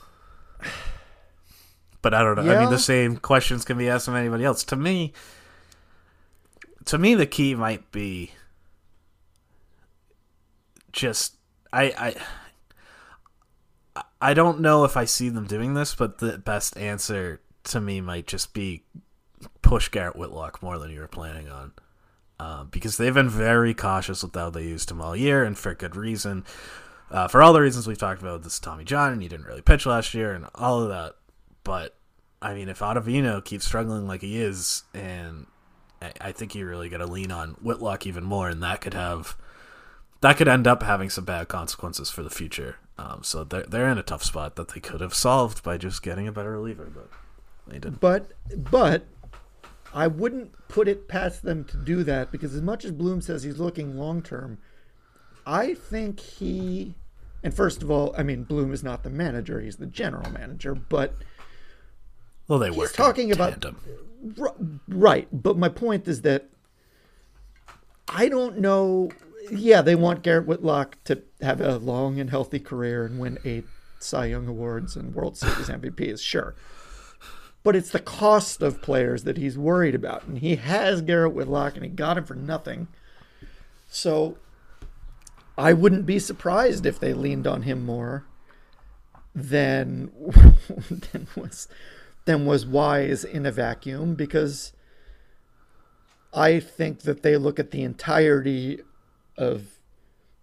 But 2.02 2.14
I 2.14 2.22
don't 2.22 2.36
know. 2.36 2.44
Yeah. 2.44 2.58
I 2.58 2.60
mean 2.60 2.70
the 2.70 2.78
same 2.78 3.16
questions 3.18 3.64
can 3.64 3.76
be 3.76 3.88
asked 3.88 4.08
of 4.08 4.14
anybody 4.14 4.44
else. 4.44 4.64
To 4.64 4.76
me 4.76 5.12
to 6.86 6.98
me 6.98 7.14
the 7.14 7.26
key 7.26 7.54
might 7.54 7.92
be 7.92 8.32
just 10.92 11.36
I 11.72 11.84
I 11.84 12.16
I 14.20 14.34
don't 14.34 14.60
know 14.60 14.84
if 14.84 14.96
I 14.96 15.04
see 15.04 15.28
them 15.28 15.46
doing 15.46 15.74
this, 15.74 15.94
but 15.94 16.18
the 16.18 16.38
best 16.38 16.76
answer 16.76 17.40
to 17.64 17.80
me 17.80 18.00
might 18.00 18.26
just 18.26 18.52
be 18.52 18.82
push 19.62 19.88
Garrett 19.88 20.16
Whitlock 20.16 20.62
more 20.62 20.78
than 20.78 20.90
you 20.90 21.00
were 21.00 21.08
planning 21.08 21.48
on. 21.48 21.72
Um, 22.38 22.68
because 22.70 22.96
they've 22.96 23.12
been 23.12 23.28
very 23.28 23.74
cautious 23.74 24.22
with 24.22 24.34
how 24.34 24.48
they 24.48 24.62
used 24.62 24.90
him 24.90 25.00
all 25.00 25.14
year, 25.14 25.44
and 25.44 25.58
for 25.58 25.74
good 25.74 25.94
reason. 25.94 26.44
Uh, 27.10 27.28
for 27.28 27.42
all 27.42 27.52
the 27.52 27.60
reasons 27.60 27.86
we've 27.86 27.98
talked 27.98 28.22
about, 28.22 28.42
this 28.42 28.58
Tommy 28.58 28.84
John, 28.84 29.12
and 29.12 29.20
he 29.20 29.28
didn't 29.28 29.46
really 29.46 29.60
pitch 29.60 29.84
last 29.84 30.14
year, 30.14 30.32
and 30.32 30.46
all 30.54 30.82
of 30.82 30.88
that. 30.88 31.16
But 31.64 31.96
I 32.40 32.54
mean, 32.54 32.68
if 32.68 32.78
Ottavino 32.78 33.44
keeps 33.44 33.66
struggling 33.66 34.06
like 34.06 34.22
he 34.22 34.40
is, 34.40 34.84
and 34.94 35.46
I, 36.00 36.12
I 36.20 36.32
think 36.32 36.54
you 36.54 36.66
really 36.66 36.88
got 36.88 36.98
to 36.98 37.06
lean 37.06 37.30
on 37.30 37.50
Whitlock 37.62 38.06
even 38.06 38.24
more, 38.24 38.48
and 38.48 38.62
that 38.62 38.80
could 38.80 38.94
have 38.94 39.36
that 40.22 40.36
could 40.36 40.48
end 40.48 40.66
up 40.66 40.82
having 40.82 41.10
some 41.10 41.24
bad 41.24 41.48
consequences 41.48 42.10
for 42.10 42.22
the 42.22 42.30
future. 42.30 42.76
Um, 43.00 43.22
so 43.22 43.44
they're 43.44 43.62
they're 43.62 43.88
in 43.88 43.96
a 43.96 44.02
tough 44.02 44.22
spot 44.22 44.56
that 44.56 44.68
they 44.74 44.80
could 44.80 45.00
have 45.00 45.14
solved 45.14 45.62
by 45.62 45.78
just 45.78 46.02
getting 46.02 46.28
a 46.28 46.32
better 46.32 46.52
reliever, 46.52 46.86
but 46.94 47.08
they 47.66 47.78
didn't. 47.78 48.00
But 48.00 48.32
but 48.70 49.06
I 49.94 50.06
wouldn't 50.06 50.52
put 50.68 50.86
it 50.86 51.08
past 51.08 51.42
them 51.42 51.64
to 51.64 51.78
do 51.78 52.04
that 52.04 52.30
because 52.30 52.54
as 52.54 52.60
much 52.60 52.84
as 52.84 52.92
Bloom 52.92 53.22
says 53.22 53.42
he's 53.42 53.58
looking 53.58 53.96
long 53.96 54.20
term, 54.20 54.58
I 55.46 55.72
think 55.74 56.20
he 56.20 56.94
and 57.42 57.54
first 57.54 57.82
of 57.82 57.90
all, 57.90 58.14
I 58.18 58.22
mean 58.22 58.44
Bloom 58.44 58.70
is 58.72 58.82
not 58.82 59.02
the 59.02 59.10
manager, 59.10 59.60
he's 59.60 59.76
the 59.76 59.86
general 59.86 60.30
manager, 60.30 60.74
but 60.74 61.14
Well, 62.48 62.58
they 62.58 62.70
were 62.70 62.88
talking 62.88 63.32
about. 63.32 63.64
Right, 64.86 65.26
but 65.32 65.56
my 65.56 65.70
point 65.70 66.06
is 66.06 66.20
that 66.22 66.50
I 68.10 68.28
don't 68.28 68.58
know. 68.58 69.08
Yeah, 69.50 69.82
they 69.82 69.94
want 69.94 70.22
Garrett 70.22 70.46
Whitlock 70.46 71.02
to 71.04 71.22
have 71.40 71.60
a 71.60 71.78
long 71.78 72.18
and 72.20 72.30
healthy 72.30 72.58
career 72.58 73.04
and 73.06 73.18
win 73.18 73.38
eight 73.44 73.66
Cy 73.98 74.26
Young 74.26 74.46
awards 74.46 74.96
and 74.96 75.14
World 75.14 75.36
Series 75.36 75.68
MVPs, 75.68 76.20
sure. 76.20 76.54
But 77.62 77.76
it's 77.76 77.90
the 77.90 78.00
cost 78.00 78.62
of 78.62 78.80
players 78.80 79.24
that 79.24 79.36
he's 79.36 79.58
worried 79.58 79.94
about, 79.94 80.24
and 80.26 80.38
he 80.38 80.56
has 80.56 81.02
Garrett 81.02 81.34
Whitlock, 81.34 81.74
and 81.74 81.84
he 81.84 81.90
got 81.90 82.16
him 82.16 82.24
for 82.24 82.34
nothing. 82.34 82.88
So 83.88 84.38
I 85.58 85.72
wouldn't 85.74 86.06
be 86.06 86.18
surprised 86.18 86.86
if 86.86 86.98
they 86.98 87.12
leaned 87.12 87.46
on 87.46 87.62
him 87.62 87.84
more 87.84 88.24
than 89.34 90.10
than 91.12 91.26
was 91.36 91.68
than 92.24 92.46
was 92.46 92.66
wise 92.66 93.24
in 93.24 93.44
a 93.46 93.52
vacuum 93.52 94.14
because 94.14 94.72
I 96.32 96.60
think 96.60 97.00
that 97.00 97.22
they 97.22 97.36
look 97.36 97.58
at 97.58 97.72
the 97.72 97.82
entirety 97.82 98.80
of 99.40 99.80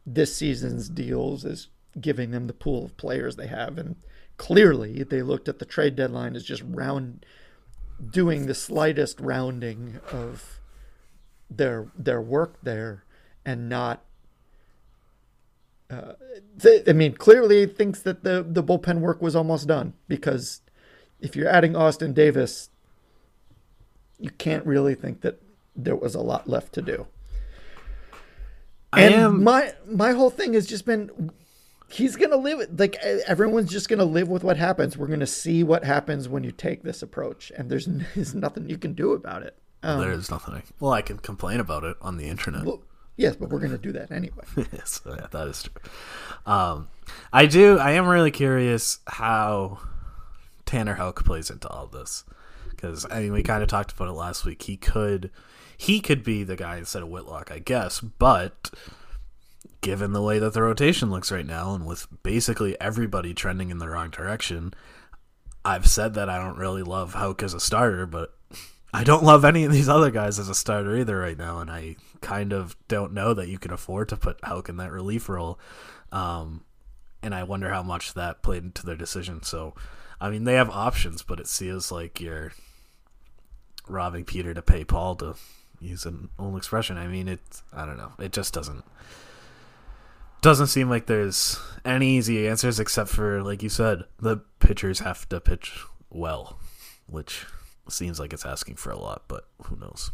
this 0.06 0.36
season's 0.36 0.90
deals 0.90 1.46
is 1.46 1.70
giving 2.00 2.32
them 2.32 2.48
the 2.48 2.54
pool 2.54 2.86
of 2.86 2.98
players 2.98 3.36
they 3.36 3.48
have 3.48 3.78
and 3.78 3.96
clearly 4.38 5.04
they 5.04 5.22
looked 5.22 5.48
at 5.48 5.60
the 5.60 5.66
trade 5.66 5.96
deadline 5.96 6.36
as 6.36 6.44
just 6.44 6.64
round 6.66 7.26
doing 8.12 8.46
the 8.46 8.54
slightest 8.54 9.20
rounding 9.20 10.00
of 10.12 10.60
their 11.50 11.88
their 11.98 12.22
work 12.22 12.58
there 12.62 13.04
and 13.46 13.70
not 13.70 14.04
uh, 15.90 16.14
I 16.86 16.92
mean, 16.92 17.14
clearly 17.14 17.66
thinks 17.66 18.02
that 18.02 18.24
the 18.24 18.46
the 18.48 18.64
bullpen 18.64 19.00
work 19.00 19.22
was 19.22 19.36
almost 19.36 19.68
done 19.68 19.94
because 20.08 20.62
if 21.22 21.36
you're 21.36 21.48
adding 21.48 21.76
Austin 21.76 22.14
Davis, 22.14 22.70
you 24.20 24.30
can't 24.32 24.66
really 24.66 24.96
think 24.96 25.22
that 25.22 25.42
there 25.76 25.96
was 25.96 26.14
a 26.14 26.20
lot 26.20 26.50
left 26.50 26.74
to 26.74 26.82
do. 26.82 27.08
And 28.98 29.14
am 29.14 29.44
my 29.44 29.74
my 29.88 30.12
whole 30.12 30.30
thing 30.30 30.54
has 30.54 30.68
just 30.68 30.86
been 30.86 31.32
he's 31.90 32.16
gonna 32.16 32.38
live 32.38 32.68
like 32.78 32.96
everyone's 32.98 33.72
just 33.72 33.90
gonna 33.90 34.06
live 34.06 34.28
with 34.28 34.44
what 34.44 34.58
happens. 34.58 34.98
We're 34.98 35.08
gonna 35.08 35.28
see 35.28 35.64
what 35.64 35.84
happens 35.84 36.28
when 36.30 36.44
you 36.44 36.52
take 36.52 36.84
this 36.84 37.02
approach, 37.02 37.52
and 37.56 37.70
there's, 37.70 37.86
there's 38.16 38.36
nothing 38.36 38.70
you 38.70 38.78
can 38.78 38.94
do 38.94 39.14
about 39.14 39.44
it. 39.44 39.56
Um, 39.84 40.00
there's 40.02 40.30
nothing. 40.30 40.56
I, 40.56 40.64
well, 40.80 40.92
I 40.92 41.02
can 41.02 41.18
complain 41.18 41.60
about 41.60 41.84
it 41.84 41.98
on 42.02 42.18
the 42.18 42.26
internet. 42.26 42.66
well, 42.66 42.82
yes, 43.16 43.36
but 43.36 43.50
we're 43.50 43.60
gonna 43.60 43.78
do 43.78 43.92
that 43.94 44.12
anyway. 44.12 44.44
yes, 44.74 45.02
yeah, 45.06 45.28
that 45.32 45.48
is 45.48 45.64
true. 45.64 45.82
Um, 46.46 46.90
I 47.32 47.46
do. 47.46 47.78
I 47.78 47.92
am 47.92 48.08
really 48.08 48.32
curious 48.32 49.00
how 49.08 49.80
Tanner 50.66 50.96
Houck 50.96 51.24
plays 51.24 51.50
into 51.50 51.70
all 51.70 51.88
this 51.88 52.24
because 52.70 53.06
I 53.10 53.22
mean 53.22 53.34
we 53.34 53.44
kind 53.44 53.64
of 53.64 53.70
talked 53.70 53.92
about 53.92 54.10
it 54.10 54.14
last 54.14 54.46
week. 54.46 54.62
He 54.64 54.78
could 54.78 55.32
he 55.78 56.00
could 56.02 56.24
be 56.24 56.44
the 56.44 56.56
guy 56.56 56.78
instead 56.78 57.04
of 57.04 57.10
Whitlock, 57.10 57.52
I 57.52 57.60
guess, 57.60 58.02
but 58.02 58.72
given 59.82 60.12
the 60.12 60.22
way 60.22 60.40
that 60.40 60.54
the 60.54 60.64
rotation 60.64 61.12
looks 61.12 61.32
right 61.32 61.46
now, 61.46 61.76
and 61.76 61.86
with 61.86 62.08
basically 62.24 62.80
everybody 62.82 63.34
trending 63.34 63.70
in 63.70 63.78
the 63.78 63.88
wrong 63.88 64.10
direction, 64.10 64.74
I've 65.64 65.88
said 65.88 66.16
that 66.16 66.30
I 66.30 66.40
don't 66.40 66.58
really 66.58 66.84
love 66.84 67.14
Houck 67.14 67.44
as 67.44 67.54
a 67.54 67.60
starter, 67.60 68.06
but 68.06 68.34
I 68.94 69.04
don't 69.04 69.24
love 69.24 69.46
any 69.46 69.66
of 69.66 69.72
these 69.72 69.90
other 69.90 70.10
guys 70.10 70.40
as 70.40 70.50
a 70.50 70.56
starter 70.56 70.96
either 70.96 71.20
right 71.20 71.38
now, 71.38 71.60
and 71.60 71.70
I 71.70 71.98
kind 72.22 72.54
of 72.54 72.76
don't 72.88 73.14
know 73.14 73.34
that 73.34 73.50
you 73.50 73.60
can 73.60 73.72
afford 73.72 74.10
to 74.10 74.18
put 74.18 74.44
Houck 74.44 74.70
in 74.70 74.78
that 74.78 74.92
relief 74.92 75.30
role. 75.30 75.60
Um, 76.12 76.64
and 77.22 77.36
I 77.36 77.44
wonder 77.44 77.70
how 77.70 77.84
much 77.84 78.14
that 78.16 78.42
played 78.42 78.64
into 78.64 78.86
their 78.86 78.96
decision. 78.96 79.44
So, 79.44 79.76
I 80.20 80.30
mean, 80.30 80.46
they 80.46 80.54
have 80.54 80.70
options, 80.70 81.22
but 81.22 81.40
it 81.40 81.48
feels 81.48 81.92
like 81.92 82.20
you're 82.20 82.54
robbing 83.88 84.26
Peter 84.26 84.54
to 84.54 84.62
pay 84.62 84.84
Paul 84.84 85.16
to 85.18 85.36
use 85.80 86.06
an 86.06 86.30
old 86.40 86.58
expression. 86.58 86.98
I 86.98 87.08
mean, 87.08 87.28
it. 87.28 87.62
I 87.74 87.86
don't 87.86 87.98
know. 87.98 88.14
It 88.20 88.32
just 88.32 88.54
doesn't 88.54 88.84
doesn't 90.42 90.68
seem 90.68 90.90
like 90.90 91.08
there's 91.08 91.60
any 91.84 92.18
easy 92.18 92.48
answers 92.48 92.80
except 92.80 93.10
for, 93.10 93.42
like 93.42 93.64
you 93.64 93.70
said, 93.70 94.04
the 94.20 94.38
pitchers 94.60 95.00
have 95.00 95.28
to 95.30 95.40
pitch 95.40 95.84
well, 96.10 96.60
which 97.08 97.46
seems 97.90 98.20
like 98.20 98.34
it's 98.34 98.46
asking 98.46 98.76
for 98.76 98.92
a 98.92 99.00
lot, 99.00 99.24
but 99.28 99.48
who 99.64 99.76
knows? 99.76 100.12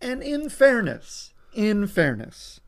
And 0.00 0.22
in 0.22 0.48
fairness, 0.48 1.32
in 1.54 1.86
fairness, 1.86 2.60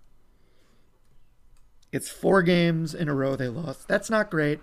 it's 1.93 2.11
four 2.11 2.43
games 2.43 2.95
in 2.95 3.09
a 3.09 3.15
row 3.15 3.37
they 3.37 3.49
lost. 3.49 3.89
That's 3.89 4.11
not 4.11 4.31
great. 4.31 4.61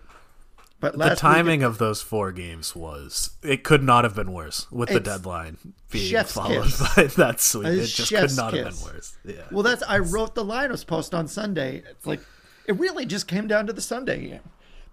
But 0.94 1.10
the 1.10 1.16
timing 1.16 1.64
of 1.64 1.78
those 1.78 2.02
four 2.02 2.32
games 2.32 2.76
was 2.76 3.32
it 3.44 3.64
could 3.64 3.82
not 3.84 4.04
have 4.04 4.16
been 4.16 4.32
worse 4.34 4.70
with 4.72 4.90
the 4.90 5.00
deadline 5.00 5.58
being 5.92 6.24
followed 6.26 6.64
kiss. 6.66 6.96
by 6.96 7.04
that 7.18 7.40
sweep. 7.42 7.68
It 7.68 7.86
just 7.88 8.12
could 8.12 8.36
not 8.36 8.54
have 8.54 8.66
been 8.76 8.84
worse. 8.94 9.18
Yeah. 9.26 9.44
Well, 9.52 9.64
that's 9.64 9.84
I 9.84 10.00
wrote 10.00 10.36
the 10.36 10.44
Linus 10.44 10.84
post 10.84 11.14
on 11.14 11.28
Sunday. 11.28 11.84
It's 11.90 12.06
like 12.06 12.22
it 12.68 12.78
really 12.80 13.06
just 13.06 13.28
came 13.28 13.48
down 13.48 13.68
to 13.68 13.74
the 13.74 13.82
Sunday 13.82 14.28
game. 14.30 14.40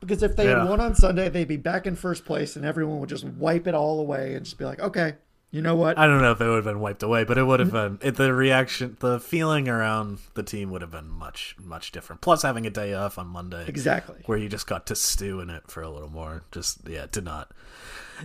Because 0.00 0.22
if 0.24 0.34
they 0.34 0.46
Yeah. 0.48 0.60
had 0.60 0.68
won 0.68 0.80
on 0.80 0.96
Sunday, 0.96 1.28
they'd 1.28 1.46
be 1.46 1.56
back 1.56 1.86
in 1.86 1.94
first 1.94 2.24
place, 2.24 2.56
and 2.56 2.64
everyone 2.64 2.98
would 2.98 3.08
just 3.08 3.24
wipe 3.24 3.68
it 3.68 3.74
all 3.74 4.00
away 4.00 4.34
and 4.34 4.44
just 4.44 4.58
be 4.58 4.64
like, 4.64 4.80
"Okay, 4.80 5.14
you 5.52 5.62
know 5.62 5.76
what? 5.76 5.96
I 5.98 6.06
don't 6.08 6.20
know 6.20 6.32
if 6.32 6.40
it 6.40 6.46
would 6.48 6.56
have 6.56 6.64
been 6.64 6.80
wiped 6.80 7.02
away, 7.04 7.22
but 7.24 7.38
it 7.38 7.44
would 7.44 7.60
have 7.60 7.70
been 7.70 7.98
it, 8.02 8.16
the 8.16 8.32
reaction, 8.34 8.96
the 9.00 9.20
feeling 9.20 9.68
around 9.68 10.18
the 10.34 10.42
team 10.42 10.70
would 10.70 10.80
have 10.82 10.90
been 10.90 11.08
much, 11.08 11.54
much 11.62 11.92
different. 11.92 12.20
Plus, 12.22 12.42
having 12.42 12.66
a 12.66 12.70
day 12.70 12.94
off 12.94 13.18
on 13.18 13.26
Monday, 13.28 13.64
Exactly. 13.68 14.16
where 14.26 14.38
you 14.38 14.48
just 14.48 14.66
got 14.66 14.86
to 14.86 14.96
stew 14.96 15.38
in 15.40 15.50
it 15.50 15.70
for 15.70 15.82
a 15.82 15.90
little 15.90 16.10
more. 16.10 16.42
Just 16.50 16.88
yeah, 16.88 17.04
it 17.04 17.12
did 17.12 17.24
not, 17.24 17.52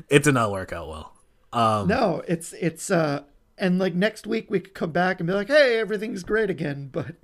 it 0.09 0.23
did 0.23 0.33
not 0.33 0.51
work 0.51 0.71
out 0.73 0.87
well. 0.87 1.13
Um, 1.53 1.87
No, 1.87 2.23
it's 2.27 2.53
it's 2.53 2.89
uh, 2.89 3.23
and 3.57 3.77
like 3.77 3.93
next 3.93 4.25
week 4.25 4.49
we 4.49 4.59
could 4.59 4.73
come 4.73 4.91
back 4.91 5.19
and 5.19 5.27
be 5.27 5.33
like, 5.33 5.47
"Hey, 5.49 5.77
everything's 5.79 6.23
great 6.23 6.49
again." 6.49 6.89
But 6.91 7.15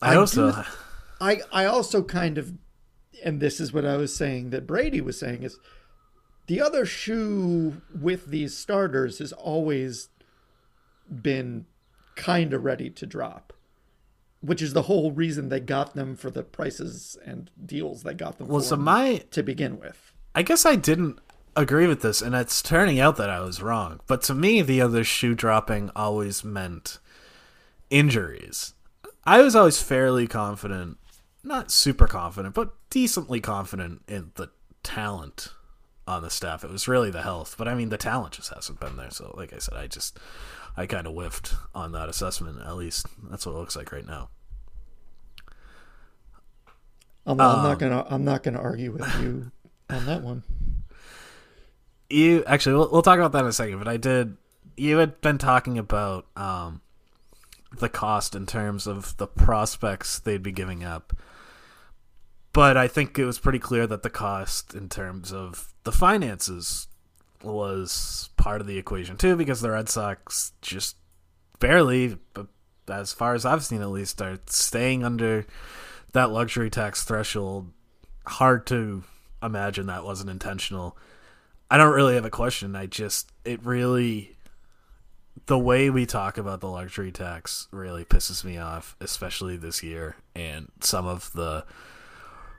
I 0.00 0.12
I 0.12 0.16
also, 0.16 0.52
do- 0.52 0.62
I 1.20 1.40
I 1.52 1.64
also 1.66 2.02
kind 2.02 2.38
of, 2.38 2.52
and 3.24 3.40
this 3.40 3.58
is 3.60 3.72
what 3.72 3.84
I 3.84 3.96
was 3.96 4.14
saying 4.14 4.50
that 4.50 4.66
Brady 4.66 5.00
was 5.00 5.18
saying 5.18 5.42
is, 5.42 5.58
the 6.50 6.60
other 6.60 6.84
shoe 6.84 7.80
with 7.96 8.26
these 8.26 8.56
starters 8.56 9.20
has 9.20 9.32
always 9.32 10.08
been 11.08 11.64
kind 12.16 12.52
of 12.52 12.64
ready 12.64 12.90
to 12.90 13.06
drop, 13.06 13.52
which 14.40 14.60
is 14.60 14.72
the 14.72 14.82
whole 14.82 15.12
reason 15.12 15.48
they 15.48 15.60
got 15.60 15.94
them 15.94 16.16
for 16.16 16.28
the 16.28 16.42
prices 16.42 17.16
and 17.24 17.52
deals 17.64 18.02
they 18.02 18.14
got 18.14 18.38
them 18.38 18.48
well, 18.48 18.58
for 18.58 18.66
so 18.66 18.76
my 18.76 19.22
to 19.30 19.44
begin 19.44 19.78
with. 19.78 20.12
I 20.34 20.42
guess 20.42 20.66
I 20.66 20.74
didn't 20.74 21.20
agree 21.54 21.86
with 21.86 22.02
this, 22.02 22.20
and 22.20 22.34
it's 22.34 22.62
turning 22.62 22.98
out 22.98 23.14
that 23.14 23.30
I 23.30 23.38
was 23.38 23.62
wrong. 23.62 24.00
But 24.08 24.20
to 24.22 24.34
me, 24.34 24.60
the 24.60 24.80
other 24.80 25.04
shoe 25.04 25.36
dropping 25.36 25.92
always 25.94 26.42
meant 26.42 26.98
injuries. 27.90 28.74
I 29.22 29.40
was 29.40 29.54
always 29.54 29.80
fairly 29.80 30.26
confident, 30.26 30.98
not 31.44 31.70
super 31.70 32.08
confident, 32.08 32.56
but 32.56 32.72
decently 32.90 33.40
confident 33.40 34.02
in 34.08 34.32
the 34.34 34.50
talent 34.82 35.52
on 36.10 36.22
the 36.22 36.30
staff. 36.30 36.64
It 36.64 36.70
was 36.70 36.88
really 36.88 37.10
the 37.10 37.22
health, 37.22 37.54
but 37.56 37.68
I 37.68 37.74
mean, 37.74 37.88
the 37.88 37.96
talent 37.96 38.34
just 38.34 38.52
hasn't 38.54 38.80
been 38.80 38.96
there. 38.96 39.10
So, 39.10 39.32
like 39.36 39.52
I 39.52 39.58
said, 39.58 39.74
I 39.74 39.86
just, 39.86 40.18
I 40.76 40.86
kind 40.86 41.06
of 41.06 41.14
whiffed 41.14 41.54
on 41.74 41.92
that 41.92 42.08
assessment. 42.08 42.60
At 42.60 42.76
least 42.76 43.06
that's 43.30 43.46
what 43.46 43.52
it 43.54 43.58
looks 43.58 43.76
like 43.76 43.92
right 43.92 44.06
now. 44.06 44.28
I'm, 47.26 47.40
I'm 47.40 47.58
Um, 47.58 47.62
not 47.62 47.78
gonna 47.78 48.06
I'm 48.08 48.24
not 48.24 48.42
gonna 48.42 48.60
argue 48.60 48.92
with 48.92 49.06
you 49.20 49.50
on 49.90 50.06
that 50.06 50.22
one. 50.22 50.42
you 52.08 52.42
actually 52.46 52.74
we'll, 52.76 52.90
we'll 52.90 53.02
talk 53.02 53.18
about 53.18 53.32
that 53.32 53.40
in 53.44 53.46
a 53.46 53.52
second 53.52 53.78
but 53.78 53.86
i 53.86 53.96
did 53.96 54.36
you 54.76 54.96
had 54.96 55.20
been 55.20 55.38
talking 55.38 55.78
about 55.78 56.26
um 56.36 56.80
the 57.78 57.88
cost 57.88 58.34
in 58.34 58.46
terms 58.46 58.86
of 58.88 59.16
the 59.18 59.26
prospects 59.28 60.18
they'd 60.18 60.42
be 60.42 60.50
giving 60.50 60.82
up. 60.82 61.12
But 62.52 62.76
I 62.76 62.88
think 62.88 63.18
it 63.18 63.24
was 63.24 63.38
pretty 63.38 63.60
clear 63.60 63.86
that 63.86 64.02
the 64.02 64.10
cost 64.10 64.74
in 64.74 64.88
terms 64.88 65.32
of 65.32 65.72
the 65.84 65.92
finances 65.92 66.88
was 67.42 68.30
part 68.36 68.60
of 68.60 68.66
the 68.66 68.76
equation 68.76 69.16
too, 69.16 69.36
because 69.36 69.60
the 69.60 69.70
Red 69.70 69.88
Sox 69.88 70.52
just 70.60 70.96
barely, 71.58 72.18
as 72.88 73.12
far 73.12 73.34
as 73.34 73.44
I've 73.44 73.64
seen 73.64 73.82
at 73.82 73.90
least, 73.90 74.20
are 74.20 74.38
staying 74.46 75.04
under 75.04 75.46
that 76.12 76.30
luxury 76.30 76.70
tax 76.70 77.04
threshold. 77.04 77.70
Hard 78.26 78.66
to 78.66 79.04
imagine 79.42 79.86
that 79.86 80.04
wasn't 80.04 80.30
intentional. 80.30 80.98
I 81.70 81.78
don't 81.78 81.94
really 81.94 82.16
have 82.16 82.24
a 82.24 82.30
question. 82.30 82.74
I 82.74 82.86
just, 82.86 83.30
it 83.44 83.64
really, 83.64 84.36
the 85.46 85.58
way 85.58 85.88
we 85.88 86.04
talk 86.04 86.36
about 86.36 86.60
the 86.60 86.68
luxury 86.68 87.12
tax 87.12 87.68
really 87.70 88.04
pisses 88.04 88.44
me 88.44 88.58
off, 88.58 88.96
especially 89.00 89.56
this 89.56 89.82
year, 89.82 90.16
and 90.34 90.70
some 90.80 91.06
of 91.06 91.32
the 91.32 91.64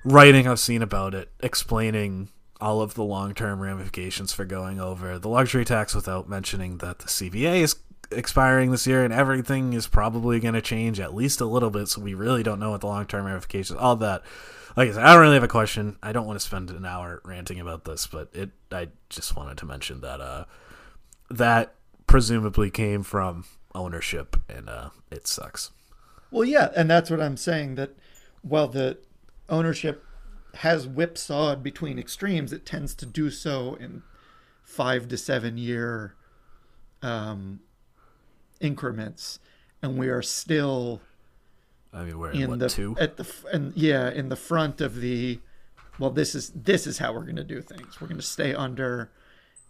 writing 0.03 0.47
I've 0.47 0.59
seen 0.59 0.81
about 0.81 1.13
it 1.13 1.29
explaining 1.41 2.29
all 2.59 2.81
of 2.81 2.93
the 2.93 3.03
long 3.03 3.33
term 3.33 3.59
ramifications 3.59 4.31
for 4.31 4.45
going 4.45 4.79
over 4.79 5.17
the 5.17 5.29
luxury 5.29 5.65
tax 5.65 5.95
without 5.95 6.29
mentioning 6.29 6.77
that 6.77 6.99
the 6.99 7.07
CBA 7.07 7.61
is 7.61 7.75
expiring 8.11 8.71
this 8.71 8.85
year 8.85 9.03
and 9.03 9.13
everything 9.13 9.73
is 9.73 9.87
probably 9.87 10.39
going 10.39 10.53
to 10.53 10.61
change 10.61 10.99
at 10.99 11.15
least 11.15 11.41
a 11.41 11.45
little 11.45 11.69
bit. 11.69 11.87
So 11.87 12.01
we 12.01 12.13
really 12.13 12.43
don't 12.43 12.59
know 12.59 12.71
what 12.71 12.81
the 12.81 12.87
long 12.87 13.05
term 13.05 13.25
ramifications, 13.25 13.79
all 13.79 13.95
that. 13.97 14.23
Like 14.77 14.89
I 14.89 14.93
said, 14.93 15.03
I 15.03 15.13
don't 15.13 15.21
really 15.21 15.33
have 15.33 15.43
a 15.43 15.49
question. 15.49 15.97
I 16.01 16.13
don't 16.13 16.25
want 16.25 16.39
to 16.39 16.45
spend 16.45 16.69
an 16.69 16.85
hour 16.85 17.21
ranting 17.25 17.59
about 17.59 17.83
this, 17.83 18.07
but 18.07 18.29
it. 18.33 18.51
I 18.71 18.87
just 19.09 19.35
wanted 19.35 19.57
to 19.57 19.65
mention 19.65 19.99
that 19.99 20.21
uh, 20.21 20.45
that 21.29 21.75
presumably 22.07 22.69
came 22.69 23.03
from 23.03 23.43
ownership, 23.75 24.37
and 24.47 24.69
uh, 24.69 24.91
it 25.09 25.27
sucks. 25.27 25.71
Well, 26.29 26.45
yeah, 26.45 26.69
and 26.73 26.89
that's 26.89 27.09
what 27.09 27.19
I'm 27.19 27.35
saying. 27.35 27.75
That 27.75 27.97
while 28.43 28.69
the 28.69 28.97
ownership 29.51 30.03
has 30.55 30.87
whipsawed 30.87 31.61
between 31.61 31.99
extremes, 31.99 32.51
it 32.51 32.65
tends 32.65 32.95
to 32.95 33.05
do 33.05 33.29
so 33.29 33.75
in 33.75 34.01
five 34.63 35.07
to 35.09 35.17
seven 35.17 35.57
year 35.57 36.15
um, 37.01 37.59
increments, 38.59 39.39
and 39.81 39.97
we 39.97 40.09
are 40.09 40.21
still. 40.21 41.01
I 41.93 42.03
mean, 42.05 42.17
we're 42.17 42.31
in, 42.31 42.49
what, 42.49 42.59
the 42.59 42.69
two? 42.69 42.95
at 42.99 43.17
the 43.17 43.27
and 43.51 43.75
yeah 43.75 44.09
in 44.09 44.29
the 44.29 44.35
front 44.35 44.81
of 44.81 45.01
the. 45.01 45.39
Well, 45.99 46.09
this 46.09 46.33
is 46.33 46.51
this 46.55 46.87
is 46.87 46.97
how 46.97 47.13
we're 47.13 47.23
going 47.23 47.35
to 47.35 47.43
do 47.43 47.61
things. 47.61 47.99
We're 47.99 48.07
going 48.07 48.19
to 48.19 48.25
stay 48.25 48.53
under, 48.53 49.11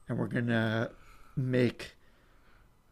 and 0.07 0.17
we're 0.17 0.27
going 0.27 0.47
to 0.47 0.91
make. 1.35 1.95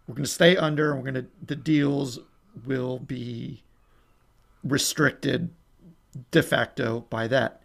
We're 0.08 0.16
going 0.16 0.26
to 0.26 0.32
stay 0.32 0.58
under, 0.58 0.92
and 0.92 1.00
we're 1.04 1.12
going 1.12 1.26
to 1.26 1.32
the 1.46 1.56
deals 1.56 2.20
will 2.66 3.00
be 3.00 3.64
restricted 4.64 5.52
de 6.32 6.42
facto 6.44 7.06
by 7.10 7.28
that. 7.28 7.62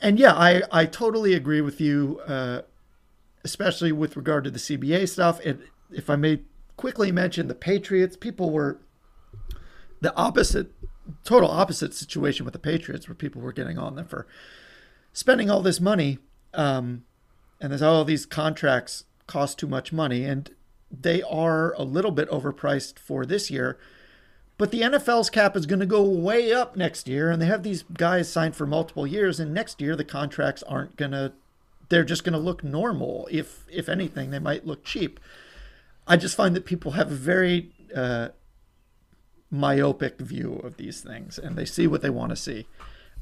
And 0.00 0.18
yeah, 0.18 0.32
I, 0.34 0.62
I 0.72 0.86
totally 0.86 1.32
agree 1.32 1.60
with 1.60 1.80
you, 1.80 2.20
uh, 2.26 2.62
especially 3.44 3.92
with 3.92 4.16
regard 4.16 4.44
to 4.44 4.50
the 4.50 4.58
CBA 4.58 5.08
stuff. 5.08 5.40
And 5.44 5.62
if 5.90 6.10
I 6.10 6.16
may 6.16 6.40
quickly 6.76 7.12
mention 7.12 7.46
the 7.46 7.54
Patriots, 7.54 8.16
people 8.16 8.50
were 8.50 8.80
the 10.00 10.14
opposite, 10.16 10.72
total 11.22 11.50
opposite 11.50 11.94
situation 11.94 12.44
with 12.44 12.52
the 12.52 12.58
Patriots, 12.58 13.08
where 13.08 13.14
people 13.14 13.40
were 13.40 13.52
getting 13.52 13.78
on 13.78 13.94
them 13.94 14.06
for 14.06 14.26
spending 15.12 15.48
all 15.48 15.62
this 15.62 15.80
money. 15.80 16.18
Um, 16.52 17.04
and 17.60 17.70
there's 17.70 17.82
all 17.82 18.04
these 18.04 18.26
contracts 18.26 19.04
cost 19.28 19.58
too 19.58 19.68
much 19.68 19.92
money. 19.92 20.24
And 20.24 20.50
they 20.90 21.22
are 21.22 21.72
a 21.74 21.84
little 21.84 22.10
bit 22.10 22.28
overpriced 22.28 22.98
for 22.98 23.24
this 23.24 23.50
year. 23.50 23.78
But 24.58 24.70
the 24.70 24.82
NFL's 24.82 25.30
cap 25.30 25.56
is 25.56 25.66
going 25.66 25.80
to 25.80 25.86
go 25.86 26.02
way 26.02 26.52
up 26.52 26.76
next 26.76 27.08
year, 27.08 27.30
and 27.30 27.40
they 27.40 27.46
have 27.46 27.62
these 27.62 27.82
guys 27.82 28.30
signed 28.30 28.54
for 28.54 28.66
multiple 28.66 29.06
years. 29.06 29.40
And 29.40 29.52
next 29.52 29.80
year, 29.80 29.96
the 29.96 30.04
contracts 30.04 30.62
aren't 30.64 30.96
going 30.96 31.10
to; 31.12 31.32
they're 31.88 32.04
just 32.04 32.22
going 32.22 32.34
to 32.34 32.38
look 32.38 32.62
normal. 32.62 33.28
If 33.30 33.64
if 33.70 33.88
anything, 33.88 34.30
they 34.30 34.38
might 34.38 34.66
look 34.66 34.84
cheap. 34.84 35.18
I 36.06 36.16
just 36.16 36.36
find 36.36 36.54
that 36.54 36.64
people 36.64 36.92
have 36.92 37.10
a 37.10 37.14
very 37.14 37.70
uh, 37.94 38.28
myopic 39.50 40.18
view 40.18 40.54
of 40.64 40.76
these 40.76 41.00
things, 41.00 41.38
and 41.38 41.56
they 41.56 41.64
see 41.64 41.86
what 41.86 42.02
they 42.02 42.10
want 42.10 42.30
to 42.30 42.36
see. 42.36 42.66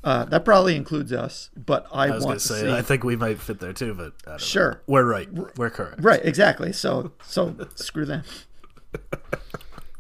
Uh, 0.03 0.25
that 0.25 0.47
probably 0.47 0.77
includes 0.77 1.13
us, 1.13 1.51
but 1.55 1.87
I, 1.93 2.07
I 2.07 2.11
was 2.11 2.25
want 2.25 2.41
to 2.41 2.47
say, 2.47 2.63
see. 2.63 2.73
I 2.73 2.81
think 2.81 3.05
we 3.05 3.17
might 3.17 3.39
fit 3.39 3.61
there 3.61 3.75
too, 3.75 3.93
but 3.93 4.17
don't 4.23 4.33
know. 4.33 4.39
Sure. 4.39 4.81
we're 4.87 5.05
right. 5.05 5.29
We're 5.59 5.69
correct. 5.69 6.03
Right, 6.03 6.25
exactly. 6.25 6.73
So 6.73 7.13
so 7.23 7.55
screw 7.75 8.07
them. 8.07 8.23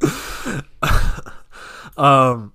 Um, 2.00 2.54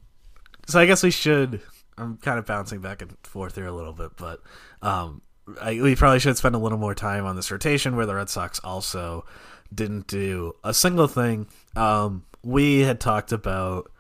so 0.68 0.80
I 0.80 0.88
guess 0.88 1.04
we 1.04 1.12
should. 1.12 1.62
I'm 1.98 2.18
kind 2.18 2.39
of 2.39 2.46
bouncing 2.46 2.82
back 2.82 3.02
and 3.02 3.16
forth 3.24 3.56
here 3.56 3.68
a 3.68 3.72
little 3.72 3.93
bit, 3.93 4.12
but 4.18 4.41
um, 4.82 5.22
I, 5.62 5.80
we 5.80 5.96
probably 5.96 6.20
should 6.20 6.36
spend 6.36 6.56
a 6.56 6.60
little 6.60 6.80
more 6.80 6.96
time 6.96 7.26
on 7.26 7.36
this 7.36 7.52
rotation 7.52 7.96
where 7.96 8.06
the 8.06 8.16
Red 8.16 8.30
Sox 8.30 8.60
also 8.60 9.24
didn't 9.74 10.08
do 10.08 10.54
a 10.64 10.74
single 10.74 11.08
thing. 11.08 11.48
Um, 11.76 12.26
we 12.43 12.82
had 12.82 13.00
talked 13.00 13.32
about 13.32 13.91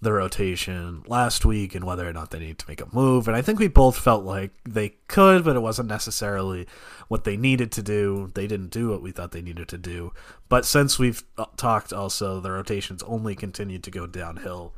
the 0.00 0.12
rotation 0.12 1.02
last 1.06 1.44
week 1.44 1.74
and 1.74 1.84
whether 1.84 2.08
or 2.08 2.12
not 2.12 2.30
they 2.30 2.38
need 2.38 2.58
to 2.58 2.68
make 2.68 2.80
a 2.80 2.88
move, 2.92 3.28
and 3.28 3.36
I 3.36 3.42
think 3.42 3.58
we 3.58 3.68
both 3.68 3.96
felt 3.96 4.24
like 4.24 4.52
they 4.68 4.96
could, 5.06 5.44
but 5.44 5.54
it 5.54 5.60
wasn't 5.60 5.88
necessarily 5.88 6.66
what 7.08 7.24
they 7.24 7.36
needed 7.36 7.70
to 7.72 7.82
do. 7.82 8.30
They 8.34 8.46
didn't 8.46 8.70
do 8.70 8.88
what 8.88 9.02
we 9.02 9.12
thought 9.12 9.32
they 9.32 9.42
needed 9.42 9.68
to 9.68 9.78
do. 9.78 10.12
But 10.48 10.64
since 10.64 10.98
we've 10.98 11.22
uh, 11.38 11.44
talked, 11.56 11.92
also 11.92 12.40
the 12.40 12.50
rotations 12.50 13.02
only 13.02 13.34
continued 13.34 13.84
to 13.84 13.90
go 13.90 14.06
downhill. 14.06 14.74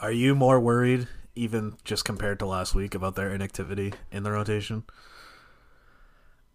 Are 0.00 0.12
you 0.12 0.34
more 0.34 0.58
worried, 0.58 1.08
even 1.34 1.76
just 1.84 2.06
compared 2.06 2.38
to 2.38 2.46
last 2.46 2.74
week, 2.74 2.94
about 2.94 3.16
their 3.16 3.34
inactivity 3.34 3.92
in 4.10 4.22
the 4.22 4.30
rotation? 4.30 4.84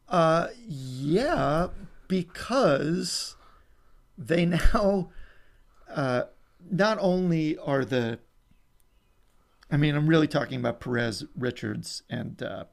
Uh, 0.10 0.48
yeah, 0.68 1.68
because 2.08 3.36
they 4.18 4.46
now, 4.74 5.10
uh, 5.94 6.24
not 6.72 6.98
only 7.00 7.56
are 7.60 7.86
the, 7.86 8.18
I 9.72 9.78
mean, 9.78 9.96
I'm 9.96 10.08
really 10.08 10.28
talking 10.28 10.60
about 10.60 10.80
Perez, 10.80 11.24
Richards, 11.38 12.02
and 12.10 12.42
uh, 12.42 12.64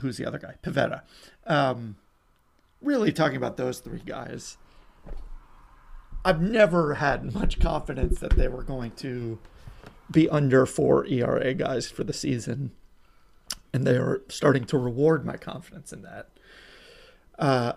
who's 0.00 0.16
the 0.16 0.26
other 0.26 0.38
guy? 0.38 0.54
Pivetta. 0.60 1.02
Um, 1.46 1.96
really 2.82 3.12
talking 3.12 3.36
about 3.36 3.56
those 3.56 3.78
three 3.78 4.02
guys. 4.04 4.58
I've 6.24 6.40
never 6.40 6.94
had 6.94 7.34
much 7.34 7.58
confidence 7.60 8.18
that 8.20 8.32
they 8.36 8.48
were 8.48 8.62
going 8.62 8.90
to 8.96 9.38
be 10.10 10.28
under 10.28 10.66
four 10.66 11.06
ERA 11.06 11.54
guys 11.54 11.90
for 11.90 12.04
the 12.04 12.12
season, 12.12 12.72
and 13.72 13.86
they 13.86 13.96
are 13.96 14.22
starting 14.28 14.64
to 14.66 14.78
reward 14.78 15.24
my 15.24 15.36
confidence 15.36 15.92
in 15.92 16.02
that. 16.02 16.28
Uh, 17.38 17.72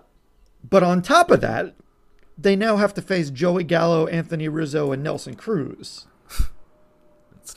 but 0.67 0.83
on 0.83 1.01
top 1.01 1.31
of 1.31 1.41
that, 1.41 1.75
they 2.37 2.55
now 2.55 2.77
have 2.77 2.93
to 2.95 3.01
face 3.01 3.29
Joey 3.29 3.63
Gallo, 3.63 4.07
Anthony 4.07 4.47
Rizzo, 4.49 4.91
and 4.91 5.03
Nelson 5.03 5.35
Cruz, 5.35 6.07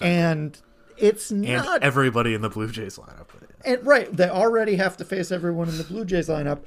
and 0.00 0.60
it's 0.96 1.30
And 1.30 1.44
not 1.44 1.82
everybody 1.82 2.34
in 2.34 2.42
the 2.42 2.48
Blue 2.50 2.70
Jays 2.70 2.98
lineup. 2.98 3.28
and 3.64 3.84
right, 3.86 4.14
they 4.14 4.28
already 4.28 4.76
have 4.76 4.96
to 4.98 5.04
face 5.04 5.32
everyone 5.32 5.68
in 5.68 5.78
the 5.78 5.84
Blue 5.84 6.04
Jays 6.04 6.28
lineup, 6.28 6.60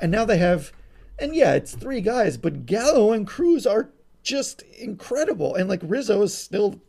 and 0.00 0.12
now 0.12 0.24
they 0.24 0.38
have, 0.38 0.72
and 1.18 1.34
yeah, 1.34 1.54
it's 1.54 1.74
three 1.74 2.00
guys, 2.00 2.36
but 2.36 2.66
Gallo 2.66 3.12
and 3.12 3.26
Cruz 3.26 3.66
are 3.66 3.90
just 4.22 4.62
incredible, 4.78 5.54
and 5.54 5.68
like 5.68 5.80
Rizzo 5.82 6.22
is 6.22 6.36
still, 6.36 6.80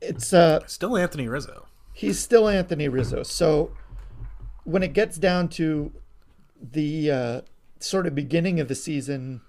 it's 0.00 0.32
uh, 0.32 0.60
Still 0.66 0.96
Anthony 0.96 1.28
Rizzo. 1.28 1.66
he's 1.92 2.18
still 2.18 2.48
Anthony 2.48 2.88
Rizzo. 2.88 3.22
So 3.22 3.72
when 4.64 4.82
it 4.82 4.92
gets 4.92 5.18
down 5.18 5.48
to 5.48 5.92
the 6.60 7.10
uh, 7.10 7.40
sort 7.80 8.06
of 8.06 8.14
beginning 8.14 8.60
of 8.60 8.68
the 8.68 8.74
season 8.74 9.40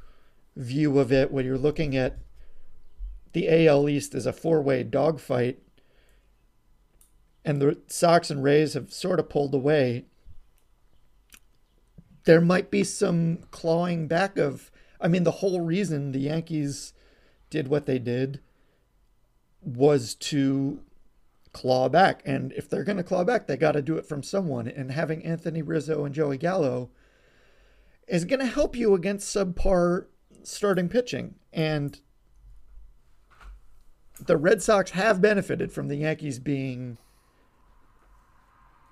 view 0.56 1.00
of 1.00 1.12
it, 1.12 1.32
when 1.32 1.46
you're 1.46 1.58
looking 1.58 1.96
at 1.96 2.18
the 3.34 3.68
AL 3.68 3.88
East 3.88 4.14
as 4.14 4.26
a 4.26 4.34
four-way 4.34 4.84
dogfight, 4.84 5.60
and 7.46 7.62
the 7.62 7.78
Sox 7.88 8.30
and 8.30 8.44
Rays 8.44 8.74
have 8.74 8.92
sort 8.94 9.20
of 9.20 9.30
pulled 9.30 9.54
away, 9.54 10.06
there 12.26 12.42
might 12.42 12.70
be 12.72 12.84
some 12.84 13.40
clawing 13.52 14.08
back 14.08 14.38
of. 14.38 14.72
I 15.00 15.08
mean, 15.08 15.24
the 15.24 15.32
whole 15.32 15.62
reason 15.62 16.12
the 16.12 16.20
Yankees 16.20 16.94
did 17.50 17.68
what 17.68 17.86
they 17.86 17.98
did 18.00 18.40
was 19.62 20.16
to 20.16 20.82
claw 21.54 21.90
back. 21.90 22.22
And 22.26 22.52
if 22.54 22.70
they're 22.70 22.84
going 22.84 22.98
to 22.98 23.04
claw 23.04 23.24
back, 23.24 23.48
they 23.48 23.58
got 23.58 23.74
to 23.74 23.82
do 23.82 23.98
it 23.98 24.06
from 24.06 24.24
someone. 24.24 24.68
And 24.68 24.92
having 24.92 25.24
Anthony 25.26 25.62
Rizzo 25.62 26.06
and 26.06 26.16
Joey 26.16 26.38
Gallo 26.38 26.90
is 28.08 28.26
going 28.26 28.40
to 28.40 28.46
help 28.46 28.76
you 28.76 28.94
against 28.94 29.36
subpar 29.36 30.06
starting 30.44 30.90
pitching. 30.90 31.36
And 31.54 32.00
the 34.20 34.38
Red 34.38 34.62
Sox 34.62 34.92
have 34.92 35.22
benefited 35.22 35.72
from 35.72 35.88
the 35.88 35.98
Yankees 35.98 36.40
being 36.40 36.98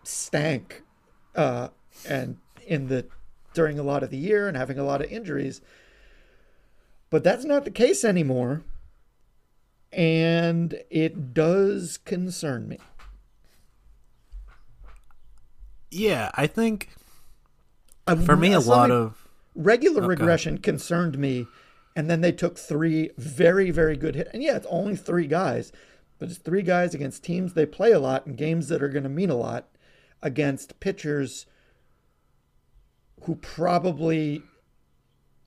stank 0.03 0.83
uh, 1.35 1.69
and 2.07 2.37
in 2.65 2.87
the 2.87 3.05
during 3.53 3.79
a 3.79 3.83
lot 3.83 4.03
of 4.03 4.09
the 4.09 4.17
year 4.17 4.47
and 4.47 4.55
having 4.55 4.77
a 4.79 4.83
lot 4.83 5.01
of 5.01 5.11
injuries. 5.11 5.61
But 7.09 7.23
that's 7.23 7.45
not 7.45 7.65
the 7.65 7.71
case 7.71 8.03
anymore. 8.03 8.63
And 9.91 10.79
it 10.89 11.33
does 11.33 11.97
concern 11.97 12.67
me. 12.67 12.77
Yeah, 15.91 16.29
I 16.35 16.45
think 16.45 16.89
for 18.25 18.35
me 18.35 18.53
a 18.53 18.59
lot 18.59 18.91
of 18.91 19.27
regular 19.55 20.01
oh, 20.01 20.05
Okay. 20.05 20.09
regression 20.09 20.57
concerned 20.59 21.17
me 21.17 21.47
and 21.95 22.09
then 22.09 22.21
they 22.21 22.31
took 22.31 22.57
three 22.57 23.11
very 23.17 23.71
very 23.71 23.95
good 23.95 24.15
hit 24.15 24.29
and 24.33 24.41
yeah 24.41 24.55
it's 24.55 24.65
only 24.69 24.95
three 24.95 25.27
guys 25.27 25.71
but 26.17 26.29
it's 26.29 26.37
three 26.37 26.61
guys 26.61 26.93
against 26.93 27.23
teams 27.23 27.53
they 27.53 27.65
play 27.65 27.91
a 27.91 27.99
lot 27.99 28.25
and 28.25 28.37
games 28.37 28.67
that 28.69 28.81
are 28.81 28.89
going 28.89 29.03
to 29.03 29.09
mean 29.09 29.29
a 29.29 29.35
lot 29.35 29.67
against 30.21 30.79
pitchers 30.79 31.45
who 33.23 33.35
probably 33.35 34.41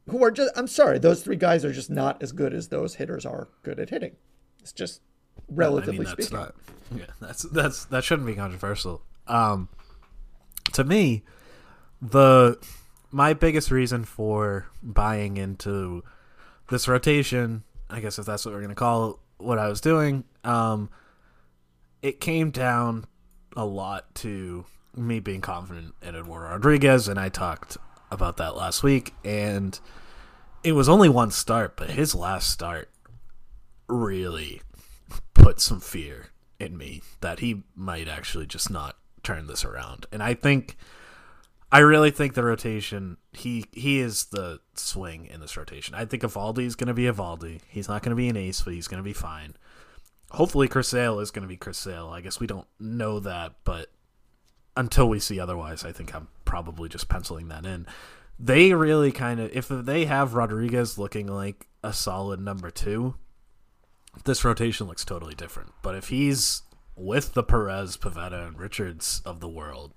who 0.09 0.23
are 0.23 0.31
just 0.31 0.53
i'm 0.57 0.67
sorry 0.67 0.99
those 0.99 1.23
three 1.23 1.37
guys 1.37 1.65
are 1.65 1.73
just 1.73 1.91
not 1.91 2.23
as 2.23 2.33
good 2.33 2.53
as 2.53 2.69
those 2.69 2.97
hitters 2.97 3.25
are 3.25 3.49
good 3.63 3.79
at 3.79 3.91
hitting 3.91 4.17
it's 4.61 4.73
just 4.73 5.01
relatively 5.49 5.95
I 5.95 5.99
mean, 5.99 6.05
that's 6.05 6.27
speaking 6.27 6.39
not. 6.39 6.55
Yeah, 6.95 7.07
that's 7.21 7.43
that's 7.43 7.85
that 7.87 8.05
shouldn't 8.05 8.27
be 8.27 8.35
controversial. 8.35 9.03
Um, 9.27 9.69
to 10.73 10.85
me, 10.85 11.25
the 12.01 12.59
my 13.11 13.35
biggest 13.35 13.71
reason 13.71 14.05
for 14.05 14.67
buying 14.83 15.37
into 15.37 16.03
this 16.71 16.89
rotation, 16.89 17.65
I 17.91 18.01
guess 18.01 18.19
if 18.19 18.27
that's 18.27 18.45
what 18.45 18.55
we're 18.55 18.63
gonna 18.63 18.75
call 18.75 19.21
what 19.39 19.59
I 19.59 19.69
was 19.69 19.81
doing, 19.81 20.25
um, 20.45 20.91
it 22.03 22.21
came 22.21 22.51
down 22.51 23.07
a 23.57 23.65
lot 23.65 24.15
to 24.17 24.65
me 24.97 25.21
being 25.21 25.41
confident 25.41 25.95
in 26.03 26.15
Eduardo 26.15 26.51
Rodriguez, 26.51 27.09
and 27.09 27.19
I 27.19 27.29
talked 27.29 27.77
about 28.11 28.37
that 28.37 28.57
last 28.57 28.83
week, 28.83 29.15
and 29.25 29.79
it 30.63 30.73
was 30.73 30.89
only 30.89 31.09
one 31.09 31.31
start, 31.31 31.77
but 31.77 31.91
his 31.91 32.15
last 32.15 32.51
start 32.51 32.91
really 33.89 34.63
put 35.35 35.61
some 35.61 35.81
fear 35.81 36.29
in 36.59 36.77
me 36.77 37.03
that 37.21 37.41
he 37.41 37.63
might 37.75 38.09
actually 38.09 38.47
just 38.47 38.71
not 38.71 38.97
turn 39.23 39.47
this 39.47 39.65
around. 39.65 40.07
And 40.13 40.23
I 40.23 40.35
think 40.35 40.77
I 41.71 41.79
really 41.79 42.11
think 42.11 42.35
the 42.35 42.45
rotation 42.45 43.17
he 43.33 43.65
he 43.73 43.99
is 43.99 44.27
the 44.27 44.61
swing 44.75 45.27
in 45.27 45.41
this 45.41 45.57
rotation. 45.57 45.95
I 45.95 46.05
think 46.05 46.23
Eovaldi 46.23 46.65
is 46.65 46.77
going 46.77 46.89
to 46.89 46.95
be 46.95 47.05
Eovaldi. 47.05 47.61
He's 47.69 47.89
not 47.89 48.03
going 48.03 48.11
to 48.11 48.17
be 48.17 48.29
an 48.29 48.37
ace, 48.37 48.61
but 48.63 48.75
he's 48.75 48.89
going 48.89 49.03
to 49.03 49.05
be 49.05 49.15
fine. 49.15 49.57
Hopefully 50.31 50.69
Chris 50.69 50.89
Sale 50.89 51.21
is 51.21 51.31
going 51.31 51.43
to 51.43 51.49
be 51.49 51.57
Chris 51.57 51.79
Sale. 51.79 52.09
I 52.09 52.21
guess 52.21 52.41
we 52.41 52.47
don't 52.47 52.67
know 52.79 53.21
that, 53.21 53.55
but 53.65 53.91
until 54.77 55.09
we 55.09 55.19
see 55.19 55.39
otherwise, 55.39 55.85
I 55.85 55.93
think 55.93 56.15
I'm 56.15 56.29
probably 56.45 56.89
just 56.89 57.09
penciling 57.09 57.49
that 57.49 57.67
in. 57.67 57.87
They 58.39 58.73
really 58.73 59.13
kind 59.13 59.41
of 59.41 59.55
if 59.55 59.69
they 59.69 60.07
have 60.07 60.35
Rodriguez 60.35 60.99
looking 60.99 61.27
like 61.27 61.67
a 61.83 61.93
solid 61.93 62.41
number 62.41 62.71
2, 62.71 63.15
this 64.25 64.45
rotation 64.45 64.87
looks 64.87 65.05
totally 65.05 65.35
different. 65.35 65.73
But 65.83 65.95
if 65.95 66.09
he's 66.09 66.63
with 66.97 67.35
the 67.35 67.43
Perez, 67.43 67.97
Pivetta, 67.97 68.47
and 68.47 68.59
Richards 68.59 69.23
of 69.25 69.41
the 69.41 69.49
world, 69.49 69.93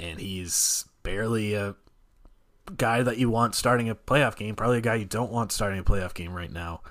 and 0.00 0.20
he's 0.20 0.84
barely 1.02 1.54
a 1.54 1.74
guy 2.76 3.02
that 3.02 3.18
you 3.18 3.30
want 3.30 3.54
starting 3.54 3.88
a 3.88 3.94
playoff 3.94 4.36
game, 4.36 4.54
probably 4.54 4.78
a 4.78 4.82
guy 4.82 4.96
you 4.96 5.04
don't 5.04 5.32
want 5.32 5.52
starting 5.52 5.78
a 5.78 5.84
playoff 5.84 6.14
game 6.14 6.34
right 6.34 6.52
now, 6.52 6.82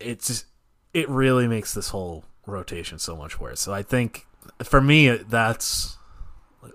it's 0.00 0.44
it 0.94 1.08
really 1.08 1.46
makes 1.46 1.74
this 1.74 1.90
whole 1.90 2.24
rotation 2.46 2.98
so 2.98 3.14
much 3.14 3.38
worse. 3.38 3.60
So 3.60 3.72
I 3.72 3.82
think 3.82 4.26
for 4.62 4.80
me, 4.80 5.08
that's 5.08 5.97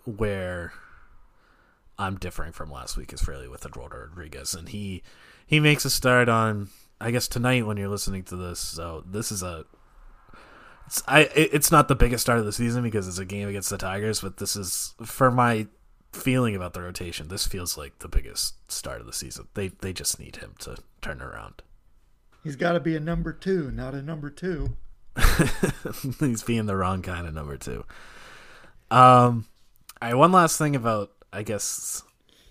where 0.05 0.73
I'm 1.97 2.17
differing 2.17 2.51
from 2.51 2.71
last 2.71 2.97
week 2.97 3.13
is 3.13 3.27
really 3.27 3.47
with 3.47 3.65
Eduardo 3.65 3.97
Rodriguez, 3.97 4.53
and 4.53 4.69
he 4.69 5.03
he 5.45 5.59
makes 5.59 5.85
a 5.85 5.89
start 5.89 6.29
on 6.29 6.69
I 6.99 7.11
guess 7.11 7.27
tonight 7.27 7.65
when 7.65 7.77
you're 7.77 7.89
listening 7.89 8.23
to 8.23 8.35
this. 8.35 8.59
So 8.59 9.03
this 9.05 9.31
is 9.31 9.43
a 9.43 9.65
it's 10.85 11.03
I 11.07 11.21
it's 11.35 11.71
not 11.71 11.87
the 11.87 11.95
biggest 11.95 12.23
start 12.23 12.39
of 12.39 12.45
the 12.45 12.53
season 12.53 12.83
because 12.83 13.07
it's 13.07 13.19
a 13.19 13.25
game 13.25 13.47
against 13.47 13.69
the 13.69 13.77
Tigers, 13.77 14.21
but 14.21 14.37
this 14.37 14.55
is 14.55 14.95
for 15.05 15.31
my 15.31 15.67
feeling 16.11 16.55
about 16.55 16.73
the 16.73 16.81
rotation. 16.81 17.27
This 17.27 17.47
feels 17.47 17.77
like 17.77 17.99
the 17.99 18.07
biggest 18.07 18.55
start 18.71 18.99
of 18.99 19.07
the 19.07 19.13
season. 19.13 19.47
They 19.53 19.69
they 19.69 19.93
just 19.93 20.19
need 20.19 20.37
him 20.37 20.55
to 20.59 20.77
turn 21.01 21.21
around. 21.21 21.61
he's 22.43 22.55
got 22.55 22.73
to 22.73 22.79
be 22.79 22.95
a 22.95 22.99
number 22.99 23.33
two 23.33 23.71
not 23.71 23.93
a 23.93 24.01
number 24.01 24.29
two 24.29 24.77
He's 26.19 26.43
being 26.43 26.65
the 26.65 26.75
wrong 26.75 27.01
kind 27.01 27.27
of 27.27 27.33
number 27.33 27.57
two. 27.57 27.85
Um, 28.89 29.45
One 30.11 30.31
last 30.31 30.57
thing 30.57 30.75
about 30.75 31.11
I 31.31 31.43
guess 31.43 32.03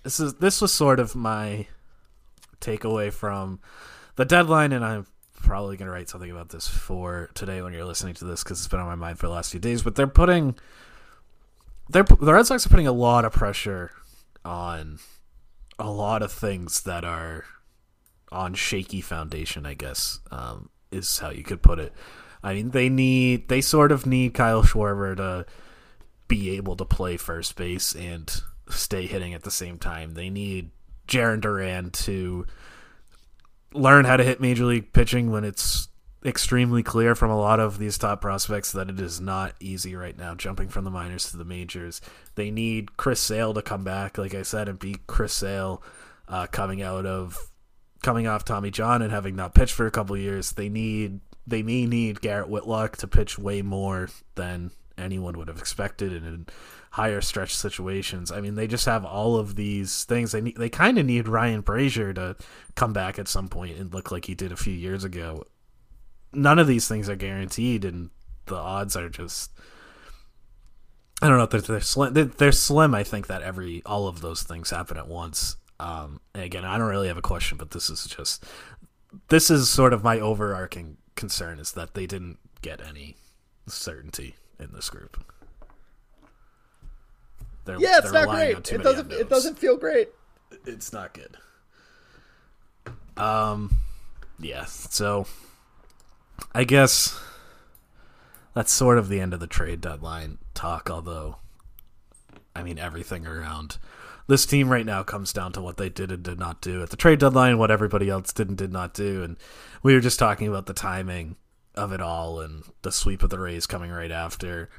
this 0.03 0.19
is 0.19 0.35
this 0.35 0.61
was 0.61 0.73
sort 0.73 0.99
of 0.99 1.15
my 1.15 1.67
takeaway 2.59 3.13
from 3.13 3.59
the 4.15 4.25
deadline, 4.25 4.71
and 4.71 4.83
I'm 4.83 5.05
probably 5.41 5.77
gonna 5.77 5.91
write 5.91 6.09
something 6.09 6.31
about 6.31 6.49
this 6.49 6.67
for 6.67 7.29
today 7.35 7.61
when 7.61 7.73
you're 7.73 7.85
listening 7.85 8.13
to 8.15 8.25
this 8.25 8.43
because 8.43 8.59
it's 8.59 8.67
been 8.67 8.79
on 8.79 8.87
my 8.87 8.95
mind 8.95 9.19
for 9.19 9.27
the 9.27 9.33
last 9.33 9.51
few 9.51 9.59
days. 9.59 9.83
But 9.83 9.95
they're 9.95 10.07
putting 10.07 10.55
they're 11.89 12.03
the 12.03 12.33
Red 12.33 12.47
Sox 12.47 12.65
are 12.65 12.69
putting 12.69 12.87
a 12.87 12.91
lot 12.93 13.25
of 13.25 13.33
pressure 13.33 13.91
on 14.43 14.99
a 15.77 15.89
lot 15.89 16.21
of 16.21 16.31
things 16.31 16.83
that 16.83 17.03
are 17.03 17.45
on 18.31 18.53
shaky 18.53 19.01
foundation, 19.01 19.65
I 19.65 19.73
guess, 19.73 20.19
um, 20.31 20.69
is 20.91 21.19
how 21.19 21.29
you 21.29 21.43
could 21.43 21.61
put 21.61 21.79
it. 21.79 21.93
I 22.43 22.53
mean, 22.55 22.71
they 22.71 22.89
need 22.89 23.47
they 23.47 23.61
sort 23.61 23.91
of 23.91 24.05
need 24.05 24.33
Kyle 24.33 24.63
Schwarber 24.63 25.15
to 25.17 25.45
be 26.27 26.55
able 26.55 26.75
to 26.75 26.85
play 26.85 27.17
first 27.17 27.55
base 27.55 27.95
and 27.95 28.41
stay 28.69 29.05
hitting 29.05 29.33
at 29.33 29.43
the 29.43 29.51
same 29.51 29.77
time. 29.77 30.13
They 30.13 30.29
need 30.29 30.71
Jarren 31.07 31.41
Duran 31.41 31.91
to 31.91 32.45
learn 33.73 34.05
how 34.05 34.17
to 34.17 34.23
hit 34.23 34.39
major 34.39 34.65
league 34.65 34.93
pitching 34.93 35.31
when 35.31 35.43
it's 35.43 35.89
extremely 36.25 36.83
clear 36.83 37.15
from 37.15 37.29
a 37.29 37.39
lot 37.39 37.59
of 37.59 37.77
these 37.77 37.97
top 37.97 38.21
prospects 38.21 38.71
that 38.71 38.89
it 38.89 38.99
is 38.99 39.19
not 39.19 39.53
easy 39.59 39.95
right 39.95 40.17
now 40.17 40.33
jumping 40.33 40.69
from 40.69 40.85
the 40.85 40.91
minors 40.91 41.29
to 41.31 41.37
the 41.37 41.43
majors. 41.43 41.99
They 42.35 42.49
need 42.49 42.95
Chris 42.97 43.19
Sale 43.19 43.53
to 43.55 43.61
come 43.61 43.83
back, 43.83 44.17
like 44.17 44.33
I 44.33 44.43
said, 44.43 44.69
and 44.69 44.79
be 44.79 44.97
Chris 45.07 45.33
Sale 45.33 45.83
uh, 46.27 46.47
coming 46.47 46.81
out 46.81 47.05
of 47.05 47.37
coming 48.01 48.27
off 48.27 48.45
Tommy 48.45 48.71
John 48.71 49.01
and 49.01 49.11
having 49.11 49.35
not 49.35 49.53
pitched 49.53 49.73
for 49.73 49.87
a 49.87 49.91
couple 49.91 50.15
years. 50.17 50.53
They 50.53 50.69
need 50.69 51.19
they 51.45 51.61
may 51.61 51.85
need 51.85 52.21
Garrett 52.21 52.49
Whitlock 52.49 52.97
to 52.97 53.07
pitch 53.07 53.37
way 53.37 53.61
more 53.61 54.09
than 54.35 54.71
anyone 55.03 55.37
would 55.37 55.47
have 55.47 55.59
expected 55.59 56.13
in 56.13 56.47
higher 56.91 57.21
stretch 57.21 57.55
situations. 57.55 58.31
I 58.31 58.39
mean, 58.39 58.53
they 58.53 58.67
just 58.67 58.85
have 58.85 59.03
all 59.03 59.35
of 59.35 59.55
these 59.55 60.03
things. 60.05 60.31
They 60.31 60.41
need, 60.41 60.57
they 60.57 60.69
kind 60.69 60.99
of 60.99 61.05
need 61.07 61.27
Ryan 61.27 61.63
Brasier 61.63 62.13
to 62.13 62.35
come 62.75 62.93
back 62.93 63.17
at 63.17 63.27
some 63.27 63.47
point 63.47 63.77
and 63.77 63.91
look 63.91 64.11
like 64.11 64.25
he 64.25 64.35
did 64.35 64.51
a 64.51 64.57
few 64.57 64.73
years 64.73 65.03
ago. 65.03 65.43
None 66.33 66.59
of 66.59 66.67
these 66.67 66.87
things 66.87 67.09
are 67.09 67.15
guaranteed, 67.15 67.83
and 67.83 68.11
the 68.45 68.55
odds 68.55 68.95
are 68.95 69.09
just. 69.09 69.51
I 71.21 71.29
don't 71.29 71.39
know. 71.39 71.45
They're, 71.47 71.61
they're 71.61 71.81
slim. 71.81 72.13
They're, 72.37 72.51
slim. 72.51 72.93
I 72.93 73.03
think 73.03 73.25
that 73.27 73.41
every 73.41 73.81
all 73.85 74.07
of 74.07 74.21
those 74.21 74.43
things 74.43 74.69
happen 74.69 74.97
at 74.97 75.07
once. 75.07 75.57
Um, 75.79 76.21
again, 76.35 76.63
I 76.63 76.77
don't 76.77 76.89
really 76.89 77.07
have 77.07 77.17
a 77.17 77.23
question, 77.23 77.57
but 77.57 77.71
this 77.71 77.89
is 77.89 78.05
just 78.05 78.45
this 79.29 79.49
is 79.49 79.67
sort 79.67 79.93
of 79.93 80.03
my 80.03 80.19
overarching 80.19 80.97
concern 81.15 81.59
is 81.59 81.71
that 81.73 81.95
they 81.95 82.05
didn't 82.05 82.37
get 82.61 82.81
any 82.85 83.15
certainty 83.67 84.35
in 84.63 84.71
this 84.73 84.89
group. 84.89 85.23
They're, 87.65 87.79
yeah 87.79 87.99
it's 87.99 88.11
not 88.11 88.27
great 88.27 88.69
it 88.73 88.83
doesn't 88.83 89.09
it 89.13 89.29
doesn't 89.29 89.57
feel 89.57 89.77
great 89.77 90.09
It's 90.65 90.93
not 90.93 91.13
good. 91.13 91.37
Um, 93.17 93.77
yeah. 94.39 94.65
So, 94.65 95.27
I 96.53 96.63
guess 96.63 97.19
that's 98.53 98.71
sort 98.71 98.97
of 98.97 99.09
the 99.09 99.19
end 99.19 99.33
of 99.33 99.39
the 99.39 99.47
trade 99.47 99.81
deadline 99.81 100.39
talk. 100.53 100.89
Although, 100.89 101.37
I 102.55 102.63
mean, 102.63 102.79
everything 102.79 103.25
around 103.27 103.77
this 104.27 104.45
team 104.45 104.69
right 104.69 104.85
now 104.85 105.03
comes 105.03 105.33
down 105.33 105.51
to 105.53 105.61
what 105.61 105.77
they 105.77 105.89
did 105.89 106.11
and 106.11 106.23
did 106.23 106.39
not 106.39 106.61
do 106.61 106.81
at 106.81 106.89
the 106.89 106.97
trade 106.97 107.19
deadline, 107.19 107.57
what 107.57 107.71
everybody 107.71 108.09
else 108.09 108.31
did 108.31 108.49
and 108.49 108.57
did 108.57 108.71
not 108.71 108.93
do, 108.93 109.23
and 109.23 109.37
we 109.81 109.93
were 109.93 109.99
just 109.99 110.19
talking 110.19 110.47
about 110.47 110.65
the 110.65 110.73
timing 110.73 111.35
of 111.75 111.91
it 111.91 112.01
all 112.01 112.39
and 112.39 112.63
the 112.81 112.91
sweep 112.91 113.23
of 113.23 113.29
the 113.29 113.39
Rays 113.39 113.65
coming 113.65 113.91
right 113.91 114.11
after. 114.11 114.69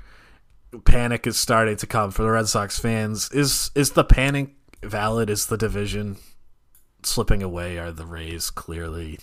Panic 0.85 1.27
is 1.27 1.39
starting 1.39 1.77
to 1.77 1.87
come 1.87 2.11
for 2.11 2.23
the 2.23 2.31
Red 2.31 2.49
Sox 2.49 2.79
fans. 2.79 3.31
Is 3.31 3.71
is 3.75 3.93
the 3.93 4.05
panic 4.05 4.51
valid? 4.83 5.31
Is 5.31 5.47
the 5.47 5.57
division 5.57 6.17
slipping 7.03 7.43
away? 7.43 7.79
Are 7.79 7.93
the 7.93 8.07
Rays 8.07 8.51
clearly 8.51 9.19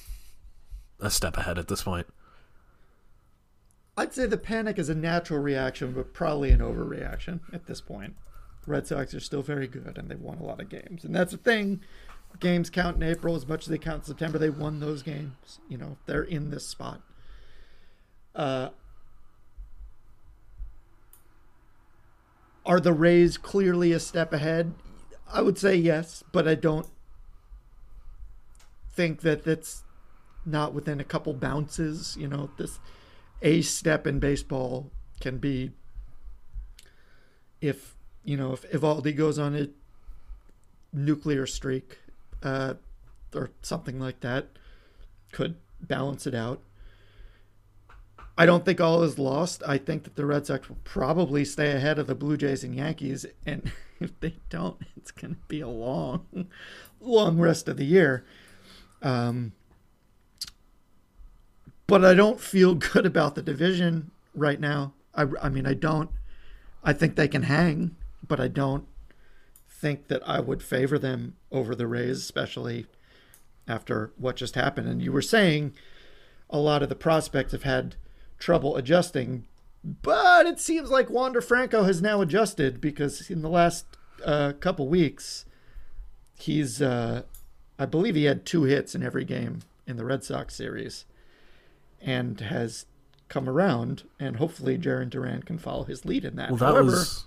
a 0.99 1.09
step 1.09 1.37
ahead 1.37 1.57
at 1.57 1.67
this 1.67 1.83
point? 1.83 2.07
I'd 3.97 4.13
say 4.13 4.25
the 4.25 4.37
panic 4.37 4.79
is 4.79 4.89
a 4.89 4.95
natural 4.95 5.39
reaction, 5.39 5.91
but 5.91 6.13
probably 6.13 6.51
an 6.51 6.59
overreaction 6.59 7.41
at 7.53 7.65
this 7.65 7.81
point. 7.81 8.15
Red 8.65 8.87
Sox 8.87 9.13
are 9.13 9.19
still 9.19 9.41
very 9.41 9.67
good, 9.67 9.97
and 9.97 10.09
they've 10.09 10.19
won 10.19 10.37
a 10.37 10.43
lot 10.43 10.61
of 10.61 10.69
games, 10.69 11.03
and 11.03 11.13
that's 11.13 11.31
the 11.31 11.37
thing. 11.37 11.81
Games 12.39 12.69
count 12.69 12.95
in 12.95 13.03
April 13.03 13.35
as 13.35 13.45
much 13.47 13.63
as 13.63 13.67
they 13.67 13.77
count 13.77 14.03
in 14.03 14.05
September. 14.05 14.37
They 14.37 14.49
won 14.49 14.79
those 14.79 15.03
games. 15.03 15.59
You 15.67 15.77
know, 15.77 15.97
they're 16.05 16.23
in 16.23 16.49
this 16.49 16.65
spot. 16.65 17.01
Uh, 18.35 18.69
are 22.65 22.79
the 22.79 22.93
Rays 22.93 23.37
clearly 23.37 23.91
a 23.91 23.99
step 23.99 24.33
ahead? 24.33 24.73
I 25.31 25.41
would 25.41 25.57
say 25.57 25.75
yes, 25.75 26.23
but 26.31 26.47
I 26.47 26.55
don't. 26.55 26.87
think 28.93 29.21
that 29.21 29.43
that's 29.43 29.83
not 30.45 30.73
within 30.73 30.99
a 30.99 31.03
couple 31.03 31.33
bounces. 31.33 32.17
You 32.19 32.27
know, 32.27 32.49
this 32.57 32.79
a 33.41 33.61
step 33.61 34.05
in 34.05 34.19
baseball 34.19 34.91
can 35.19 35.37
be 35.37 35.71
if 37.61 37.95
you 38.23 38.37
know 38.37 38.53
if 38.53 38.69
Eovaldi 38.71 39.15
goes 39.15 39.39
on 39.39 39.55
a 39.55 39.69
nuclear 40.93 41.45
streak 41.45 41.99
uh, 42.43 42.73
or 43.33 43.51
something 43.61 43.99
like 43.99 44.19
that, 44.21 44.47
could 45.31 45.55
balance 45.79 46.27
it 46.27 46.35
out. 46.35 46.61
I 48.41 48.47
don't 48.47 48.65
think 48.65 48.81
all 48.81 49.03
is 49.03 49.19
lost. 49.19 49.61
I 49.67 49.77
think 49.77 50.01
that 50.03 50.15
the 50.15 50.25
Red 50.25 50.47
Sox 50.47 50.67
will 50.67 50.79
probably 50.83 51.45
stay 51.45 51.73
ahead 51.73 51.99
of 51.99 52.07
the 52.07 52.15
Blue 52.15 52.37
Jays 52.37 52.63
and 52.63 52.73
Yankees, 52.73 53.23
and 53.45 53.71
if 53.99 54.19
they 54.19 54.37
don't, 54.49 54.81
it's 54.97 55.11
going 55.11 55.35
to 55.35 55.41
be 55.47 55.61
a 55.61 55.67
long, 55.67 56.47
long 56.99 57.37
rest 57.37 57.67
of 57.67 57.77
the 57.77 57.85
year. 57.85 58.25
Um, 59.03 59.51
but 61.85 62.03
I 62.03 62.15
don't 62.15 62.41
feel 62.41 62.73
good 62.93 63.05
about 63.05 63.35
the 63.35 63.43
division 63.43 64.09
right 64.33 64.59
now. 64.59 64.93
I, 65.13 65.27
I 65.39 65.49
mean, 65.49 65.67
I 65.67 65.75
don't. 65.75 66.09
I 66.83 66.93
think 66.93 67.17
they 67.17 67.27
can 67.27 67.43
hang, 67.43 67.95
but 68.27 68.39
I 68.39 68.47
don't 68.47 68.87
think 69.69 70.07
that 70.07 70.27
I 70.27 70.39
would 70.39 70.63
favor 70.63 70.97
them 70.97 71.35
over 71.51 71.75
the 71.75 71.85
Rays, 71.85 72.17
especially 72.17 72.87
after 73.67 74.13
what 74.17 74.35
just 74.35 74.55
happened. 74.55 74.87
And 74.87 74.99
you 74.99 75.11
were 75.11 75.21
saying 75.21 75.75
a 76.49 76.57
lot 76.57 76.81
of 76.81 76.89
the 76.89 76.95
prospects 76.95 77.51
have 77.51 77.61
had 77.61 77.97
trouble 78.41 78.75
adjusting, 78.75 79.45
but 79.83 80.45
it 80.45 80.59
seems 80.59 80.89
like 80.89 81.09
Wander 81.09 81.39
Franco 81.41 81.83
has 81.83 82.01
now 82.01 82.21
adjusted 82.21 82.81
because 82.81 83.29
in 83.29 83.41
the 83.41 83.49
last 83.49 83.85
uh, 84.25 84.53
couple 84.59 84.89
weeks, 84.89 85.45
he's, 86.35 86.81
uh, 86.81 87.21
I 87.79 87.85
believe 87.85 88.15
he 88.15 88.25
had 88.25 88.45
two 88.45 88.63
hits 88.63 88.93
in 88.93 89.03
every 89.03 89.23
game 89.23 89.61
in 89.87 89.95
the 89.95 90.03
Red 90.03 90.23
Sox 90.23 90.55
series 90.55 91.05
and 92.01 92.39
has 92.41 92.85
come 93.29 93.47
around. 93.47 94.03
And 94.19 94.37
hopefully, 94.37 94.77
Jarren 94.77 95.09
Duran 95.09 95.43
can 95.43 95.57
follow 95.57 95.83
his 95.83 96.05
lead 96.05 96.25
in 96.25 96.35
that. 96.35 96.49
Well, 96.49 96.57
that 96.57 96.65
however, 96.65 96.83
was, 96.83 97.25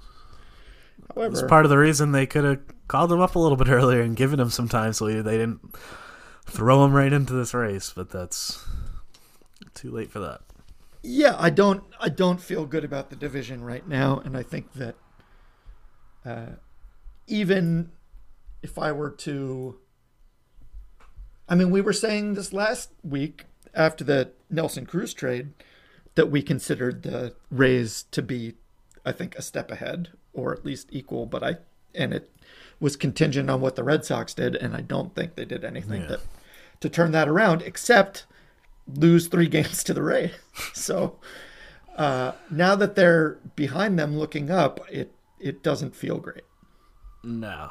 however, 1.14 1.30
was 1.30 1.42
part 1.44 1.64
of 1.64 1.70
the 1.70 1.78
reason 1.78 2.12
they 2.12 2.26
could 2.26 2.44
have 2.44 2.60
called 2.88 3.10
him 3.10 3.20
up 3.20 3.34
a 3.34 3.38
little 3.38 3.56
bit 3.56 3.68
earlier 3.70 4.02
and 4.02 4.16
given 4.16 4.38
him 4.38 4.50
some 4.50 4.68
time 4.68 4.92
so 4.92 5.06
they 5.06 5.38
didn't 5.38 5.60
throw 6.46 6.84
him 6.84 6.92
right 6.92 7.12
into 7.12 7.32
this 7.32 7.54
race. 7.54 7.92
But 7.94 8.10
that's 8.10 8.64
too 9.74 9.90
late 9.90 10.10
for 10.10 10.20
that. 10.20 10.40
Yeah, 11.06 11.36
I 11.38 11.50
don't, 11.50 11.84
I 12.00 12.08
don't 12.08 12.40
feel 12.40 12.64
good 12.66 12.84
about 12.84 13.10
the 13.10 13.16
division 13.16 13.62
right 13.62 13.86
now, 13.86 14.20
and 14.24 14.36
I 14.36 14.42
think 14.42 14.72
that 14.72 14.96
uh, 16.24 16.46
even 17.26 17.92
if 18.62 18.78
I 18.78 18.90
were 18.92 19.10
to, 19.10 19.78
I 21.48 21.54
mean, 21.54 21.70
we 21.70 21.80
were 21.82 21.92
saying 21.92 22.34
this 22.34 22.52
last 22.52 22.90
week 23.02 23.44
after 23.74 24.02
the 24.04 24.30
Nelson 24.50 24.86
Cruz 24.86 25.12
trade 25.12 25.50
that 26.14 26.30
we 26.30 26.42
considered 26.42 27.02
the 27.02 27.34
Rays 27.50 28.04
to 28.12 28.22
be, 28.22 28.54
I 29.04 29.12
think, 29.12 29.34
a 29.36 29.42
step 29.42 29.70
ahead 29.70 30.10
or 30.32 30.52
at 30.52 30.64
least 30.64 30.88
equal, 30.90 31.26
but 31.26 31.42
I 31.42 31.56
and 31.94 32.12
it 32.12 32.28
was 32.80 32.96
contingent 32.96 33.48
on 33.48 33.60
what 33.60 33.76
the 33.76 33.84
Red 33.84 34.04
Sox 34.04 34.34
did, 34.34 34.56
and 34.56 34.74
I 34.74 34.80
don't 34.80 35.14
think 35.14 35.34
they 35.36 35.44
did 35.44 35.64
anything 35.64 36.02
Yeah. 36.02 36.06
that 36.08 36.20
to 36.80 36.88
turn 36.88 37.12
that 37.12 37.28
around, 37.28 37.62
except 37.62 38.26
lose 38.86 39.28
three 39.28 39.48
games 39.48 39.84
to 39.84 39.94
the 39.94 40.02
Rays. 40.02 40.32
So 40.72 41.18
uh, 41.96 42.32
now 42.50 42.74
that 42.76 42.94
they're 42.94 43.38
behind 43.56 43.98
them, 43.98 44.16
looking 44.16 44.50
up, 44.50 44.80
it 44.90 45.12
it 45.38 45.62
doesn't 45.62 45.94
feel 45.94 46.18
great. 46.18 46.44
No. 47.22 47.70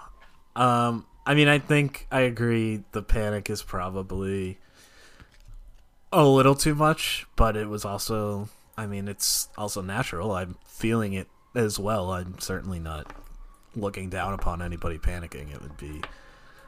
Um, 0.56 1.06
I 1.26 1.34
mean, 1.34 1.48
I 1.48 1.60
think 1.60 2.08
I 2.12 2.22
agree. 2.22 2.84
The 2.92 3.02
panic 3.02 3.50
is 3.50 3.64
probably 3.64 4.60
a 6.12 6.26
little 6.26 6.56
too 6.56 6.76
much, 6.76 7.26
but 7.36 7.58
it 7.58 7.68
was 7.68 7.86
also, 7.86 8.50
I 8.78 8.86
mean, 8.86 9.08
it's 9.08 9.50
also 9.58 9.82
natural. 9.82 10.32
I'm 10.32 10.58
feeling 10.66 11.14
it 11.14 11.28
as 11.56 11.80
well. 11.80 12.12
I'm 12.12 12.40
certainly 12.40 12.80
not 12.80 13.12
looking 13.76 14.10
down 14.10 14.34
upon 14.34 14.62
anybody 14.62 15.00
panicking. 15.00 15.54
It 15.54 15.62
would 15.62 15.78
be 15.78 16.02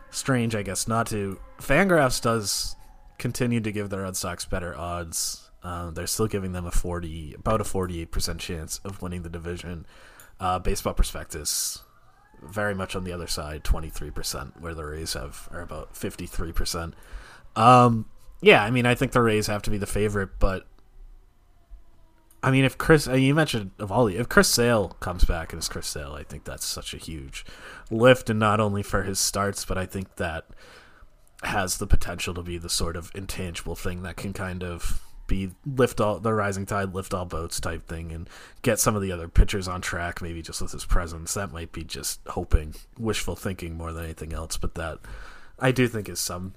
strange, 0.09 0.55
I 0.55 0.63
guess, 0.63 0.87
not 0.87 1.07
to. 1.07 1.39
Fangraphs 1.59 2.21
does 2.21 2.75
continue 3.17 3.61
to 3.61 3.71
give 3.71 3.89
the 3.89 3.99
Red 3.99 4.15
Sox 4.15 4.45
better 4.45 4.75
odds. 4.75 5.49
Uh, 5.63 5.89
they're 5.91 6.07
still 6.07 6.27
giving 6.27 6.51
them 6.51 6.65
a 6.65 6.71
40, 6.71 7.35
about 7.39 7.61
a 7.61 7.63
48% 7.63 8.39
chance 8.39 8.79
of 8.83 9.01
winning 9.01 9.23
the 9.23 9.29
division. 9.29 9.85
Uh, 10.39 10.59
baseball 10.59 10.93
prospectus 10.93 11.81
very 12.43 12.75
much 12.75 12.95
on 12.95 13.03
the 13.03 13.11
other 13.11 13.27
side, 13.27 13.63
23%, 13.63 14.61
where 14.61 14.73
the 14.73 14.85
Rays 14.85 15.13
have 15.13 15.47
are 15.51 15.61
about 15.61 15.93
53%. 15.93 16.93
Um, 17.55 18.05
yeah, 18.41 18.63
I 18.63 18.69
mean, 18.69 18.85
I 18.85 18.95
think 18.95 19.11
the 19.11 19.21
Rays 19.21 19.47
have 19.47 19.61
to 19.63 19.69
be 19.69 19.77
the 19.77 19.85
favorite, 19.85 20.31
but 20.39 20.67
I 22.43 22.51
mean, 22.51 22.63
if 22.63 22.77
Chris, 22.77 23.07
uh, 23.07 23.13
you 23.13 23.33
mentioned 23.33 23.71
Eovaldi, 23.77 24.19
if 24.19 24.29
Chris 24.29 24.47
Sale 24.47 24.89
comes 24.99 25.23
back 25.23 25.51
and 25.51 25.59
it's 25.59 25.67
Chris 25.67 25.87
Sale, 25.87 26.13
I 26.13 26.23
think 26.23 26.43
that's 26.43 26.65
such 26.65 26.93
a 26.93 26.97
huge 26.97 27.43
lift, 27.89 28.29
and 28.29 28.39
not 28.39 28.59
only 28.59 28.83
for 28.83 29.03
his 29.03 29.17
starts, 29.17 29.65
but 29.65 29.79
I 29.79 29.87
think 29.87 30.17
that 30.17 30.45
has 31.45 31.77
the 31.77 31.87
potential 31.87 32.33
to 32.33 32.41
be 32.41 32.57
the 32.57 32.69
sort 32.69 32.95
of 32.95 33.11
intangible 33.15 33.75
thing 33.75 34.03
that 34.03 34.17
can 34.17 34.33
kind 34.33 34.63
of 34.63 35.01
be 35.27 35.51
lift 35.65 35.99
all 35.99 36.19
the 36.19 36.33
rising 36.33 36.65
tide, 36.65 36.93
lift 36.93 37.13
all 37.13 37.25
boats 37.25 37.59
type 37.59 37.87
thing, 37.87 38.11
and 38.11 38.29
get 38.61 38.79
some 38.79 38.95
of 38.95 39.01
the 39.01 39.11
other 39.11 39.27
pitchers 39.27 39.67
on 39.67 39.81
track. 39.81 40.21
Maybe 40.21 40.41
just 40.41 40.61
with 40.61 40.71
his 40.71 40.85
presence, 40.85 41.33
that 41.33 41.51
might 41.51 41.71
be 41.71 41.83
just 41.83 42.19
hoping, 42.27 42.75
wishful 42.97 43.35
thinking 43.35 43.75
more 43.75 43.91
than 43.91 44.03
anything 44.03 44.33
else. 44.33 44.57
But 44.57 44.75
that 44.75 44.99
I 45.59 45.71
do 45.71 45.87
think 45.87 46.09
is 46.09 46.19
some 46.19 46.53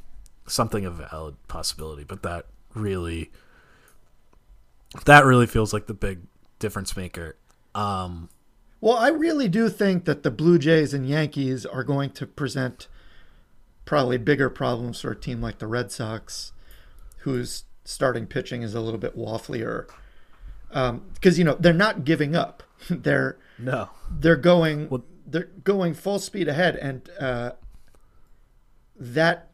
something 0.47 0.85
of 0.85 0.95
valid 0.95 1.37
possibility. 1.49 2.05
But 2.05 2.23
that 2.23 2.47
really, 2.75 3.31
that 5.05 5.25
really 5.25 5.47
feels 5.47 5.73
like 5.73 5.87
the 5.87 5.95
big 5.95 6.21
difference 6.59 6.97
maker. 6.97 7.37
Um, 7.75 8.29
Well, 8.81 8.97
I 8.97 9.09
really 9.09 9.49
do 9.49 9.69
think 9.69 10.05
that 10.05 10.23
the 10.23 10.31
Blue 10.31 10.59
Jays 10.59 10.93
and 10.93 11.09
Yankees 11.09 11.65
are 11.65 11.85
going 11.85 12.11
to 12.11 12.27
present 12.27 12.89
probably 13.89 14.19
bigger 14.19 14.51
problems 14.51 15.01
for 15.01 15.13
a 15.13 15.17
team 15.17 15.41
like 15.41 15.61
the 15.61 15.67
Red 15.67 15.91
Sox, 15.91 16.53
whose 17.21 17.65
starting 17.87 18.27
pitching 18.27 18.61
is 18.61 18.75
a 18.75 18.83
little 18.83 19.01
bit 19.01 19.17
wafflier. 19.17 19.89
Because 20.69 21.39
you 21.39 21.45
know 21.45 21.57
they're 21.59 21.73
not 21.73 22.05
giving 22.05 22.37
up; 22.37 22.63
they're 22.91 23.39
no, 23.59 23.89
they're 24.11 24.37
going 24.37 24.91
Well- 24.91 25.05
they're 25.27 25.49
going 25.65 25.95
full 25.95 26.19
speed 26.19 26.49
ahead, 26.49 26.77
and 26.77 27.09
uh, 27.19 27.53
that 28.95 29.53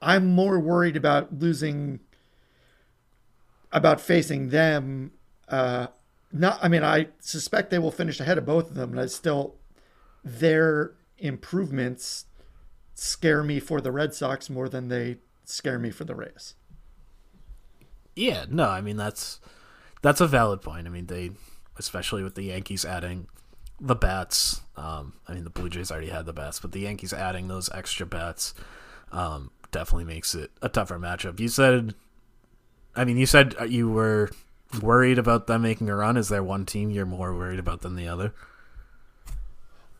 I'm 0.00 0.26
more 0.28 0.58
worried 0.58 0.96
about 0.96 1.38
losing 1.38 2.00
about 3.70 4.00
facing 4.00 4.48
them. 4.48 5.12
Uh, 5.46 5.88
not, 6.32 6.58
I 6.62 6.68
mean, 6.68 6.82
I 6.82 7.08
suspect 7.20 7.68
they 7.68 7.78
will 7.78 7.90
finish 7.90 8.18
ahead 8.18 8.38
of 8.38 8.46
both 8.46 8.70
of 8.70 8.76
them, 8.76 8.92
but 8.92 9.02
I 9.02 9.06
still 9.06 9.56
their 10.24 10.92
improvements 11.18 12.24
scare 12.98 13.44
me 13.44 13.60
for 13.60 13.80
the 13.80 13.92
Red 13.92 14.12
Sox 14.12 14.50
more 14.50 14.68
than 14.68 14.88
they 14.88 15.18
scare 15.44 15.78
me 15.78 15.90
for 15.90 16.04
the 16.04 16.14
Rays. 16.14 16.54
Yeah, 18.16 18.46
no, 18.48 18.68
I 18.68 18.80
mean 18.80 18.96
that's 18.96 19.40
that's 20.02 20.20
a 20.20 20.26
valid 20.26 20.62
point. 20.62 20.86
I 20.86 20.90
mean 20.90 21.06
they, 21.06 21.30
especially 21.78 22.24
with 22.24 22.34
the 22.34 22.42
Yankees 22.42 22.84
adding 22.84 23.28
the 23.80 23.94
bats. 23.94 24.62
Um, 24.76 25.14
I 25.28 25.34
mean 25.34 25.44
the 25.44 25.50
Blue 25.50 25.68
Jays 25.68 25.92
already 25.92 26.08
had 26.08 26.26
the 26.26 26.32
bats, 26.32 26.58
but 26.58 26.72
the 26.72 26.80
Yankees 26.80 27.12
adding 27.12 27.46
those 27.46 27.70
extra 27.70 28.04
bats 28.04 28.52
um, 29.12 29.52
definitely 29.70 30.04
makes 30.04 30.34
it 30.34 30.50
a 30.60 30.68
tougher 30.68 30.98
matchup. 30.98 31.38
You 31.38 31.48
said, 31.48 31.94
I 32.96 33.04
mean, 33.04 33.16
you 33.16 33.26
said 33.26 33.54
you 33.68 33.88
were 33.88 34.30
worried 34.82 35.18
about 35.18 35.46
them 35.46 35.62
making 35.62 35.88
a 35.88 35.94
run. 35.94 36.16
Is 36.16 36.28
there 36.28 36.42
one 36.42 36.66
team 36.66 36.90
you're 36.90 37.06
more 37.06 37.34
worried 37.34 37.60
about 37.60 37.82
than 37.82 37.94
the 37.94 38.08
other? 38.08 38.34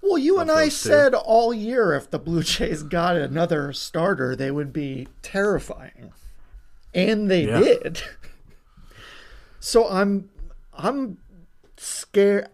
Well, 0.01 0.19
you 0.19 0.39
and 0.39 0.51
I 0.51 0.65
two. 0.65 0.71
said 0.71 1.15
all 1.15 1.53
year 1.53 1.93
if 1.95 2.11
the 2.11 2.19
Blue 2.19 2.43
Jays 2.43 2.83
got 2.83 3.17
another 3.17 3.73
starter, 3.73 4.35
they 4.37 4.51
would 4.51 4.73
be 4.73 5.09
terrifying. 5.23 6.13
And 6.95 7.31
they 7.31 7.47
Yeah. 7.47 7.61
did. 7.61 8.03
So 9.61 9.89
I'm 9.89 10.31
I'm 10.73 11.19
scared 11.77 12.49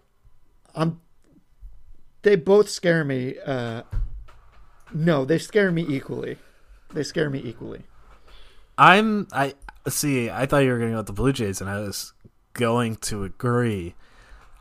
I'm 0.75 1.01
they 2.23 2.37
both 2.37 2.69
scare 2.71 3.05
me. 3.05 3.37
Uh 3.45 3.83
no, 4.93 5.25
they 5.25 5.39
scare 5.39 5.71
me 5.71 5.85
equally. 5.89 6.39
They 6.93 7.03
scare 7.03 7.29
me 7.31 7.41
equally. 7.45 7.83
I'm 8.79 9.27
I 9.33 9.55
see. 9.89 10.31
I 10.31 10.47
thought 10.47 10.59
you 10.59 10.71
were 10.71 10.79
going 10.79 10.91
to 10.91 10.95
go 10.95 10.99
with 10.99 11.07
the 11.07 11.13
Blue 11.13 11.33
Jays, 11.33 11.61
and 11.61 11.69
I 11.69 11.81
was 11.81 12.13
going 12.55 12.97
to 12.97 13.25
agree. 13.25 13.95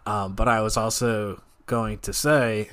Um, 0.05 0.35
but 0.35 0.47
I 0.47 0.61
was 0.61 0.75
also 0.75 1.41
going 1.65 1.99
to 1.99 2.13
say 2.13 2.69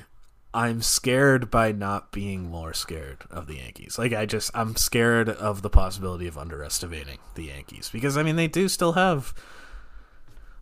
I'm 0.53 0.81
scared 0.81 1.49
by 1.49 1.71
not 1.71 2.11
being 2.11 2.49
more 2.49 2.73
scared 2.73 3.23
of 3.29 3.47
the 3.47 3.55
Yankees. 3.55 3.97
Like 3.97 4.13
I 4.13 4.25
just 4.25 4.51
I'm 4.53 4.75
scared 4.75 5.29
of 5.29 5.61
the 5.61 5.69
possibility 5.69 6.27
of 6.27 6.37
underestimating 6.37 7.19
the 7.35 7.45
Yankees 7.45 7.89
because 7.91 8.17
I 8.17 8.23
mean 8.23 8.35
they 8.35 8.47
do 8.47 8.67
still 8.67 8.93
have 8.93 9.33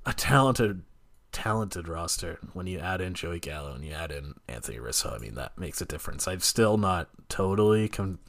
a 0.05 0.13
talented 0.13 0.83
talented 1.31 1.87
roster 1.87 2.39
when 2.53 2.65
you 2.65 2.79
add 2.79 3.01
in 3.01 3.13
Joey 3.13 3.39
Gallo 3.39 3.73
and 3.73 3.83
you 3.83 3.93
add 3.93 4.11
in 4.11 4.35
Anthony 4.47 4.79
Rizzo. 4.79 5.13
I 5.15 5.19
mean 5.19 5.35
that 5.35 5.57
makes 5.57 5.81
a 5.81 5.85
difference. 5.85 6.27
I'm 6.27 6.39
still 6.39 6.77
not 6.77 7.09
totally 7.27 7.87
com- 7.89 8.19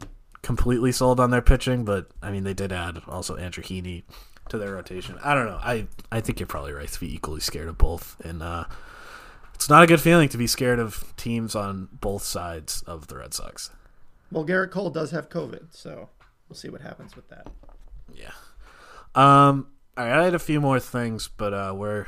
completely 0.43 0.93
sold 0.93 1.21
on 1.21 1.31
their 1.31 1.43
pitching, 1.43 1.85
but 1.85 2.11
I 2.23 2.31
mean 2.31 2.45
they 2.45 2.55
did 2.55 2.73
add 2.73 3.03
also 3.07 3.37
Andrew 3.37 3.63
Heaney 3.63 4.05
to 4.49 4.57
their 4.57 4.73
rotation. 4.73 5.19
I 5.23 5.35
don't 5.35 5.47
know. 5.47 5.61
I 5.63 5.87
I 6.11 6.23
think 6.23 6.41
you're 6.41 6.47
probably 6.47 6.73
right 6.73 6.89
to 6.89 7.01
be 7.01 7.15
equally 7.15 7.41
scared 7.41 7.69
of 7.69 7.77
both, 7.77 8.17
and 8.25 8.43
uh, 8.43 8.65
it's 9.61 9.69
not 9.69 9.83
a 9.83 9.87
good 9.87 10.01
feeling 10.01 10.31
to 10.31 10.39
be 10.39 10.47
scared 10.47 10.79
of 10.79 11.13
teams 11.19 11.55
on 11.55 11.87
both 11.93 12.23
sides 12.23 12.81
of 12.87 13.09
the 13.09 13.19
Red 13.19 13.35
Sox. 13.35 13.69
Well, 14.33 14.47
Gerrit 14.47 14.71
Cole 14.71 14.89
does 14.89 15.11
have 15.11 15.29
COVID, 15.29 15.67
so 15.77 16.09
we'll 16.49 16.57
see 16.57 16.71
what 16.71 16.81
happens 16.81 17.15
with 17.15 17.29
that. 17.29 17.47
Yeah. 18.15 18.31
Um. 19.15 19.67
All 19.99 20.07
right, 20.07 20.19
I 20.19 20.25
had 20.25 20.35
a 20.35 20.39
few 20.39 20.63
more 20.63 20.81
things, 20.81 21.29
but 21.29 21.53
uh, 21.53 21.75
we're 21.77 22.07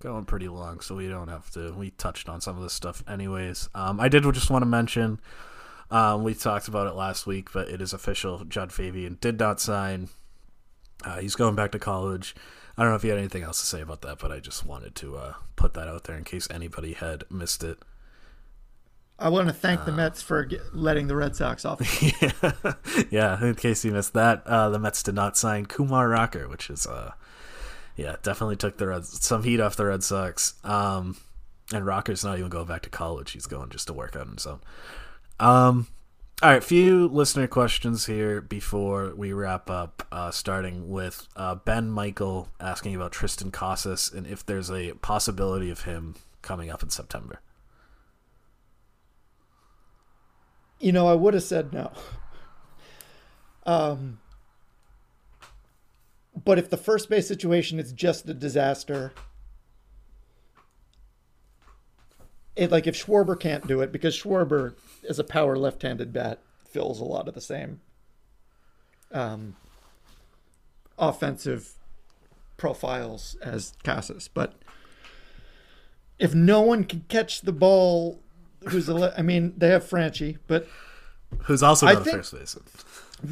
going 0.00 0.24
pretty 0.24 0.48
long, 0.48 0.80
so 0.80 0.96
we 0.96 1.06
don't 1.06 1.28
have 1.28 1.48
to. 1.52 1.72
We 1.74 1.90
touched 1.90 2.28
on 2.28 2.40
some 2.40 2.56
of 2.56 2.62
this 2.64 2.72
stuff, 2.72 3.04
anyways. 3.06 3.68
Um, 3.72 4.00
I 4.00 4.08
did 4.08 4.24
just 4.24 4.50
want 4.50 4.62
to 4.62 4.68
mention. 4.68 5.20
Um, 5.92 6.24
we 6.24 6.34
talked 6.34 6.66
about 6.66 6.88
it 6.88 6.96
last 6.96 7.24
week, 7.24 7.52
but 7.52 7.68
it 7.68 7.80
is 7.80 7.92
official. 7.92 8.44
Jud 8.46 8.72
Fabian 8.72 9.16
did 9.20 9.38
not 9.38 9.60
sign. 9.60 10.08
Uh, 11.04 11.20
he's 11.20 11.36
going 11.36 11.54
back 11.54 11.70
to 11.70 11.78
college. 11.78 12.34
I 12.80 12.84
don't 12.84 12.92
know 12.92 12.96
if 12.96 13.04
you 13.04 13.10
had 13.10 13.18
anything 13.18 13.42
else 13.42 13.60
to 13.60 13.66
say 13.66 13.82
about 13.82 14.00
that, 14.00 14.20
but 14.20 14.32
I 14.32 14.40
just 14.40 14.64
wanted 14.64 14.94
to 14.94 15.18
uh, 15.18 15.34
put 15.54 15.74
that 15.74 15.86
out 15.86 16.04
there 16.04 16.16
in 16.16 16.24
case 16.24 16.48
anybody 16.50 16.94
had 16.94 17.24
missed 17.30 17.62
it. 17.62 17.78
I 19.18 19.28
want 19.28 19.48
to 19.48 19.52
thank 19.52 19.84
the 19.84 19.92
Mets 19.92 20.22
for 20.22 20.48
letting 20.72 21.06
the 21.06 21.14
Red 21.14 21.36
Sox 21.36 21.66
off. 21.66 21.82
yeah. 22.22 22.72
yeah, 23.10 23.44
in 23.44 23.54
case 23.56 23.84
you 23.84 23.92
missed 23.92 24.14
that, 24.14 24.46
uh, 24.46 24.70
the 24.70 24.78
Mets 24.78 25.02
did 25.02 25.14
not 25.14 25.36
sign 25.36 25.66
Kumar 25.66 26.08
Rocker, 26.08 26.48
which 26.48 26.70
is, 26.70 26.86
uh, 26.86 27.12
yeah, 27.96 28.16
definitely 28.22 28.56
took 28.56 28.78
the 28.78 28.86
Red, 28.86 29.04
some 29.04 29.42
heat 29.42 29.60
off 29.60 29.76
the 29.76 29.84
Red 29.84 30.02
Sox. 30.02 30.54
Um, 30.64 31.18
and 31.74 31.84
Rocker's 31.84 32.24
not 32.24 32.38
even 32.38 32.48
going 32.48 32.66
back 32.66 32.80
to 32.84 32.88
college; 32.88 33.32
he's 33.32 33.44
going 33.44 33.68
just 33.68 33.88
to 33.88 33.92
work 33.92 34.16
out 34.16 34.26
himself. 34.26 34.62
Um, 35.38 35.86
all 36.42 36.48
right, 36.48 36.56
a 36.56 36.60
few 36.62 37.06
listener 37.08 37.46
questions 37.46 38.06
here 38.06 38.40
before 38.40 39.12
we 39.14 39.32
wrap 39.32 39.68
up. 39.68 40.06
Uh, 40.10 40.30
starting 40.30 40.88
with 40.88 41.28
uh, 41.36 41.54
Ben 41.54 41.90
Michael 41.90 42.48
asking 42.58 42.94
about 42.94 43.12
Triston 43.12 43.52
Casas 43.52 44.10
and 44.10 44.26
if 44.26 44.44
there's 44.44 44.70
a 44.70 44.92
possibility 44.94 45.70
of 45.70 45.82
him 45.84 46.14
coming 46.40 46.70
up 46.70 46.82
in 46.82 46.88
September. 46.88 47.40
You 50.78 50.92
know, 50.92 51.08
I 51.08 51.14
would 51.14 51.34
have 51.34 51.42
said 51.42 51.74
no. 51.74 51.92
Um, 53.66 54.18
but 56.42 56.58
if 56.58 56.70
the 56.70 56.78
first 56.78 57.10
base 57.10 57.28
situation 57.28 57.78
is 57.78 57.92
just 57.92 58.26
a 58.28 58.34
disaster, 58.34 59.12
it 62.56 62.70
like 62.70 62.86
if 62.86 62.96
Schwarber 62.96 63.38
can't 63.38 63.66
do 63.66 63.82
it 63.82 63.92
because 63.92 64.18
Schwarber 64.18 64.74
is 65.02 65.18
a 65.18 65.24
power 65.24 65.56
left-handed 65.56 66.12
bat 66.12 66.38
fills 66.68 67.00
a 67.00 67.04
lot 67.04 67.26
of 67.28 67.34
the 67.34 67.40
same 67.40 67.80
um, 69.12 69.56
offensive 70.98 71.72
profiles 72.56 73.36
as 73.42 73.72
Casas, 73.82 74.28
but 74.28 74.54
if 76.18 76.34
no 76.34 76.60
one 76.60 76.84
can 76.84 77.04
catch 77.08 77.40
the 77.40 77.52
ball 77.52 78.20
who's 78.68 78.88
a 78.88 78.94
le- 78.94 79.14
I 79.16 79.22
mean, 79.22 79.54
they 79.56 79.68
have 79.68 79.84
Franchy, 79.88 80.36
but 80.46 80.68
who's 81.44 81.62
also 81.62 81.86
I 81.86 81.94
not 81.94 82.02
a 82.02 82.04
think- 82.04 82.16
first 82.18 82.34
baseman. 82.38 82.64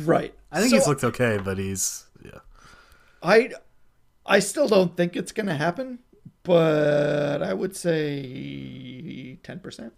right. 0.06 0.34
I 0.50 0.60
think 0.60 0.70
So 0.70 0.76
he's 0.76 0.86
looked 0.88 1.04
okay, 1.04 1.38
but 1.42 1.58
he's 1.58 2.06
yeah. 2.24 2.38
I 3.22 3.50
I 4.24 4.38
still 4.38 4.68
don't 4.68 4.96
think 4.96 5.14
it's 5.16 5.32
going 5.32 5.46
to 5.46 5.54
happen, 5.54 5.98
but 6.42 7.42
I 7.42 7.52
would 7.52 7.76
say 7.76 9.38
10%. 9.42 9.90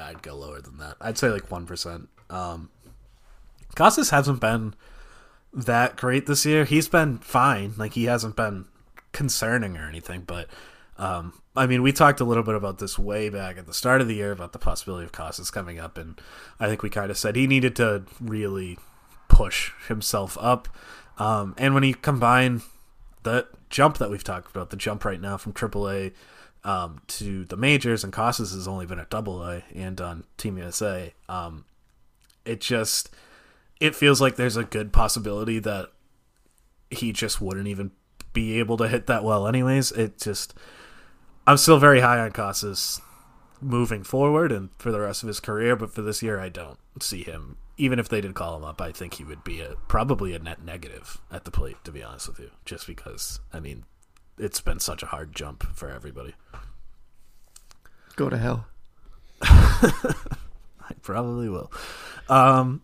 I'd 0.00 0.22
go 0.22 0.34
lower 0.36 0.60
than 0.60 0.78
that. 0.78 0.96
I'd 1.00 1.18
say 1.18 1.28
like 1.30 1.50
one 1.50 1.66
percent. 1.66 2.08
Um, 2.30 2.70
Casas 3.74 4.10
hasn't 4.10 4.40
been 4.40 4.74
that 5.52 5.96
great 5.96 6.26
this 6.26 6.44
year. 6.44 6.64
He's 6.64 6.88
been 6.88 7.18
fine. 7.18 7.74
Like 7.76 7.94
he 7.94 8.04
hasn't 8.04 8.36
been 8.36 8.66
concerning 9.12 9.76
or 9.76 9.88
anything. 9.88 10.22
But 10.22 10.48
um, 10.96 11.32
I 11.56 11.66
mean, 11.66 11.82
we 11.82 11.92
talked 11.92 12.20
a 12.20 12.24
little 12.24 12.42
bit 12.42 12.54
about 12.54 12.78
this 12.78 12.98
way 12.98 13.28
back 13.28 13.58
at 13.58 13.66
the 13.66 13.74
start 13.74 14.00
of 14.00 14.08
the 14.08 14.14
year 14.14 14.32
about 14.32 14.52
the 14.52 14.58
possibility 14.58 15.04
of 15.04 15.12
Casas 15.12 15.50
coming 15.50 15.78
up, 15.78 15.96
and 15.96 16.20
I 16.58 16.68
think 16.68 16.82
we 16.82 16.90
kind 16.90 17.10
of 17.10 17.18
said 17.18 17.36
he 17.36 17.46
needed 17.46 17.76
to 17.76 18.04
really 18.20 18.78
push 19.28 19.72
himself 19.86 20.36
up. 20.40 20.68
Um, 21.18 21.54
and 21.58 21.74
when 21.74 21.82
he 21.82 21.94
combined 21.94 22.62
the 23.22 23.46
jump 23.70 23.98
that 23.98 24.10
we've 24.10 24.24
talked 24.24 24.50
about, 24.50 24.70
the 24.70 24.76
jump 24.76 25.04
right 25.04 25.20
now 25.20 25.36
from 25.36 25.52
AAA 25.52 26.12
um, 26.64 27.00
to 27.08 27.44
the 27.44 27.56
majors, 27.56 28.04
and 28.04 28.12
Casas 28.12 28.52
has 28.52 28.68
only 28.68 28.86
been 28.86 28.98
at 28.98 29.10
Double 29.10 29.42
A 29.42 29.62
and 29.74 30.00
on 30.00 30.24
Team 30.36 30.58
USA. 30.58 31.14
Um, 31.28 31.64
it 32.44 32.60
just 32.60 33.14
it 33.80 33.94
feels 33.94 34.20
like 34.20 34.36
there's 34.36 34.56
a 34.56 34.64
good 34.64 34.92
possibility 34.92 35.58
that 35.60 35.90
he 36.90 37.12
just 37.12 37.40
wouldn't 37.40 37.68
even 37.68 37.90
be 38.32 38.58
able 38.58 38.76
to 38.76 38.88
hit 38.88 39.06
that 39.06 39.24
well, 39.24 39.46
anyways. 39.46 39.92
It 39.92 40.18
just 40.18 40.54
I'm 41.46 41.56
still 41.56 41.78
very 41.78 42.00
high 42.00 42.18
on 42.18 42.32
Casas 42.32 43.00
moving 43.60 44.04
forward 44.04 44.52
and 44.52 44.70
for 44.78 44.92
the 44.92 45.00
rest 45.00 45.22
of 45.22 45.28
his 45.28 45.40
career, 45.40 45.76
but 45.76 45.92
for 45.92 46.02
this 46.02 46.22
year, 46.22 46.38
I 46.38 46.48
don't 46.48 46.78
see 47.00 47.22
him. 47.22 47.56
Even 47.76 47.98
if 47.98 48.08
they 48.08 48.20
did 48.20 48.34
call 48.34 48.56
him 48.56 48.64
up, 48.64 48.80
I 48.80 48.92
think 48.92 49.14
he 49.14 49.24
would 49.24 49.44
be 49.44 49.60
a 49.60 49.74
probably 49.86 50.34
a 50.34 50.38
net 50.38 50.64
negative 50.64 51.18
at 51.30 51.44
the 51.44 51.50
plate, 51.50 51.76
to 51.84 51.92
be 51.92 52.02
honest 52.02 52.28
with 52.28 52.40
you. 52.40 52.50
Just 52.64 52.86
because, 52.86 53.40
I 53.52 53.60
mean, 53.60 53.84
it's 54.38 54.60
been 54.60 54.80
such 54.80 55.02
a 55.02 55.06
hard 55.06 55.34
jump 55.34 55.62
for 55.74 55.90
everybody. 55.90 56.34
Go 58.16 58.28
to 58.28 58.38
hell. 58.38 58.66
I 59.42 60.94
probably 61.02 61.48
will. 61.48 61.70
Um, 62.28 62.82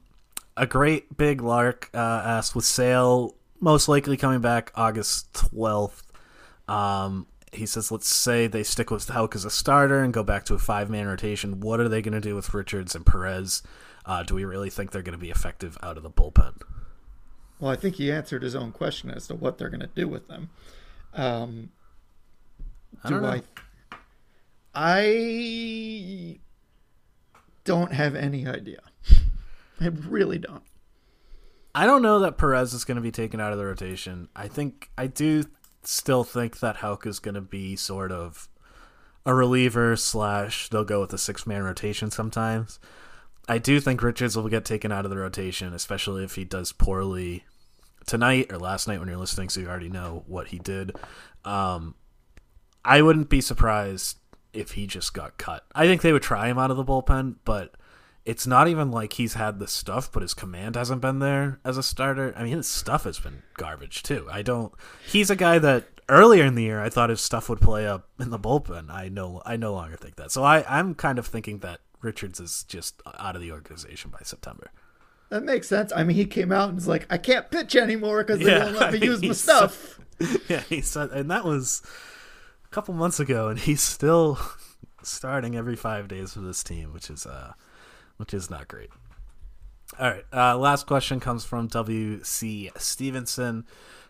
a 0.57 0.67
great 0.67 1.17
big 1.17 1.41
lark 1.41 1.91
uh, 1.93 1.99
asked 1.99 2.55
with 2.55 2.65
Sale 2.65 3.35
most 3.61 3.89
likely 3.89 4.17
coming 4.17 4.41
back 4.41 4.73
August 4.75 5.33
twelfth. 5.35 6.03
Um, 6.69 7.27
he 7.53 7.67
says, 7.67 7.91
let's 7.91 8.09
say 8.09 8.47
they 8.47 8.63
stick 8.63 8.91
with 8.91 9.09
Houck 9.09 9.35
as 9.35 9.45
a 9.45 9.51
starter 9.51 10.01
and 10.01 10.13
go 10.13 10.23
back 10.23 10.45
to 10.47 10.55
a 10.55 10.59
five 10.59 10.91
man 10.91 11.07
rotation. 11.07 11.61
What 11.61 11.81
are 11.81 11.89
they 11.89 12.03
going 12.03 12.15
to 12.15 12.21
do 12.21 12.35
with 12.35 12.53
Richards 12.53 12.95
and 12.95 13.07
Perez? 13.07 13.63
Uh, 14.07 14.23
do 14.23 14.35
we 14.35 14.45
really 14.45 14.71
think 14.71 14.91
they're 14.91 15.03
going 15.03 15.19
to 15.19 15.25
be 15.25 15.31
effective 15.31 15.79
out 15.83 15.97
of 15.97 16.03
the 16.03 16.11
bullpen? 16.11 16.61
Well, 17.59 17.71
I 17.71 17.77
think 17.77 17.97
he 17.97 18.13
answered 18.13 18.43
his 18.43 18.55
own 18.55 18.73
question 18.73 19.11
as 19.11 19.27
to 19.29 19.35
what 19.35 19.59
they're 19.59 19.71
going 19.71 19.81
to 19.81 19.87
do 19.87 20.09
with 20.09 20.29
them. 20.29 20.51
Um, 21.15 21.71
I 23.03 23.11
don't 23.11 23.23
do. 23.23 23.27
I? 23.27 23.43
I 24.75 26.39
don't 27.65 27.93
have 27.93 28.15
any 28.15 28.47
idea. 28.47 28.81
I 29.81 29.87
really 29.87 30.39
don't. 30.39 30.62
I 31.75 31.87
don't 31.87 32.03
know 32.03 32.21
that 32.21 32.39
Perez 32.39 32.73
is 32.73 32.85
going 32.85 32.97
to 32.97 33.03
be 33.03 33.11
taken 33.11 33.41
out 33.41 33.53
of 33.53 33.59
the 33.59 33.67
rotation. 33.67 34.29
I 34.35 34.49
think 34.49 34.91
I 34.97 35.07
do 35.07 35.45
still 35.83 36.25
think 36.25 36.61
that 36.61 36.77
Houck 36.77 37.07
is 37.07 37.19
going 37.19 37.35
to 37.35 37.41
be 37.41 37.77
sort 37.77 38.12
of 38.12 38.49
a 39.27 39.35
reliever 39.35 39.97
slash 39.97 40.69
they'll 40.69 40.85
go 40.85 41.01
with 41.01 41.12
a 41.12 41.19
six 41.19 41.47
man 41.47 41.62
rotation 41.62 42.11
sometimes. 42.11 42.79
I 43.49 43.59
do 43.59 43.81
think 43.81 44.03
Richards 44.03 44.37
will 44.37 44.49
get 44.49 44.65
taken 44.65 44.93
out 44.93 45.05
of 45.05 45.11
the 45.11 45.19
rotation, 45.19 45.75
especially 45.75 46.25
if 46.25 46.35
he 46.35 46.45
does 46.45 46.73
poorly 46.73 47.45
tonight 48.07 48.53
or 48.53 48.59
last 48.59 48.89
night 48.89 48.99
when 48.99 49.09
you're 49.09 49.17
listening, 49.17 49.49
so 49.49 49.61
you 49.61 49.69
already 49.69 49.89
know 49.89 50.25
what 50.27 50.49
he 50.49 50.59
did. 50.59 50.93
Um, 51.45 51.95
I 52.85 53.03
wouldn't 53.03 53.29
be 53.29 53.41
surprised 53.41 54.19
if 54.53 54.73
he 54.73 54.87
just 54.87 55.15
got 55.15 55.39
cut. 55.39 55.65
I 55.75 55.87
think 55.87 56.03
they 56.03 56.13
would 56.13 56.23
try 56.23 56.49
him 56.49 56.59
out 56.59 56.71
of 56.71 56.77
the 56.77 56.85
bullpen, 56.85 57.37
but 57.45 57.75
it's 58.25 58.47
not 58.47 58.69
even 58.69 58.91
like 58.91 59.15
he's 59.15 59.35
had 59.35 59.59
the 59.59 59.69
stuff, 59.69 60.11
but 60.11 60.23
his 60.23 60.35
command 60.35 60.77
hasn't 60.77 61.03
been 61.03 61.19
there 61.19 61.61
as 61.65 61.77
a 61.77 61.83
starter. 61.83 62.33
I 62.37 62.45
mean, 62.45 62.57
his 62.57 62.69
stuff 62.69 63.05
has 63.05 63.19
been 63.19 63.43
garbage 63.57 64.03
too. 64.03 64.27
I 64.31 64.43
don't. 64.43 64.73
He's 65.07 65.31
a 65.31 65.37
guy 65.37 65.59
that 65.59 65.89
earlier 66.09 66.45
in 66.45 66.55
the 66.55 66.63
year 66.63 66.83
I 66.83 66.91
thought 66.91 67.11
his 67.11 67.21
stuff 67.21 67.49
would 67.49 67.61
play 67.61 67.87
up 67.87 68.09
in 68.19 68.31
the 68.31 68.39
bullpen. 68.39 68.91
I 68.91 69.09
no, 69.09 69.43
I 69.45 69.57
no 69.57 69.73
longer 69.73 69.97
think 69.97 70.17
that. 70.17 70.31
So 70.31 70.43
I, 70.43 70.65
I'm 70.69 70.95
kind 70.95 71.19
of 71.19 71.27
thinking 71.27 71.59
that 71.59 71.81
Richards 72.01 72.41
is 72.41 72.65
just 72.65 73.03
out 73.19 73.37
of 73.37 73.43
the 73.43 73.53
organization 73.53 74.11
by 74.11 74.21
September. 74.23 74.71
That 75.35 75.43
makes 75.43 75.66
sense. 75.66 75.93
I 75.93 76.05
mean, 76.05 76.14
he 76.14 76.26
came 76.26 76.53
out 76.53 76.68
and 76.68 76.76
was 76.76 76.87
like, 76.87 77.09
"I 77.11 77.18
can't 77.18 77.51
pitch 77.51 77.74
anymore 77.74 78.22
because 78.22 78.39
they 78.39 78.53
Yeah, 78.53 78.66
won't 78.66 78.76
let 78.76 78.93
me 78.93 78.99
use 79.05 79.20
my 79.20 79.32
stuff." 79.32 79.99
yeah, 80.49 80.61
he 80.61 80.80
said, 80.80 81.11
and 81.11 81.28
that 81.28 81.45
was 81.45 81.82
a 82.64 82.68
couple 82.68 82.95
months 82.95 83.18
ago, 83.18 83.49
and 83.49 83.59
he's 83.59 83.82
still 83.82 84.39
starting 85.03 85.57
every 85.57 85.74
five 85.74 86.07
days 86.07 86.35
for 86.35 86.39
this 86.39 86.62
team, 86.62 86.93
which 86.93 87.11
is 87.11 87.26
uh, 87.26 87.55
which 88.16 88.32
is 88.32 88.49
not 88.49 88.68
great. 88.68 88.91
All 89.99 90.09
right, 90.09 90.24
uh, 90.32 90.57
last 90.57 90.87
question 90.87 91.18
comes 91.18 91.45
from 91.45 91.66
W. 91.66 92.22
C. 92.22 92.70
Stevenson, 92.76 93.66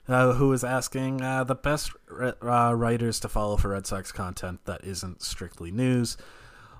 uh, 0.06 0.34
who 0.34 0.52
is 0.52 0.62
asking 0.62 1.22
uh, 1.22 1.44
the 1.44 1.54
best 1.54 1.92
uh, 2.20 2.74
writers 2.74 3.18
to 3.20 3.30
follow 3.30 3.56
for 3.56 3.68
Red 3.70 3.86
Sox 3.86 4.12
content 4.12 4.60
that 4.66 4.84
isn't 4.84 5.22
strictly 5.22 5.72
news. 5.72 6.18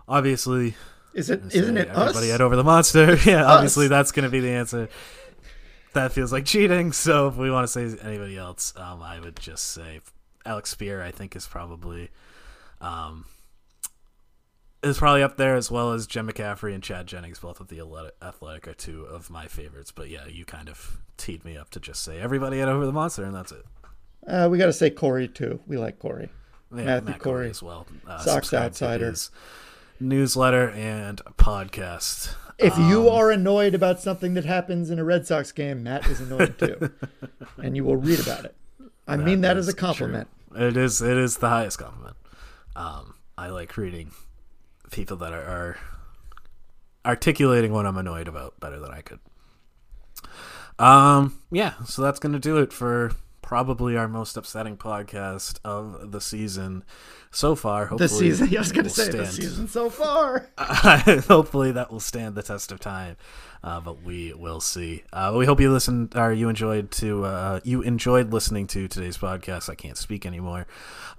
Obviously, 0.07 0.75
Is 1.15 1.31
it? 1.31 1.43
Isn't 1.55 1.77
it 1.77 1.89
us? 1.91 2.09
everybody 2.09 2.29
head 2.31 2.41
Over 2.41 2.57
the 2.57 2.65
Monster? 2.65 3.17
yeah, 3.25 3.45
obviously 3.45 3.89
that's 3.89 4.13
going 4.13 4.25
to 4.25 4.31
be 4.31 4.41
the 4.41 4.51
answer. 4.51 4.89
That 5.93 6.13
feels 6.13 6.33
like 6.33 6.45
cheating. 6.45 6.93
So 6.93 7.29
if 7.29 7.37
we 7.37 7.51
want 7.51 7.69
to 7.69 7.69
say 7.69 7.97
anybody 8.05 8.37
else, 8.37 8.73
um, 8.77 9.01
I 9.01 9.21
would 9.21 9.37
just 9.37 9.71
say 9.71 10.01
Alex 10.45 10.75
Speier. 10.75 11.01
I 11.01 11.13
think 11.13 11.37
is 11.37 11.47
probably 11.47 12.11
um, 12.81 13.27
is 14.83 14.99
probably 14.99 15.23
up 15.23 15.37
there 15.37 15.55
as 15.55 15.71
well 15.71 15.93
as 15.93 16.07
Jen 16.07 16.27
McCaffrey 16.27 16.75
and 16.75 16.83
Chad 16.83 17.07
Jennings, 17.07 17.39
both 17.39 17.61
of 17.61 17.69
the 17.69 17.81
Athletic 18.23 18.69
are 18.69 18.75
two 18.75 19.05
of 19.05 19.31
my 19.31 19.47
favorites. 19.47 19.93
But 19.93 20.11
yeah, 20.11 20.27
you 20.27 20.45
kind 20.45 20.69
of 20.69 20.99
teed 21.17 21.45
me 21.45 21.57
up 21.57 21.71
to 21.71 21.81
just 21.81 22.03
say 22.03 22.19
everybody 22.19 22.59
head 22.59 22.69
Over 22.69 22.87
the 22.87 22.93
Monster, 22.93 23.25
and 23.25 23.35
that's 23.35 23.53
it. 23.53 23.65
Uh, 24.27 24.49
we 24.51 24.59
got 24.59 24.67
to 24.67 24.73
say 24.73 24.91
Corey 24.91 25.29
too. 25.29 25.61
We 25.67 25.77
like 25.79 25.99
Corey. 25.99 26.29
Yeah, 26.75 26.85
Matthew 26.85 27.11
Matt 27.11 27.21
Corey. 27.21 27.51
as 27.51 27.63
well. 27.63 27.87
Uh, 28.07 28.19
Sox 28.19 28.53
Outsider. 28.53 29.15
Newsletter 30.01 30.71
and 30.71 31.21
podcast. 31.39 32.35
If 32.59 32.77
you 32.79 33.09
are 33.09 33.31
annoyed 33.31 33.75
about 33.75 34.01
something 34.01 34.35
that 34.35 34.45
happens 34.45 34.91
in 34.91 34.99
a 34.99 35.05
Red 35.05 35.27
Sox 35.27 35.51
game, 35.51 35.83
Matt 35.83 36.07
is 36.07 36.21
annoyed 36.21 36.59
too, 36.59 36.93
and 37.63 37.75
you 37.77 37.85
will 37.85 37.97
read 37.97 38.21
about 38.21 38.45
it. 38.45 38.55
I 39.07 39.17
mean 39.17 39.41
that 39.43 39.57
as 39.57 39.69
a 39.69 39.75
compliment. 39.75 40.29
true. 40.53 40.69
It 40.69 40.77
is. 40.77 41.03
It 41.03 41.17
is 41.17 41.39
the 41.39 41.49
highest 41.49 41.79
compliment. 41.79 42.17
Um, 42.77 43.15
I 43.37 43.49
like 43.49 43.77
reading 43.77 44.13
people 44.91 45.17
that 45.19 45.33
are, 45.33 45.43
are 45.43 45.79
articulating 47.05 47.73
what 47.73 47.87
I'm 47.87 47.97
annoyed 47.97 48.29
about 48.29 48.59
better 48.61 48.79
than 48.79 48.91
I 48.91 49.03
could. 49.03 49.21
Um, 50.79 51.41
yeah. 51.51 51.75
So 51.87 52.03
that's 52.03 52.19
gonna 52.19 52.39
do 52.39 52.59
it 52.59 52.73
for 52.73 53.13
probably 53.43 53.97
our 53.97 54.09
most 54.09 54.37
upsetting 54.37 54.77
podcast 54.77 55.59
of 55.65 56.13
the 56.13 56.21
season 56.21 56.83
so 57.35 57.55
far. 57.55 57.87
Hopefully, 57.87 58.31
The 58.31 58.37
season. 58.37 58.49
I 58.57 58.61
was 58.61 58.73
going 58.73 58.85
to 58.85 58.91
say 58.91 59.05
the 59.11 59.27
stand- 59.27 59.33
season 59.33 59.69
so 59.69 59.91
far. 59.91 60.49
hopefully 61.29 61.73
that 61.73 61.91
will 61.91 62.01
stand 62.01 62.35
the 62.35 62.43
test 62.43 62.73
of 62.73 62.81
time 62.81 63.17
uh, 63.63 63.81
but 63.81 64.03
we 64.03 64.33
will 64.35 64.61
see 64.61 65.03
uh, 65.13 65.33
we 65.37 65.47
hope 65.47 65.61
you 65.61 65.73
listened 65.73 66.15
or 66.17 66.33
you 66.33 66.49
enjoyed 66.49 66.91
to 66.91 67.25
uh, 67.25 67.61
you 67.65 67.83
enjoyed 67.83 68.33
listening 68.33 68.67
to 68.67 68.87
today's 68.89 69.19
podcast 69.19 69.69
i 69.69 69.75
can't 69.75 69.97
speak 69.99 70.25
anymore 70.27 70.67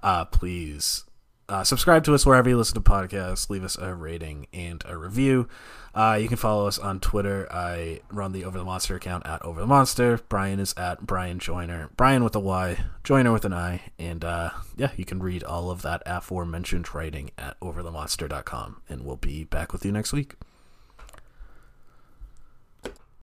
uh, 0.02 0.24
please 0.24 1.04
uh, 1.48 1.64
subscribe 1.64 2.04
to 2.04 2.14
us 2.14 2.26
wherever 2.26 2.48
you 2.48 2.56
listen 2.56 2.74
to 2.74 2.80
podcasts. 2.80 3.48
Leave 3.48 3.64
us 3.64 3.78
a 3.78 3.94
rating 3.94 4.46
and 4.52 4.82
a 4.86 4.96
review. 4.96 5.48
Uh, 5.94 6.18
you 6.20 6.28
can 6.28 6.36
follow 6.36 6.66
us 6.66 6.78
on 6.78 7.00
twitter. 7.00 7.46
I 7.50 8.00
run 8.10 8.32
the 8.32 8.44
over 8.44 8.58
the 8.58 8.64
monster 8.64 8.96
account 8.96 9.26
at 9.26 9.42
over 9.42 9.60
the 9.60 9.66
monster. 9.66 10.18
Bryan 10.28 10.60
is 10.60 10.74
at 10.76 11.06
bryan 11.06 11.38
joyner 11.38 11.90
bryan 11.96 12.22
with 12.22 12.34
a 12.34 12.40
y 12.40 12.84
joyner 13.02 13.32
with 13.32 13.44
an 13.44 13.54
i 13.54 13.80
and 13.98 14.24
uh, 14.24 14.50
yeah 14.76 14.90
you 14.96 15.04
can 15.04 15.22
read 15.22 15.42
all 15.42 15.70
of 15.70 15.82
that 15.82 16.02
aforementioned 16.04 16.92
writing 16.94 17.30
at 17.38 17.58
overthemonster.com 17.60 18.82
and 18.88 19.04
we'll 19.04 19.16
be 19.16 19.44
back 19.44 19.72
with 19.72 19.84
you 19.84 19.92
next 19.92 20.12
week 20.12 20.34